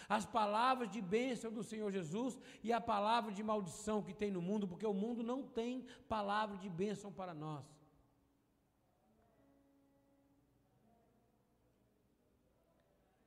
as 0.08 0.26
palavras 0.26 0.90
de 0.90 1.02
bênção 1.02 1.52
do 1.52 1.64
Senhor 1.64 1.92
Jesus 1.92 2.40
e 2.64 2.72
a 2.72 2.82
palavra 2.82 3.32
de 3.32 3.44
maldição 3.44 4.02
que 4.02 4.14
tem 4.14 4.32
no 4.32 4.42
mundo, 4.42 4.68
porque 4.68 4.86
o 4.86 4.94
mundo 4.94 5.24
não 5.24 5.44
tem 5.44 5.86
palavra 6.08 6.58
de 6.58 6.70
bênção 6.70 7.12
para 7.12 7.34
nós. 7.34 7.66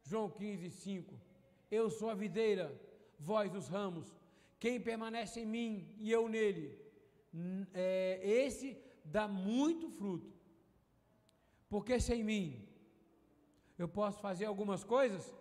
João 0.03 0.31
15, 0.31 0.71
5. 0.71 1.21
Eu 1.71 1.91
sou 1.91 2.09
a 2.11 2.15
videira, 2.15 2.67
vós 3.19 3.55
os 3.55 3.69
ramos. 3.69 4.07
Quem 4.59 4.81
permanece 4.81 5.41
em 5.41 5.47
mim 5.47 5.95
e 5.99 6.11
eu 6.11 6.29
nele, 6.29 6.79
é, 7.75 8.21
esse 8.23 8.81
dá 9.05 9.27
muito 9.27 9.89
fruto. 9.91 10.33
Porque 11.69 11.99
sem 12.01 12.23
mim 12.23 12.67
eu 13.77 13.89
posso 13.89 14.21
fazer 14.21 14.47
algumas 14.47 14.83
coisas, 14.85 15.35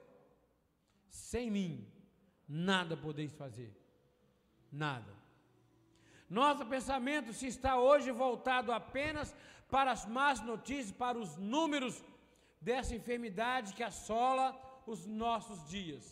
sem 1.15 1.49
mim, 1.49 1.73
nada 2.45 2.97
podeis 2.97 3.31
fazer. 3.41 3.71
Nada. 4.69 5.13
Nosso 6.29 6.65
pensamento 6.65 7.31
se 7.31 7.47
está 7.47 7.77
hoje 7.79 8.11
voltado 8.11 8.71
apenas 8.71 9.33
para 9.69 9.91
as 9.93 10.05
más 10.05 10.41
notícias, 10.41 10.91
para 10.91 11.17
os 11.17 11.37
números 11.37 12.03
dessa 12.59 12.93
enfermidade 12.93 13.73
que 13.73 13.83
assola 13.91 14.45
os 14.85 15.05
nossos 15.05 15.59
dias. 15.69 16.03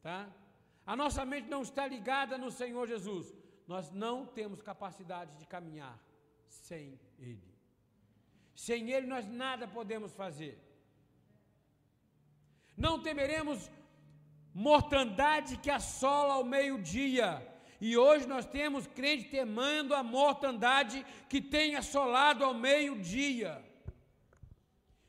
Tá? 0.00 0.30
A 0.86 0.94
nossa 0.94 1.24
mente 1.24 1.48
não 1.48 1.62
está 1.62 1.88
ligada 1.88 2.38
no 2.38 2.52
Senhor 2.52 2.86
Jesus. 2.86 3.34
Nós 3.66 3.90
não 3.90 4.24
temos 4.24 4.62
capacidade 4.62 5.36
de 5.38 5.46
caminhar 5.46 5.98
sem 6.46 7.00
Ele. 7.18 7.52
Sem 8.54 8.90
Ele 8.90 9.08
nós 9.08 9.26
nada 9.26 9.66
podemos 9.66 10.12
fazer. 10.12 10.67
Não 12.84 12.94
temeremos 13.02 13.70
mortandade 14.54 15.56
que 15.56 15.70
assola 15.70 16.34
ao 16.34 16.44
meio-dia. 16.44 17.28
E 17.80 17.96
hoje 17.96 18.26
nós 18.26 18.46
temos 18.46 18.86
crente 18.86 19.24
temendo 19.28 19.94
a 19.94 20.02
mortandade 20.02 21.04
que 21.28 21.40
tem 21.40 21.74
assolado 21.74 22.44
ao 22.44 22.54
meio-dia. 22.54 23.52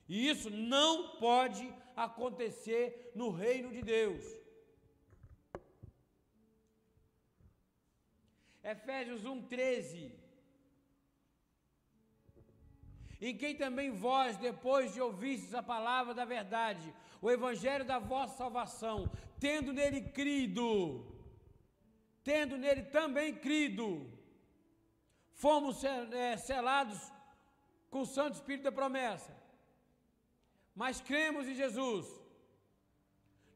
E 0.08 0.28
isso 0.30 0.50
não 0.50 1.18
pode 1.18 1.72
acontecer 1.96 3.12
no 3.16 3.30
reino 3.30 3.72
de 3.72 3.82
Deus. 3.82 4.24
Efésios 8.64 9.24
1,13. 9.24 10.12
Em 13.22 13.36
quem 13.36 13.56
também 13.56 13.92
vós, 13.92 14.38
depois 14.38 14.94
de 14.94 15.02
ouvistes 15.02 15.54
a 15.54 15.62
palavra 15.62 16.14
da 16.14 16.24
verdade, 16.24 16.94
o 17.22 17.30
evangelho 17.30 17.84
da 17.84 18.00
vossa 18.00 18.38
salvação, 18.38 19.12
tendo 19.40 19.74
nele 19.74 20.02
crido, 20.02 21.06
tendo 22.24 22.58
nele 22.58 22.84
também 22.84 23.36
crido, 23.36 24.10
fomos 25.34 25.84
é, 25.84 26.38
selados 26.38 27.12
com 27.90 28.02
o 28.02 28.06
Santo 28.06 28.36
Espírito 28.36 28.64
da 28.64 28.72
promessa. 28.72 29.36
Mas 30.74 31.02
cremos 31.02 31.46
em 31.46 31.56
Jesus. 31.56 32.08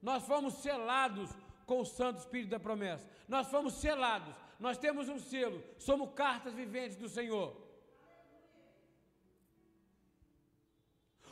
Nós 0.02 0.26
fomos 0.26 0.56
selados 0.56 1.30
com 1.66 1.80
o 1.80 1.86
Santo 1.86 2.20
Espírito 2.20 2.50
da 2.50 2.60
promessa. 2.60 3.10
Nós 3.30 3.48
fomos 3.48 3.76
selados. 3.76 4.36
Nós 4.60 4.78
temos 4.78 5.08
um 5.08 5.18
selo. 5.18 5.64
Somos 5.78 6.14
cartas 6.14 6.54
viventes 6.54 6.98
do 6.98 7.08
Senhor. 7.08 7.56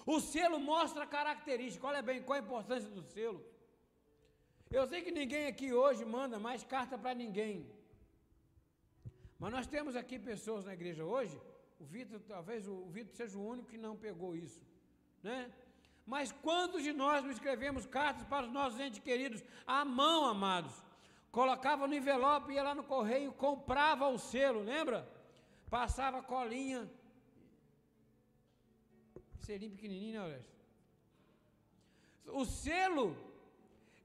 O 0.05 0.19
selo 0.19 0.59
mostra 0.59 1.03
a 1.03 1.07
característica. 1.07 1.85
Olha 1.85 2.01
bem, 2.01 2.21
qual 2.21 2.37
a 2.37 2.41
importância 2.41 2.89
do 2.89 3.03
selo? 3.03 3.43
Eu 4.69 4.87
sei 4.87 5.01
que 5.01 5.11
ninguém 5.11 5.47
aqui 5.47 5.73
hoje 5.73 6.03
manda 6.05 6.39
mais 6.39 6.63
carta 6.63 6.97
para 6.97 7.13
ninguém. 7.13 7.69
Mas 9.37 9.51
nós 9.51 9.67
temos 9.67 9.95
aqui 9.95 10.17
pessoas 10.17 10.65
na 10.65 10.73
igreja 10.73 11.03
hoje. 11.03 11.39
O 11.79 11.83
Vitor, 11.83 12.19
talvez 12.27 12.67
o 12.67 12.85
Vitor 12.89 13.13
seja 13.15 13.37
o 13.37 13.45
único 13.45 13.69
que 13.69 13.77
não 13.77 13.97
pegou 13.97 14.35
isso, 14.35 14.61
né? 15.23 15.51
Mas 16.05 16.31
quantos 16.31 16.83
de 16.83 16.93
nós 16.93 17.23
não 17.23 17.31
escrevemos 17.31 17.85
cartas 17.85 18.23
para 18.23 18.45
os 18.45 18.51
nossos 18.51 18.79
entes 18.79 18.99
queridos 18.99 19.43
à 19.65 19.83
mão, 19.83 20.25
amados? 20.25 20.73
Colocava 21.31 21.87
no 21.87 21.95
envelope, 21.95 22.53
ia 22.53 22.63
lá 22.63 22.75
no 22.75 22.83
correio, 22.83 23.33
comprava 23.33 24.07
o 24.07 24.19
selo, 24.19 24.61
lembra? 24.61 25.09
Passava 25.69 26.21
colinha, 26.21 26.89
Selinho 29.41 29.71
pequenininho, 29.71 30.19
né, 30.19 30.25
Orestes? 30.27 30.61
O 32.27 32.45
selo, 32.45 33.17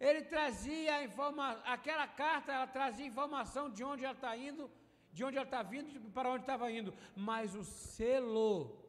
ele 0.00 0.22
trazia 0.22 0.96
a 0.96 1.04
informação, 1.04 1.62
aquela 1.66 2.06
carta, 2.08 2.52
ela 2.52 2.66
trazia 2.66 3.06
informação 3.06 3.70
de 3.70 3.84
onde 3.84 4.04
ela 4.04 4.14
está 4.14 4.36
indo, 4.36 4.70
de 5.12 5.22
onde 5.24 5.36
ela 5.36 5.46
está 5.46 5.62
vindo, 5.62 6.10
para 6.10 6.30
onde 6.30 6.42
estava 6.42 6.70
indo. 6.70 6.92
Mas 7.14 7.54
o 7.54 7.64
selo 7.64 8.82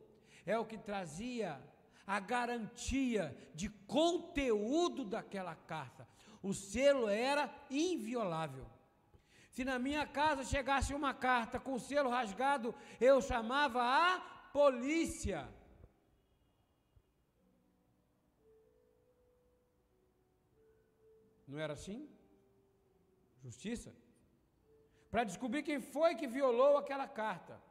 é 0.45 0.57
o 0.57 0.65
que 0.65 0.77
trazia 0.77 1.61
a 2.05 2.19
garantia 2.19 3.35
de 3.53 3.69
conteúdo 3.69 5.03
daquela 5.03 5.55
carta. 5.55 6.07
O 6.41 6.53
selo 6.53 7.09
era 7.09 7.53
inviolável. 7.69 8.65
Se 9.51 9.65
na 9.65 9.77
minha 9.77 10.05
casa 10.05 10.45
chegasse 10.45 10.93
uma 10.93 11.13
carta 11.13 11.59
com 11.59 11.73
o 11.73 11.79
selo 11.79 12.09
rasgado, 12.09 12.73
eu 13.01 13.21
chamava 13.21 13.81
a 13.83 14.19
polícia. 14.53 15.49
Não 21.47 21.59
era 21.59 21.73
assim? 21.73 22.09
Justiça. 23.41 23.95
Para 25.09 25.23
descobrir 25.23 25.63
quem 25.63 25.79
foi 25.79 26.15
que 26.15 26.27
violou 26.27 26.75
aquela 26.77 27.07
carta. 27.07 27.61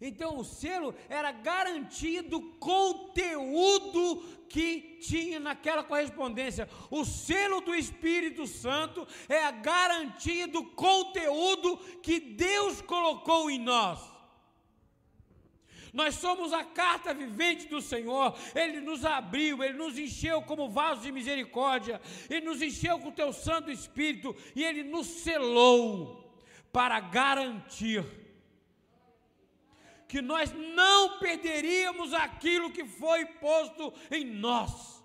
Então 0.00 0.38
o 0.38 0.44
selo 0.44 0.92
era 1.08 1.30
garantia 1.30 2.24
do 2.24 2.40
conteúdo 2.58 4.46
que 4.48 4.98
tinha 5.00 5.38
naquela 5.38 5.84
correspondência. 5.84 6.68
O 6.90 7.04
selo 7.04 7.60
do 7.60 7.72
Espírito 7.72 8.44
Santo 8.46 9.06
é 9.28 9.44
a 9.44 9.52
garantia 9.52 10.48
do 10.48 10.64
conteúdo 10.70 11.76
que 12.02 12.18
Deus 12.18 12.82
colocou 12.82 13.48
em 13.48 13.60
nós. 13.60 14.11
Nós 15.92 16.14
somos 16.14 16.52
a 16.52 16.64
carta 16.64 17.12
vivente 17.12 17.68
do 17.68 17.80
Senhor. 17.80 18.34
Ele 18.54 18.80
nos 18.80 19.04
abriu, 19.04 19.62
ele 19.62 19.76
nos 19.76 19.98
encheu 19.98 20.40
como 20.42 20.70
vaso 20.70 21.02
de 21.02 21.12
misericórdia, 21.12 22.00
ele 22.30 22.46
nos 22.46 22.62
encheu 22.62 22.98
com 22.98 23.08
o 23.08 23.12
teu 23.12 23.32
Santo 23.32 23.70
Espírito 23.70 24.34
e 24.56 24.64
ele 24.64 24.82
nos 24.82 25.06
selou 25.06 26.42
para 26.72 26.98
garantir 26.98 28.04
que 30.08 30.22
nós 30.22 30.52
não 30.52 31.18
perderíamos 31.18 32.12
aquilo 32.12 32.70
que 32.70 32.84
foi 32.84 33.24
posto 33.26 33.92
em 34.10 34.24
nós. 34.24 35.02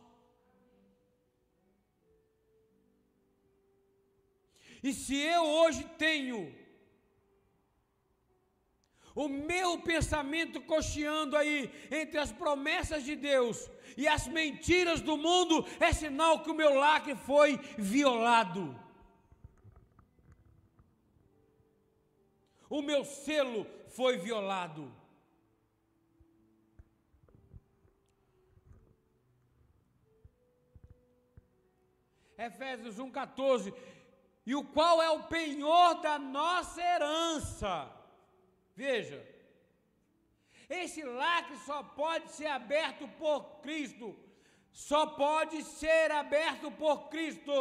E 4.84 4.94
se 4.94 5.16
eu 5.16 5.44
hoje 5.44 5.84
tenho 5.98 6.54
o 9.18 9.28
meu 9.28 9.80
pensamento 9.80 10.62
cocheando 10.62 11.36
aí 11.36 11.72
entre 11.90 12.20
as 12.20 12.32
promessas 12.32 13.04
de 13.04 13.16
Deus 13.16 13.68
e 13.98 14.08
as 14.08 14.28
mentiras 14.28 15.02
do 15.02 15.18
mundo, 15.18 15.66
é 15.80 15.92
sinal 15.92 16.44
que 16.44 16.52
o 16.52 16.54
meu 16.54 16.76
lacre 16.76 17.16
foi 17.16 17.58
violado. 17.80 18.80
O 22.70 22.84
meu 22.84 23.04
selo 23.04 23.66
foi 23.88 24.20
violado. 24.20 24.94
Efésios 32.38 32.98
1,14. 32.98 33.74
E 34.46 34.54
o 34.54 34.64
qual 34.64 35.02
é 35.02 35.10
o 35.10 35.24
penhor 35.24 36.02
da 36.02 36.20
nossa 36.20 36.80
herança 36.80 37.97
Veja, 38.84 39.20
esse 40.70 41.02
lacre 41.04 41.58
só 41.66 41.82
pode 41.82 42.32
ser 42.32 42.46
aberto 42.46 43.08
por 43.22 43.40
Cristo, 43.64 44.16
só 44.72 45.02
pode 45.24 45.64
ser 45.64 46.12
aberto 46.12 46.70
por 46.72 47.10
Cristo. 47.10 47.58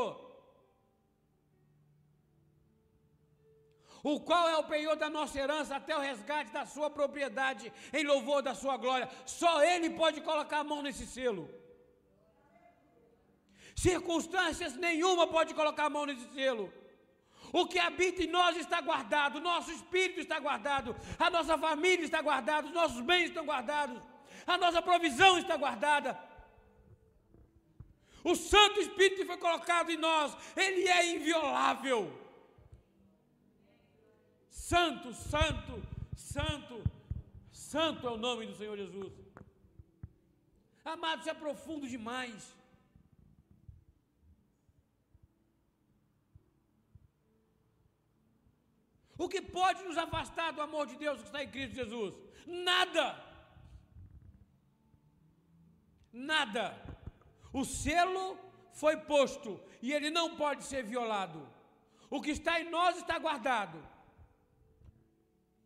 O 4.03 4.21
qual 4.21 4.47
é 4.47 4.57
o 4.59 4.69
penhor 4.73 4.95
da 4.95 5.09
nossa 5.09 5.39
herança 5.41 5.77
até 5.77 5.97
o 5.97 6.05
resgate 6.09 6.53
da 6.53 6.67
sua 6.67 6.91
propriedade, 6.91 7.73
em 7.95 8.05
louvor 8.05 8.43
da 8.43 8.55
sua 8.55 8.77
glória. 8.77 9.09
Só 9.25 9.65
Ele 9.65 9.89
pode 10.03 10.21
colocar 10.21 10.59
a 10.59 10.65
mão 10.65 10.83
nesse 10.83 11.07
selo. 11.07 11.49
Circunstâncias 13.75 14.77
nenhuma 14.77 15.27
pode 15.27 15.55
colocar 15.55 15.87
a 15.87 15.91
mão 15.91 16.05
nesse 16.05 16.29
selo. 16.35 16.71
O 17.53 17.67
que 17.67 17.79
habita 17.79 18.23
em 18.23 18.27
nós 18.27 18.57
está 18.57 18.81
guardado, 18.81 19.41
nosso 19.41 19.71
espírito 19.71 20.21
está 20.21 20.39
guardado, 20.39 20.97
a 21.19 21.31
nossa 21.31 21.57
família 21.57 22.05
está 22.05 22.21
guardada, 22.21 22.67
os 22.67 22.75
nossos 22.75 23.01
bens 23.01 23.27
estão 23.27 23.45
guardados, 23.45 24.03
a 24.47 24.59
nossa 24.59 24.83
provisão 24.83 25.39
está 25.39 25.57
guardada. 25.57 26.19
O 28.25 28.35
Santo 28.35 28.81
Espírito 28.81 29.17
que 29.17 29.25
foi 29.25 29.37
colocado 29.37 29.91
em 29.91 29.97
nós, 29.97 30.37
ele 30.57 30.89
é 30.89 31.15
inviolável. 31.15 32.01
Santo, 34.51 35.15
santo, 35.15 35.81
santo, 36.17 36.83
santo 37.53 38.07
é 38.09 38.11
o 38.11 38.17
nome 38.17 38.47
do 38.47 38.57
Senhor 38.57 38.77
Jesus. 38.77 39.13
Amado, 40.85 41.21
isso 41.21 41.31
é 41.31 41.35
profundo 41.35 41.89
demais. 41.89 42.53
O 49.19 49.29
que 49.29 49.41
pode 49.41 49.83
nos 49.85 49.97
afastar 49.97 50.53
do 50.53 50.61
amor 50.61 50.87
de 50.87 50.97
Deus 50.97 51.21
que 51.21 51.27
está 51.27 51.43
em 51.43 51.51
Cristo 51.51 51.75
Jesus? 51.75 52.15
Nada. 52.47 53.25
Nada. 56.13 56.81
O 57.53 57.65
selo 57.65 58.39
foi 58.73 58.97
posto 58.99 59.61
e 59.81 59.93
ele 59.93 60.11
não 60.11 60.37
pode 60.37 60.65
ser 60.65 60.83
violado. 60.85 61.49
O 62.11 62.21
que 62.21 62.31
está 62.31 62.61
em 62.61 62.71
nós 62.71 62.97
está 62.99 63.19
guardado. 63.19 63.83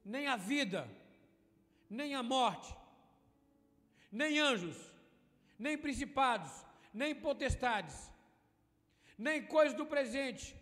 Nem 0.05 0.27
a 0.27 0.37
vida, 0.37 0.89
nem 1.89 2.15
a 2.15 2.23
morte, 2.23 2.75
nem 4.11 4.39
anjos, 4.39 4.77
nem 5.59 5.77
principados, 5.77 6.51
nem 6.93 7.15
potestades, 7.15 8.11
nem 9.19 9.47
coisas 9.47 9.77
do 9.77 9.85
presente, 9.85 10.57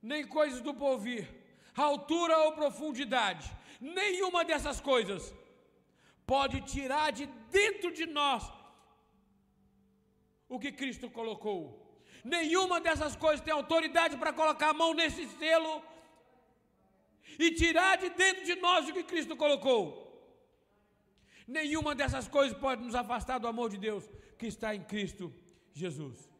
nem 0.00 0.26
coisas 0.26 0.60
do 0.60 0.72
porvir, 0.74 1.43
altura 1.82 2.38
ou 2.38 2.52
profundidade, 2.52 3.50
nenhuma 3.80 4.44
dessas 4.44 4.80
coisas 4.80 5.34
pode 6.26 6.60
tirar 6.62 7.10
de 7.10 7.26
dentro 7.50 7.92
de 7.92 8.06
nós 8.06 8.44
o 10.48 10.58
que 10.58 10.72
Cristo 10.72 11.10
colocou. 11.10 11.84
Nenhuma 12.24 12.80
dessas 12.80 13.16
coisas 13.16 13.44
tem 13.44 13.52
autoridade 13.52 14.16
para 14.16 14.32
colocar 14.32 14.70
a 14.70 14.74
mão 14.74 14.94
nesse 14.94 15.26
selo 15.26 15.82
e 17.38 17.50
tirar 17.50 17.96
de 17.96 18.10
dentro 18.10 18.44
de 18.44 18.54
nós 18.56 18.88
o 18.88 18.92
que 18.92 19.02
Cristo 19.02 19.36
colocou. 19.36 20.04
Nenhuma 21.46 21.94
dessas 21.94 22.26
coisas 22.26 22.56
pode 22.56 22.82
nos 22.82 22.94
afastar 22.94 23.38
do 23.38 23.46
amor 23.46 23.68
de 23.68 23.76
Deus 23.76 24.08
que 24.38 24.46
está 24.46 24.74
em 24.74 24.82
Cristo 24.82 25.32
Jesus. 25.74 26.33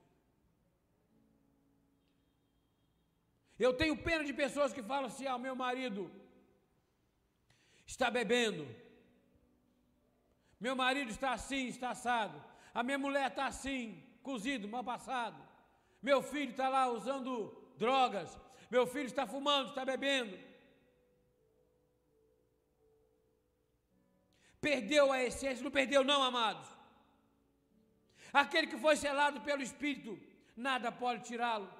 Eu 3.58 3.72
tenho 3.74 3.96
pena 3.96 4.24
de 4.24 4.32
pessoas 4.32 4.72
que 4.72 4.82
falam 4.82 5.06
assim: 5.06 5.26
ah, 5.26 5.38
meu 5.38 5.54
marido 5.54 6.10
está 7.86 8.10
bebendo, 8.10 8.66
meu 10.58 10.74
marido 10.74 11.10
está 11.10 11.32
assim, 11.32 11.66
está 11.68 11.90
assado, 11.90 12.42
a 12.72 12.82
minha 12.82 12.98
mulher 12.98 13.28
está 13.28 13.46
assim, 13.46 14.02
cozido, 14.22 14.66
mal 14.66 14.82
passado, 14.82 15.36
meu 16.02 16.22
filho 16.22 16.50
está 16.50 16.68
lá 16.68 16.88
usando 16.88 17.72
drogas, 17.76 18.38
meu 18.70 18.86
filho 18.86 19.06
está 19.06 19.26
fumando, 19.26 19.68
está 19.68 19.84
bebendo. 19.84 20.36
Perdeu 24.60 25.12
a 25.12 25.22
essência, 25.22 25.62
não 25.62 25.70
perdeu, 25.70 26.02
não, 26.02 26.22
amados. 26.22 26.66
Aquele 28.32 28.66
que 28.66 28.78
foi 28.78 28.96
selado 28.96 29.42
pelo 29.42 29.62
Espírito, 29.62 30.18
nada 30.56 30.90
pode 30.90 31.24
tirá-lo. 31.24 31.70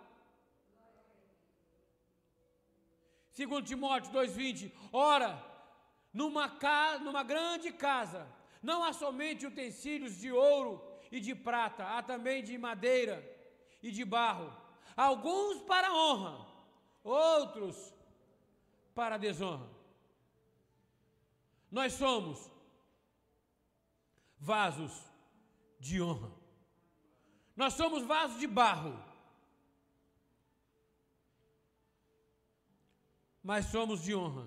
Segundo 3.35 3.67
Timóteo 3.67 4.13
2,20, 4.13 4.73
ora, 4.93 5.45
numa, 6.13 6.49
casa, 6.49 7.03
numa 7.03 7.25
grande 7.25 7.73
casa, 7.73 8.29
não 8.63 8.85
há 8.85 8.93
somente 8.93 9.45
utensílios 9.45 10.17
de 10.17 10.31
ouro 10.31 10.81
e 11.11 11.19
de 11.19 11.35
prata, 11.35 11.85
há 11.85 12.01
também 12.01 12.45
de 12.45 12.57
madeira 12.57 13.17
e 13.83 13.91
de 13.91 14.05
barro, 14.05 14.57
alguns 14.97 15.61
para 15.63 15.93
honra, 15.93 16.47
outros 17.03 17.93
para 18.95 19.19
desonra. 19.19 19.69
Nós 21.73 21.95
somos 21.95 22.49
vasos 24.39 24.93
de 25.81 26.01
honra. 26.01 26.31
Nós 27.57 27.75
somos 27.75 28.05
vasos 28.05 28.39
de 28.39 28.47
barro. 28.47 28.97
Mas 33.51 33.67
somos 33.67 34.03
de 34.03 34.15
honra. 34.15 34.47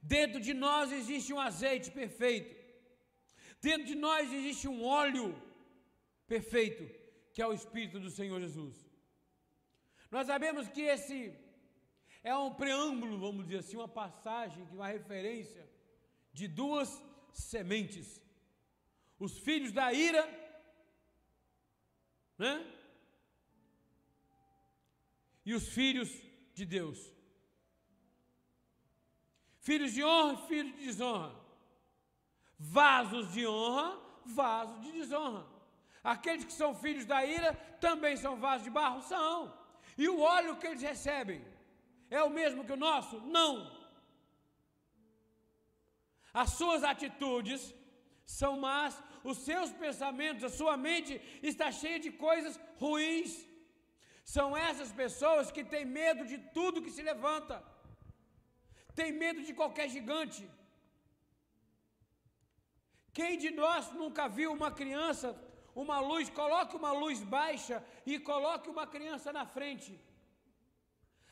Dentro 0.00 0.40
de 0.46 0.54
nós 0.54 0.92
existe 1.00 1.32
um 1.32 1.40
azeite 1.40 1.90
perfeito. 1.90 2.54
Dentro 3.60 3.86
de 3.90 3.96
nós 4.06 4.32
existe 4.32 4.66
um 4.68 4.84
óleo 4.84 5.26
perfeito, 6.26 6.84
que 7.32 7.42
é 7.42 7.46
o 7.46 7.52
Espírito 7.60 7.98
do 8.04 8.10
Senhor 8.18 8.40
Jesus. 8.40 8.76
Nós 10.10 10.26
sabemos 10.32 10.68
que 10.68 10.82
esse 10.94 11.18
é 12.22 12.34
um 12.36 12.54
preâmbulo, 12.54 13.18
vamos 13.18 13.46
dizer 13.46 13.58
assim, 13.58 13.76
uma 13.76 13.88
passagem, 13.88 14.62
uma 14.72 14.88
referência 14.88 15.68
de 16.32 16.46
duas 16.46 17.02
sementes. 17.32 18.20
Os 19.18 19.38
filhos 19.38 19.72
da 19.72 19.92
ira, 19.92 20.24
né? 22.38 22.54
E 25.44 25.54
os 25.54 25.68
filhos 25.68 26.10
de 26.54 26.64
Deus. 26.64 26.98
Filhos 29.60 29.92
de 29.92 30.02
honra, 30.04 30.36
filhos 30.48 30.76
de 30.76 30.86
desonra. 30.86 31.34
Vasos 32.58 33.32
de 33.32 33.46
honra, 33.46 33.98
vasos 34.24 34.80
de 34.84 34.92
desonra. 34.92 35.46
Aqueles 36.02 36.44
que 36.44 36.52
são 36.52 36.74
filhos 36.74 37.04
da 37.04 37.24
ira 37.24 37.54
também 37.80 38.16
são 38.16 38.36
vasos 38.36 38.64
de 38.64 38.70
barro? 38.70 39.02
São. 39.02 39.52
E 39.96 40.08
o 40.08 40.20
óleo 40.20 40.56
que 40.56 40.66
eles 40.66 40.82
recebem 40.82 41.44
é 42.10 42.22
o 42.22 42.30
mesmo 42.30 42.64
que 42.64 42.72
o 42.72 42.76
nosso? 42.88 43.20
Não. 43.20 43.52
As 46.32 46.50
suas 46.50 46.82
atitudes 46.82 47.74
são 48.24 48.58
más, 48.58 49.02
os 49.22 49.38
seus 49.38 49.70
pensamentos, 49.84 50.44
a 50.44 50.48
sua 50.48 50.76
mente 50.76 51.20
está 51.42 51.70
cheia 51.70 52.00
de 52.00 52.10
coisas 52.10 52.58
ruins. 52.78 53.46
São 54.24 54.56
essas 54.56 54.90
pessoas 54.92 55.50
que 55.50 55.64
têm 55.64 55.84
medo 55.84 56.24
de 56.24 56.38
tudo 56.38 56.82
que 56.82 56.90
se 56.90 57.02
levanta, 57.02 57.62
têm 58.94 59.12
medo 59.12 59.42
de 59.42 59.52
qualquer 59.52 59.88
gigante. 59.88 60.48
Quem 63.12 63.36
de 63.36 63.50
nós 63.50 63.90
nunca 63.92 64.28
viu 64.28 64.52
uma 64.52 64.70
criança, 64.70 65.36
uma 65.74 66.00
luz, 66.00 66.28
coloque 66.30 66.76
uma 66.76 66.92
luz 66.92 67.20
baixa 67.22 67.84
e 68.06 68.18
coloque 68.18 68.70
uma 68.70 68.86
criança 68.86 69.32
na 69.32 69.44
frente. 69.44 69.98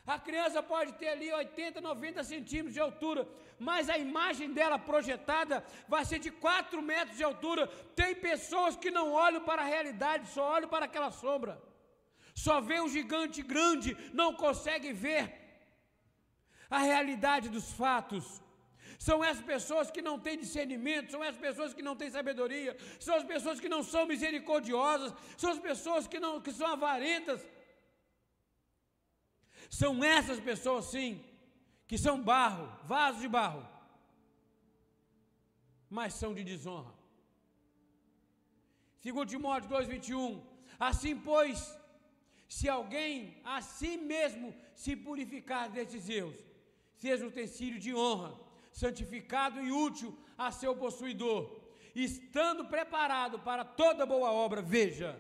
A 0.07 0.19
criança 0.19 0.63
pode 0.63 0.93
ter 0.95 1.09
ali 1.09 1.33
80, 1.33 1.81
90 1.81 2.25
centímetros 2.25 2.75
de 2.75 2.81
altura, 2.81 3.29
mas 3.59 3.89
a 3.89 3.97
imagem 3.97 4.53
dela 4.53 4.79
projetada 4.79 5.65
vai 5.87 6.05
ser 6.05 6.19
de 6.19 6.31
4 6.31 6.83
metros 6.83 7.17
de 7.17 7.23
altura. 7.23 7.67
Tem 7.95 8.15
pessoas 8.15 8.77
que 8.77 8.91
não 8.91 9.13
olham 9.13 9.43
para 9.43 9.63
a 9.63 9.67
realidade, 9.67 10.29
só 10.29 10.43
olham 10.53 10.69
para 10.69 10.87
aquela 10.87 11.11
sombra. 11.11 11.63
Só 12.45 12.57
vê 12.69 12.77
um 12.81 12.93
gigante 12.99 13.41
grande, 13.55 13.91
não 14.21 14.31
consegue 14.45 14.91
ver 15.05 15.23
a 16.79 16.81
realidade 16.91 17.49
dos 17.57 17.69
fatos. 17.83 18.27
São 19.07 19.19
essas 19.29 19.45
pessoas 19.55 19.91
que 19.95 20.03
não 20.09 20.17
têm 20.25 20.43
discernimento, 20.45 21.13
são 21.15 21.23
essas 21.27 21.41
pessoas 21.49 21.73
que 21.77 21.87
não 21.89 21.97
têm 22.01 22.11
sabedoria, 22.19 22.73
são 23.07 23.15
as 23.21 23.27
pessoas 23.33 23.59
que 23.63 23.73
não 23.75 23.83
são 23.93 24.03
misericordiosas, 24.13 25.15
são 25.43 25.51
as 25.55 25.61
pessoas 25.69 26.07
que, 26.07 26.21
não, 26.25 26.35
que 26.47 26.53
são 26.59 26.69
avarentas 26.77 27.41
são 29.71 30.03
essas 30.03 30.41
pessoas, 30.41 30.87
sim, 30.87 31.25
que 31.87 31.97
são 31.97 32.21
barro, 32.21 32.67
vasos 32.85 33.21
de 33.21 33.29
barro, 33.29 33.67
mas 35.89 36.15
são 36.15 36.35
de 36.35 36.43
desonra. 36.43 36.93
Segundo 38.99 39.29
Timóteo 39.29 39.71
2,21, 39.71 40.43
assim 40.79 41.17
pois, 41.17 41.79
se 42.57 42.69
alguém 42.69 43.41
a 43.45 43.57
si 43.63 43.97
mesmo 43.97 44.53
se 44.75 44.93
purificar 44.97 45.65
desses 45.75 46.09
erros, 46.09 46.39
seja 46.97 47.25
utensílio 47.25 47.79
de 47.85 47.95
honra, 47.95 48.33
santificado 48.73 49.61
e 49.63 49.71
útil 49.71 50.11
a 50.37 50.51
seu 50.51 50.75
possuidor, 50.75 51.41
estando 51.95 52.65
preparado 52.65 53.39
para 53.39 53.65
toda 53.65 54.05
boa 54.05 54.33
obra, 54.33 54.61
veja, 54.61 55.11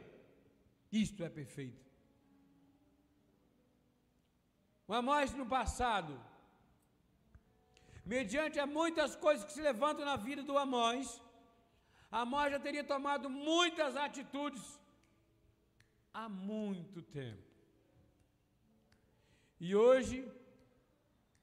isto 0.90 1.22
é 1.22 1.28
perfeito. 1.28 1.80
Amós 4.88 5.32
no 5.32 5.46
passado, 5.46 6.20
mediante 8.04 8.58
a 8.58 8.66
muitas 8.66 9.14
coisas 9.14 9.44
que 9.44 9.52
se 9.52 9.62
levantam 9.62 10.04
na 10.04 10.16
vida 10.16 10.42
do 10.42 10.58
Amós, 10.58 11.22
Amós 12.10 12.50
já 12.50 12.58
teria 12.58 12.82
tomado 12.82 13.30
muitas 13.30 13.96
atitudes 13.96 14.80
há 16.12 16.28
muito 16.28 17.02
tempo. 17.02 17.42
E 19.58 19.74
hoje, 19.74 20.30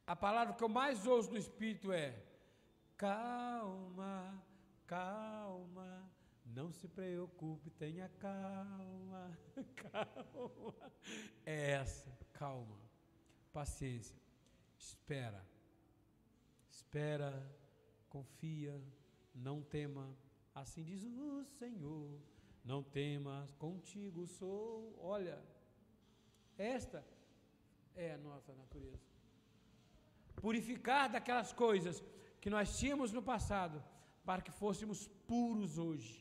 a 0.06 0.16
palavra 0.16 0.54
que 0.54 0.64
eu 0.64 0.70
mais 0.70 1.06
ouço 1.06 1.30
do 1.30 1.38
Espírito 1.38 1.92
é: 1.92 2.16
calma, 2.96 4.44
calma, 4.86 6.10
não 6.46 6.72
se 6.72 6.88
preocupe, 6.88 7.70
tenha 7.72 8.10
calma, 8.20 9.38
calma. 9.92 10.92
É 11.46 11.72
essa, 11.72 12.18
calma 12.34 12.88
paciência. 13.58 14.16
Espera. 14.78 15.44
Espera, 16.70 17.32
confia, 18.08 18.80
não 19.34 19.64
tema. 19.64 20.16
Assim 20.54 20.84
diz 20.84 21.04
o 21.04 21.44
Senhor. 21.58 22.22
Não 22.72 22.84
temas, 22.84 23.54
contigo 23.66 24.28
sou. 24.28 24.94
Olha, 25.00 25.38
esta 26.58 27.00
é 27.96 28.08
a 28.16 28.18
nossa 28.18 28.54
natureza. 28.62 29.08
Purificar 30.36 31.06
daquelas 31.10 31.54
coisas 31.54 32.04
que 32.42 32.50
nós 32.56 32.78
tínhamos 32.78 33.14
no 33.14 33.24
passado, 33.32 33.82
para 34.26 34.42
que 34.42 34.52
fôssemos 34.52 35.08
puros 35.32 35.78
hoje. 35.78 36.14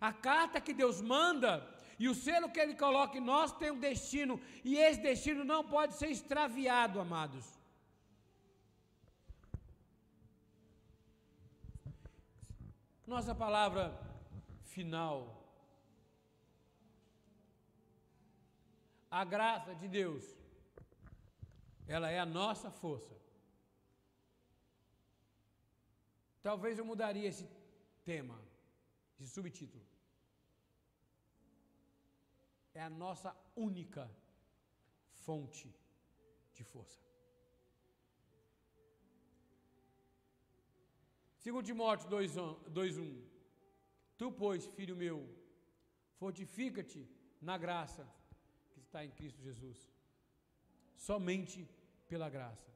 A 0.00 0.12
carta 0.12 0.64
que 0.66 0.74
Deus 0.82 1.00
manda 1.00 1.52
e 1.96 2.08
o 2.08 2.14
selo 2.24 2.50
que 2.50 2.58
ele 2.58 2.74
coloca 2.74 3.16
em 3.18 3.28
nós 3.32 3.52
tem 3.52 3.70
um 3.70 3.78
destino, 3.78 4.40
e 4.64 4.76
esse 4.76 5.00
destino 5.00 5.44
não 5.44 5.62
pode 5.62 5.94
ser 5.94 6.10
extraviado, 6.10 6.98
amados. 6.98 7.46
Nossa 13.06 13.34
palavra 13.34 14.09
final 14.80 15.40
A 19.10 19.24
graça 19.24 19.74
de 19.74 19.88
Deus, 19.88 20.24
ela 21.94 22.08
é 22.16 22.18
a 22.20 22.24
nossa 22.40 22.70
força. 22.70 23.14
Talvez 26.48 26.78
eu 26.78 26.84
mudaria 26.90 27.28
esse 27.28 27.46
tema, 28.04 28.38
esse 29.18 29.32
subtítulo. 29.38 29.84
É 32.72 32.82
a 32.82 32.88
nossa 32.88 33.36
única 33.56 34.08
fonte 35.26 35.68
de 36.54 36.62
força. 36.62 37.00
Segundo 41.44 41.66
Timóteo 41.66 42.08
2:1. 42.08 43.39
Tu, 44.20 44.30
pois, 44.30 44.66
filho 44.76 44.94
meu, 45.02 45.18
fortifica-te 46.18 47.08
na 47.48 47.56
graça 47.56 48.02
que 48.70 48.78
está 48.78 49.02
em 49.02 49.12
Cristo 49.18 49.40
Jesus. 49.40 49.78
Somente 50.94 51.66
pela 52.06 52.28
graça. 52.28 52.70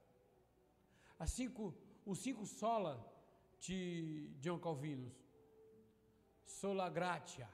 As 1.18 1.30
cinco, 1.38 1.62
os 2.06 2.18
cinco 2.26 2.46
sola 2.46 2.94
de 3.60 4.30
John 4.40 4.58
Calvinos. 4.58 5.12
Sola 6.46 6.88
gratia. 6.88 7.50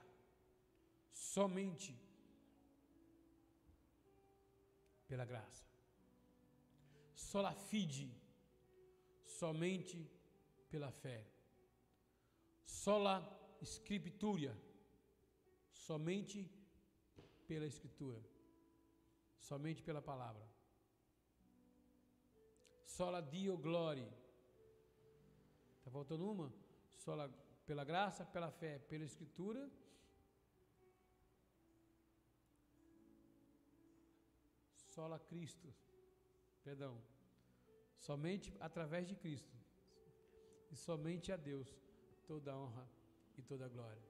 Somente 1.11 1.93
pela 5.09 5.25
graça. 5.25 5.65
Sola 7.13 7.53
fide. 7.53 8.09
Somente 9.25 10.09
pela 10.69 10.93
fé. 11.03 11.19
Sola 12.63 13.40
scriptura. 13.65 14.57
Somente 15.71 16.49
pela 17.47 17.65
escritura. 17.65 18.21
Somente 19.39 19.81
pela 19.83 20.01
palavra. 20.01 20.45
Sola 22.85 23.21
Dio 23.21 23.57
Glória. 23.57 24.11
Está 25.77 25.89
faltando 25.89 26.29
uma? 26.29 26.53
Sola 26.89 27.29
pela 27.65 27.83
graça, 27.83 28.25
pela 28.25 28.51
fé, 28.51 28.79
pela 28.79 29.03
escritura. 29.03 29.69
Sola 34.75 35.19
Cristo. 35.19 35.73
Perdão. 36.63 37.01
Somente 37.97 38.53
através 38.59 39.07
de 39.07 39.15
Cristo. 39.15 39.55
E 40.69 40.75
somente 40.75 41.31
a 41.31 41.37
Deus 41.37 41.69
toda 42.25 42.51
a 42.51 42.57
honra 42.57 43.00
e 43.37 43.41
toda 43.41 43.65
a 43.65 43.69
glória. 43.69 44.03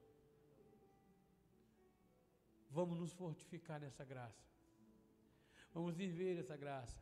Vamos 2.70 2.98
nos 2.98 3.12
fortificar 3.12 3.78
nessa 3.80 4.04
graça. 4.04 4.42
Vamos 5.74 5.94
viver 5.94 6.38
essa 6.38 6.56
graça. 6.56 7.00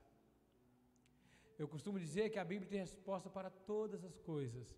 Eu 1.58 1.68
costumo 1.68 1.98
dizer 1.98 2.30
que 2.30 2.38
a 2.38 2.44
Bíblia 2.44 2.68
tem 2.70 2.80
resposta 2.80 3.28
para 3.28 3.50
todas 3.50 4.04
as 4.04 4.16
coisas. 4.18 4.68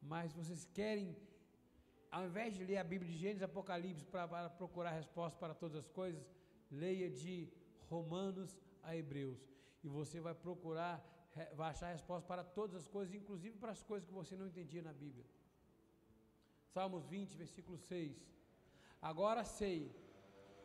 Mas 0.00 0.32
vocês 0.32 0.64
querem, 0.78 1.16
ao 2.10 2.26
invés 2.26 2.54
de 2.54 2.64
ler 2.64 2.78
a 2.78 2.84
Bíblia 2.84 3.10
de 3.10 3.16
Gênesis 3.16 3.42
Apocalipse 3.42 4.04
para 4.04 4.50
procurar 4.50 4.90
resposta 4.90 5.38
para 5.38 5.54
todas 5.54 5.76
as 5.76 5.88
coisas, 5.88 6.24
leia 6.70 7.08
de 7.08 7.48
Romanos 7.88 8.58
a 8.82 8.96
Hebreus. 8.96 9.40
E 9.84 9.88
você 9.88 10.20
vai 10.20 10.34
procurar, 10.34 10.96
vai 11.54 11.70
achar 11.70 11.92
resposta 11.92 12.26
para 12.26 12.44
todas 12.44 12.74
as 12.76 12.88
coisas, 12.88 13.14
inclusive 13.14 13.56
para 13.56 13.72
as 13.72 13.82
coisas 13.82 14.06
que 14.08 14.14
você 14.14 14.34
não 14.36 14.46
entendia 14.46 14.82
na 14.82 14.92
Bíblia. 14.92 15.24
Salmos 16.72 17.04
20, 17.06 17.36
versículo 17.36 17.76
6. 17.76 18.16
Agora 19.00 19.44
sei 19.44 19.94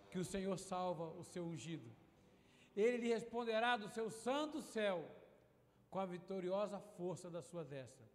que 0.09 0.19
o 0.19 0.23
Senhor 0.23 0.57
salva 0.57 1.05
o 1.21 1.23
seu 1.23 1.45
ungido. 1.45 1.89
Ele 2.75 2.97
lhe 2.97 3.07
responderá 3.07 3.75
do 3.75 3.89
seu 3.89 4.09
santo 4.09 4.61
céu 4.61 5.03
com 5.89 5.99
a 5.99 6.05
vitoriosa 6.05 6.79
força 6.79 7.29
da 7.29 7.41
sua 7.41 7.63
destra. 7.63 8.05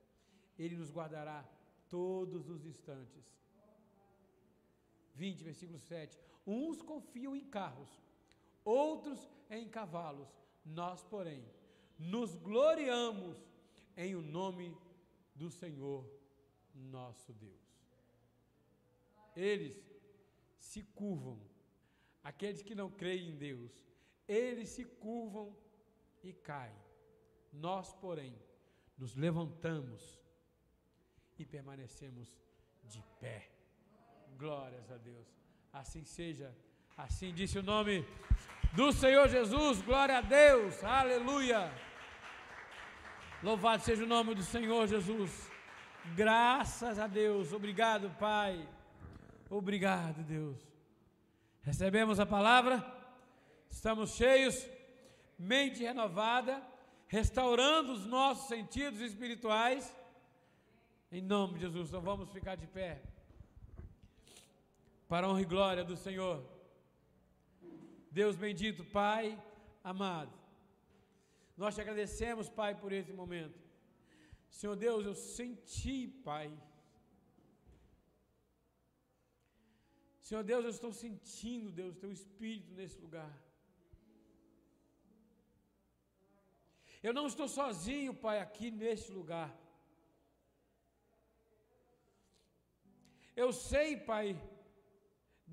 Ele 0.59 0.77
nos 0.77 0.91
guardará 0.91 1.45
todos 1.89 2.49
os 2.49 2.65
instantes. 2.65 3.25
20, 5.15 5.45
versículo 5.45 5.79
7. 5.79 6.19
Uns 6.47 6.81
confiam 6.81 7.37
em 7.37 7.45
carros, 7.45 7.91
outros 8.65 9.29
em 9.51 9.69
cavalos. 9.69 10.29
Nós, 10.65 11.03
porém, 11.05 11.45
nos 11.99 12.35
gloriamos 12.37 13.37
em 13.97 14.15
o 14.15 14.23
nome 14.23 14.77
do 15.35 15.51
Senhor 15.51 16.09
nosso 16.75 17.33
Deus. 17.35 17.72
Eles 19.37 19.77
se 20.59 20.83
curvam, 20.83 21.41
aqueles 22.23 22.63
que 22.63 22.75
não 22.75 22.91
creem 22.91 23.31
em 23.31 23.37
Deus, 23.37 23.73
eles 24.29 24.69
se 24.69 24.85
curvam 24.85 25.57
e 26.23 26.33
caem. 26.33 26.77
Nós, 27.53 27.93
porém, 27.95 28.35
nos 28.97 29.15
levantamos 29.17 30.23
e 31.39 31.45
permanecemos 31.45 32.33
de 32.85 33.03
pé. 33.21 33.51
Glórias 34.37 34.91
a 34.91 34.97
Deus. 34.97 35.27
Assim 35.73 36.05
seja. 36.05 36.55
Assim 36.97 37.33
disse 37.35 37.59
o 37.59 37.63
nome 37.63 38.07
do 38.73 38.93
Senhor 38.93 39.29
Jesus. 39.29 39.83
Glória 39.83 40.19
a 40.19 40.21
Deus. 40.21 40.83
Aleluia. 40.85 41.73
Louvado 43.43 43.83
seja 43.83 44.05
o 44.05 44.07
nome 44.07 44.35
do 44.35 44.43
Senhor 44.43 44.87
Jesus. 44.87 45.51
Graças 46.15 46.99
a 46.99 47.07
Deus. 47.07 47.53
Obrigado, 47.53 48.11
Pai. 48.19 48.69
Obrigado, 49.55 50.23
Deus. 50.23 50.67
Recebemos 51.61 52.19
a 52.19 52.25
palavra. 52.25 52.83
Estamos 53.69 54.15
cheios, 54.15 54.67
mente 55.39 55.83
renovada, 55.83 56.67
restaurando 57.07 57.93
os 57.93 58.07
nossos 58.07 58.49
sentidos 58.49 58.99
espirituais. 59.01 59.95
Em 61.11 61.21
nome 61.21 61.55
de 61.55 61.61
Jesus, 61.67 61.91
então 61.91 62.01
vamos 62.01 62.31
ficar 62.31 62.57
de 62.57 62.67
pé. 62.67 63.03
Para 65.07 65.27
a 65.27 65.31
honra 65.31 65.43
e 65.43 65.45
glória 65.45 65.85
do 65.85 65.99
Senhor. 65.99 66.43
Deus 68.11 68.37
bendito, 68.37 68.83
Pai 68.87 69.39
amado. 69.85 70.33
Nós 71.59 71.75
te 71.75 71.83
agradecemos, 71.83 72.49
Pai, 72.49 72.75
por 72.75 72.91
esse 72.91 73.13
momento. 73.13 73.61
Senhor 74.49 74.77
Deus, 74.77 75.05
eu 75.05 75.15
senti, 75.15 76.09
Pai. 76.25 76.51
Senhor 80.27 80.45
Deus, 80.51 80.65
eu 80.65 80.73
estou 80.77 80.93
sentindo, 81.05 81.77
Deus, 81.81 82.01
teu 82.03 82.13
espírito 82.19 82.71
nesse 82.79 82.99
lugar. 83.05 83.33
Eu 87.07 87.13
não 87.19 87.27
estou 87.31 87.49
sozinho, 87.49 88.13
Pai, 88.25 88.39
aqui 88.41 88.71
neste 88.83 89.11
lugar. 89.19 89.51
Eu 93.43 93.51
sei, 93.53 93.89
Pai, 94.11 94.27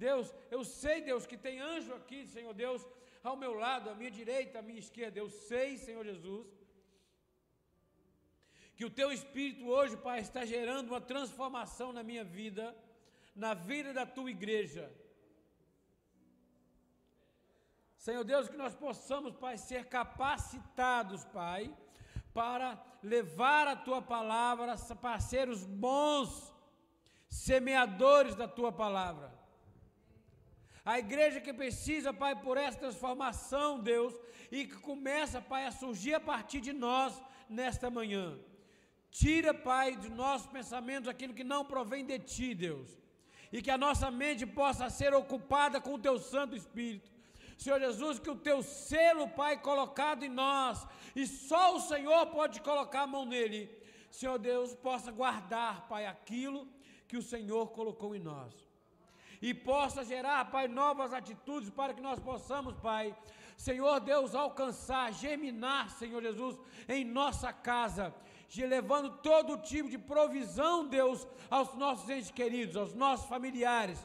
Deus, 0.06 0.28
eu 0.56 0.64
sei, 0.64 0.98
Deus, 1.10 1.26
que 1.30 1.38
tem 1.46 1.60
anjo 1.60 1.94
aqui, 2.00 2.20
Senhor 2.36 2.54
Deus, 2.54 2.82
ao 3.24 3.36
meu 3.44 3.54
lado, 3.66 3.90
à 3.90 3.96
minha 3.96 4.12
direita, 4.20 4.60
à 4.60 4.62
minha 4.62 4.84
esquerda. 4.86 5.18
Eu 5.20 5.30
sei, 5.30 5.78
Senhor 5.78 6.04
Jesus, 6.12 6.48
que 8.76 8.86
o 8.86 8.96
Teu 9.00 9.10
Espírito 9.12 9.66
hoje, 9.68 9.98
Pai, 9.98 10.20
está 10.20 10.44
gerando 10.46 10.90
uma 10.94 11.02
transformação 11.02 11.92
na 11.98 12.04
minha 12.10 12.24
vida, 12.24 12.66
na 13.40 13.54
vida 13.54 13.92
da 13.94 14.06
Tua 14.06 14.30
igreja. 14.30 14.92
Senhor 18.06 18.24
Deus, 18.24 18.48
que 18.48 18.58
nós 18.64 18.76
possamos, 18.76 19.34
Pai, 19.36 19.58
ser 19.58 19.86
capacitados, 19.86 21.24
Pai, 21.26 21.74
para 22.34 22.68
levar 23.04 23.68
a 23.68 23.76
tua 23.76 24.02
palavra, 24.02 24.76
para 25.02 25.20
ser 25.20 25.50
os 25.50 25.66
bons 25.66 26.54
semeadores 27.30 28.36
da 28.36 28.48
tua 28.48 28.72
palavra. 28.72 29.28
A 30.86 30.98
igreja 30.98 31.42
que 31.42 31.54
precisa, 31.54 32.14
Pai, 32.14 32.34
por 32.42 32.58
essa 32.58 32.80
transformação, 32.80 33.80
Deus, 33.80 34.14
e 34.52 34.66
que 34.66 34.78
começa, 34.78 35.42
Pai, 35.42 35.66
a 35.66 35.72
surgir 35.72 36.14
a 36.14 36.22
partir 36.32 36.62
de 36.62 36.74
nós 36.74 37.22
nesta 37.50 37.90
manhã. 37.90 38.40
Tira, 39.12 39.54
Pai, 39.54 39.96
de 39.96 40.10
nossos 40.10 40.48
pensamentos 40.48 41.10
aquilo 41.10 41.34
que 41.34 41.44
não 41.44 41.66
provém 41.66 42.06
de 42.06 42.18
Ti, 42.20 42.56
Deus. 42.56 43.00
E 43.52 43.62
que 43.62 43.72
a 43.72 43.78
nossa 43.78 44.12
mente 44.12 44.46
possa 44.46 44.90
ser 44.90 45.14
ocupada 45.14 45.82
com 45.82 45.94
o 45.96 46.00
Teu 46.00 46.20
Santo 46.20 46.56
Espírito 46.56 47.10
Senhor 47.60 47.78
Jesus, 47.78 48.20
que 48.20 48.30
o 48.30 48.38
teu 48.38 48.64
selo, 48.64 49.28
Pai, 49.28 49.58
colocado 49.58 50.24
em 50.24 50.30
nós, 50.30 50.88
e 51.14 51.28
só 51.28 51.76
o 51.76 51.82
Senhor 51.82 52.28
pode 52.28 52.62
colocar 52.62 53.02
a 53.02 53.08
mão 53.08 53.26
nele, 53.26 53.70
Senhor 54.10 54.38
Deus, 54.40 54.74
possa 54.74 55.12
guardar, 55.12 55.86
Pai, 55.90 56.06
aquilo 56.06 56.66
que 57.06 57.18
o 57.18 57.22
Senhor 57.22 57.72
colocou 57.72 58.16
em 58.16 58.20
nós. 58.20 58.54
E 59.42 59.54
possa 59.54 60.06
gerar, 60.06 60.50
Pai, 60.50 60.70
novas 60.70 61.12
atitudes 61.12 61.70
para 61.70 61.94
que 61.94 62.02
nós 62.02 62.18
possamos, 62.18 62.76
Pai, 62.78 63.14
Senhor 63.58 64.00
Deus, 64.00 64.34
alcançar, 64.34 65.12
germinar, 65.12 65.90
Senhor 65.90 66.22
Jesus, 66.24 66.58
em 66.88 67.04
nossa 67.04 67.52
casa, 67.52 68.16
levando 68.58 69.18
todo 69.22 69.58
tipo 69.58 69.90
de 69.90 69.98
provisão, 69.98 70.88
Deus, 70.88 71.28
aos 71.50 71.76
nossos 71.76 72.10
entes 72.10 72.32
queridos, 72.32 72.76
aos 72.76 72.94
nossos 72.94 73.28
familiares, 73.28 74.00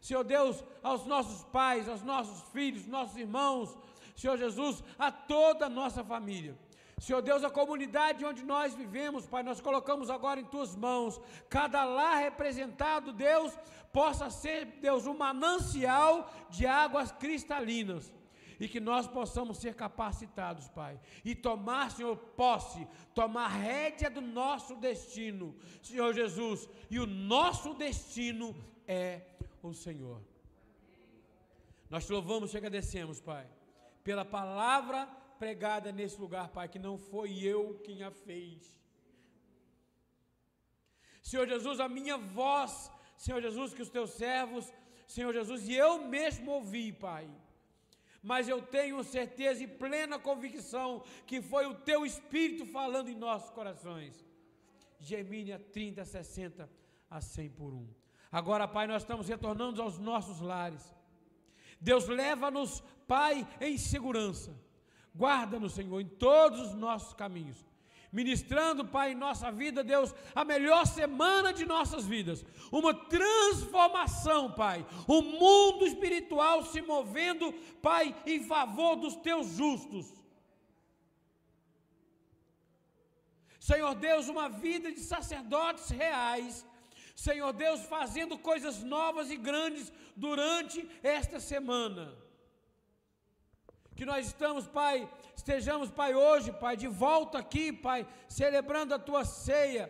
Senhor 0.00 0.24
Deus, 0.24 0.64
aos 0.82 1.04
nossos 1.04 1.44
pais, 1.44 1.88
aos 1.88 2.02
nossos 2.02 2.40
filhos, 2.50 2.86
nossos 2.86 3.16
irmãos, 3.16 3.76
Senhor 4.16 4.38
Jesus, 4.38 4.82
a 4.98 5.12
toda 5.12 5.66
a 5.66 5.68
nossa 5.68 6.02
família. 6.02 6.56
Senhor 6.98 7.22
Deus, 7.22 7.44
a 7.44 7.50
comunidade 7.50 8.24
onde 8.24 8.42
nós 8.42 8.74
vivemos, 8.74 9.26
Pai, 9.26 9.42
nós 9.42 9.60
colocamos 9.60 10.10
agora 10.10 10.40
em 10.40 10.44
tuas 10.44 10.76
mãos. 10.76 11.20
Cada 11.48 11.84
lar 11.84 12.18
representado, 12.18 13.12
Deus, 13.12 13.58
possa 13.92 14.28
ser, 14.28 14.66
Deus, 14.80 15.06
um 15.06 15.16
manancial 15.16 16.30
de 16.50 16.66
águas 16.66 17.10
cristalinas 17.12 18.12
e 18.60 18.68
que 18.68 18.78
nós 18.78 19.06
possamos 19.06 19.56
ser 19.56 19.74
capacitados, 19.74 20.68
Pai, 20.68 21.00
e 21.24 21.34
tomar, 21.34 21.90
Senhor, 21.90 22.14
posse, 22.14 22.86
tomar 23.14 23.48
rédea 23.48 24.10
do 24.10 24.20
nosso 24.20 24.76
destino, 24.76 25.56
Senhor 25.82 26.12
Jesus, 26.12 26.68
e 26.90 27.00
o 27.00 27.06
nosso 27.06 27.72
destino 27.72 28.54
é 28.86 29.22
o 29.62 29.72
Senhor. 29.72 30.20
Nós 31.88 32.06
te 32.06 32.12
louvamos 32.12 32.52
e 32.52 32.58
agradecemos, 32.58 33.18
Pai, 33.18 33.48
pela 34.04 34.26
palavra 34.26 35.06
pregada 35.38 35.90
nesse 35.90 36.20
lugar, 36.20 36.50
Pai, 36.50 36.68
que 36.68 36.78
não 36.78 36.98
foi 36.98 37.42
eu 37.42 37.80
quem 37.82 38.02
a 38.02 38.10
fez. 38.10 38.78
Senhor 41.22 41.48
Jesus, 41.48 41.80
a 41.80 41.88
minha 41.88 42.18
voz, 42.18 42.90
Senhor 43.16 43.40
Jesus, 43.40 43.72
que 43.72 43.80
os 43.80 43.88
teus 43.88 44.10
servos, 44.10 44.70
Senhor 45.06 45.32
Jesus, 45.32 45.66
e 45.66 45.74
eu 45.74 46.04
mesmo 46.06 46.50
ouvi, 46.50 46.92
Pai 46.92 47.26
mas 48.22 48.48
eu 48.48 48.60
tenho 48.60 49.02
certeza 49.02 49.62
e 49.62 49.66
plena 49.66 50.18
convicção 50.18 51.02
que 51.26 51.40
foi 51.40 51.66
o 51.66 51.74
teu 51.74 52.04
Espírito 52.04 52.66
falando 52.66 53.08
em 53.08 53.14
nossos 53.14 53.50
corações. 53.50 54.24
Gemínia 54.98 55.58
30, 55.58 56.04
60 56.04 56.68
a 57.08 57.20
100 57.20 57.50
por 57.50 57.72
um. 57.72 57.88
Agora, 58.30 58.68
Pai, 58.68 58.86
nós 58.86 59.02
estamos 59.02 59.28
retornando 59.28 59.80
aos 59.80 59.98
nossos 59.98 60.40
lares. 60.40 60.94
Deus 61.80 62.06
leva-nos, 62.06 62.82
Pai, 63.08 63.48
em 63.60 63.78
segurança. 63.78 64.54
Guarda-nos, 65.16 65.72
Senhor, 65.72 66.00
em 66.00 66.06
todos 66.06 66.60
os 66.60 66.74
nossos 66.74 67.14
caminhos 67.14 67.69
ministrando, 68.12 68.84
Pai, 68.84 69.12
em 69.12 69.14
nossa 69.14 69.50
vida, 69.50 69.84
Deus, 69.84 70.14
a 70.34 70.44
melhor 70.44 70.86
semana 70.86 71.52
de 71.52 71.64
nossas 71.64 72.04
vidas, 72.06 72.44
uma 72.72 72.92
transformação, 72.92 74.52
Pai, 74.52 74.86
o 75.06 75.22
mundo 75.22 75.86
espiritual 75.86 76.64
se 76.64 76.80
movendo, 76.82 77.52
Pai, 77.80 78.14
em 78.26 78.44
favor 78.44 78.96
dos 78.96 79.16
teus 79.16 79.48
justos. 79.56 80.12
Senhor 83.58 83.94
Deus, 83.94 84.26
uma 84.28 84.48
vida 84.48 84.90
de 84.90 85.00
sacerdotes 85.00 85.90
reais, 85.90 86.66
Senhor 87.14 87.52
Deus, 87.52 87.82
fazendo 87.84 88.38
coisas 88.38 88.82
novas 88.82 89.30
e 89.30 89.36
grandes 89.36 89.92
durante 90.16 90.88
esta 91.02 91.38
semana. 91.38 92.29
Que 94.00 94.06
nós 94.06 94.28
estamos, 94.28 94.66
Pai, 94.66 94.96
estejamos, 95.36 95.90
Pai, 95.90 96.14
hoje, 96.14 96.50
Pai, 96.60 96.74
de 96.74 96.88
volta 96.88 97.36
aqui, 97.38 97.70
Pai, 97.70 98.08
celebrando 98.26 98.94
a 98.94 98.98
tua 98.98 99.26
ceia, 99.26 99.84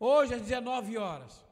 hoje 0.00 0.34
às 0.34 0.42
19 0.42 0.98
horas. 0.98 1.46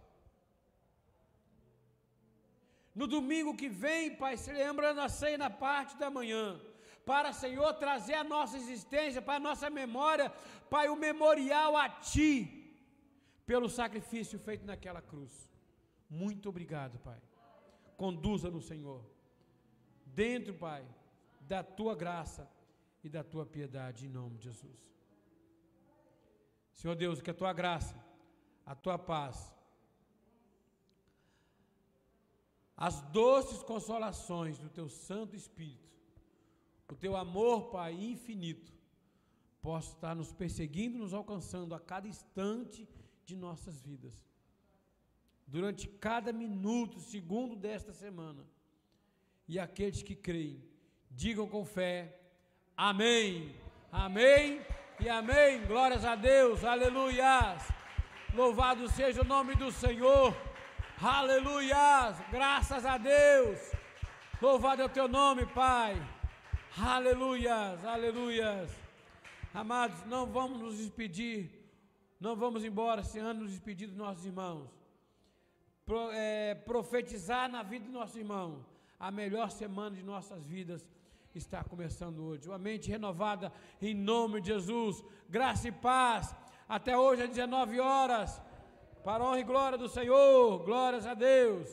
No 2.92 3.06
domingo 3.06 3.56
que 3.60 3.68
vem, 3.68 4.16
Pai, 4.16 4.36
celebrando 4.36 5.02
a 5.02 5.08
ceia 5.08 5.38
na 5.38 5.48
parte 5.48 5.96
da 5.96 6.10
manhã, 6.10 6.60
para, 7.06 7.32
Senhor, 7.32 7.72
trazer 7.74 8.14
a 8.14 8.24
nossa 8.24 8.56
existência, 8.56 9.22
para 9.22 9.36
a 9.36 9.46
nossa 9.48 9.70
memória, 9.70 10.30
Pai, 10.68 10.88
o 10.88 10.96
memorial 10.96 11.76
a 11.76 11.88
Ti, 11.88 12.32
pelo 13.46 13.70
sacrifício 13.70 14.36
feito 14.40 14.66
naquela 14.66 15.00
cruz. 15.00 15.48
Muito 16.10 16.48
obrigado, 16.48 16.98
Pai. 16.98 17.22
Conduza-nos, 17.96 18.66
Senhor, 18.66 19.00
dentro, 20.04 20.54
Pai, 20.54 20.84
da 21.46 21.62
tua 21.62 21.94
graça 21.94 22.48
e 23.02 23.08
da 23.08 23.22
tua 23.22 23.44
piedade, 23.44 24.06
em 24.06 24.08
nome 24.08 24.38
de 24.38 24.44
Jesus. 24.44 24.94
Senhor 26.72 26.96
Deus, 26.96 27.20
que 27.20 27.30
a 27.30 27.34
tua 27.34 27.52
graça, 27.52 27.96
a 28.64 28.74
tua 28.74 28.98
paz, 28.98 29.54
as 32.76 33.00
doces 33.02 33.62
consolações 33.62 34.58
do 34.58 34.68
teu 34.68 34.88
Santo 34.88 35.36
Espírito, 35.36 35.84
o 36.90 36.96
teu 36.96 37.16
amor, 37.16 37.70
Pai, 37.70 37.92
infinito, 37.92 38.72
possa 39.60 39.90
estar 39.94 40.14
nos 40.14 40.32
perseguindo, 40.32 40.98
nos 40.98 41.14
alcançando 41.14 41.74
a 41.74 41.80
cada 41.80 42.06
instante 42.06 42.88
de 43.24 43.34
nossas 43.34 43.80
vidas. 43.80 44.14
Durante 45.46 45.88
cada 45.88 46.32
minuto, 46.32 47.00
segundo 47.00 47.56
desta 47.56 47.92
semana. 47.92 48.46
E 49.48 49.58
aqueles 49.58 50.02
que 50.02 50.14
creem, 50.14 50.62
digam 51.14 51.46
com 51.46 51.64
fé: 51.64 52.14
Amém. 52.76 53.54
Amém 53.90 54.60
e 54.98 55.08
amém. 55.08 55.64
Glórias 55.66 56.04
a 56.04 56.14
Deus. 56.14 56.64
Aleluias. 56.64 57.62
Louvado 58.34 58.88
seja 58.88 59.22
o 59.22 59.24
nome 59.24 59.54
do 59.54 59.70
Senhor. 59.70 60.36
Aleluias. 61.00 62.16
Graças 62.30 62.84
a 62.84 62.98
Deus. 62.98 63.60
Louvado 64.40 64.82
é 64.82 64.84
o 64.84 64.88
teu 64.88 65.06
nome, 65.06 65.46
Pai. 65.46 65.94
Aleluias. 66.76 67.84
Aleluias. 67.84 68.70
Amados, 69.52 70.04
não 70.06 70.26
vamos 70.26 70.60
nos 70.60 70.78
despedir. 70.78 71.48
Não 72.18 72.34
vamos 72.34 72.64
embora 72.64 73.02
sem 73.04 73.20
antes 73.20 73.42
nos 73.42 73.50
despedir 73.50 73.86
dos 73.86 73.96
nossos 73.96 74.26
irmãos. 74.26 74.68
Pro, 75.86 76.10
é, 76.12 76.54
profetizar 76.54 77.48
na 77.48 77.62
vida 77.62 77.84
dos 77.84 77.94
nossos 77.94 78.16
irmãos 78.16 78.64
a 78.98 79.10
melhor 79.10 79.50
semana 79.50 79.94
de 79.94 80.02
nossas 80.02 80.44
vidas 80.44 80.84
está 81.38 81.64
começando 81.64 82.24
hoje. 82.24 82.48
Uma 82.48 82.58
mente 82.58 82.90
renovada 82.90 83.52
em 83.80 83.94
nome 83.94 84.40
de 84.40 84.48
Jesus. 84.48 85.04
Graça 85.28 85.68
e 85.68 85.72
paz. 85.72 86.34
Até 86.68 86.96
hoje 86.96 87.22
às 87.22 87.28
19 87.28 87.80
horas. 87.80 88.40
Para 89.02 89.24
a 89.24 89.26
honra 89.28 89.40
e 89.40 89.44
glória 89.44 89.78
do 89.78 89.88
Senhor. 89.88 90.64
Glórias 90.64 91.06
a 91.06 91.14
Deus. 91.14 91.68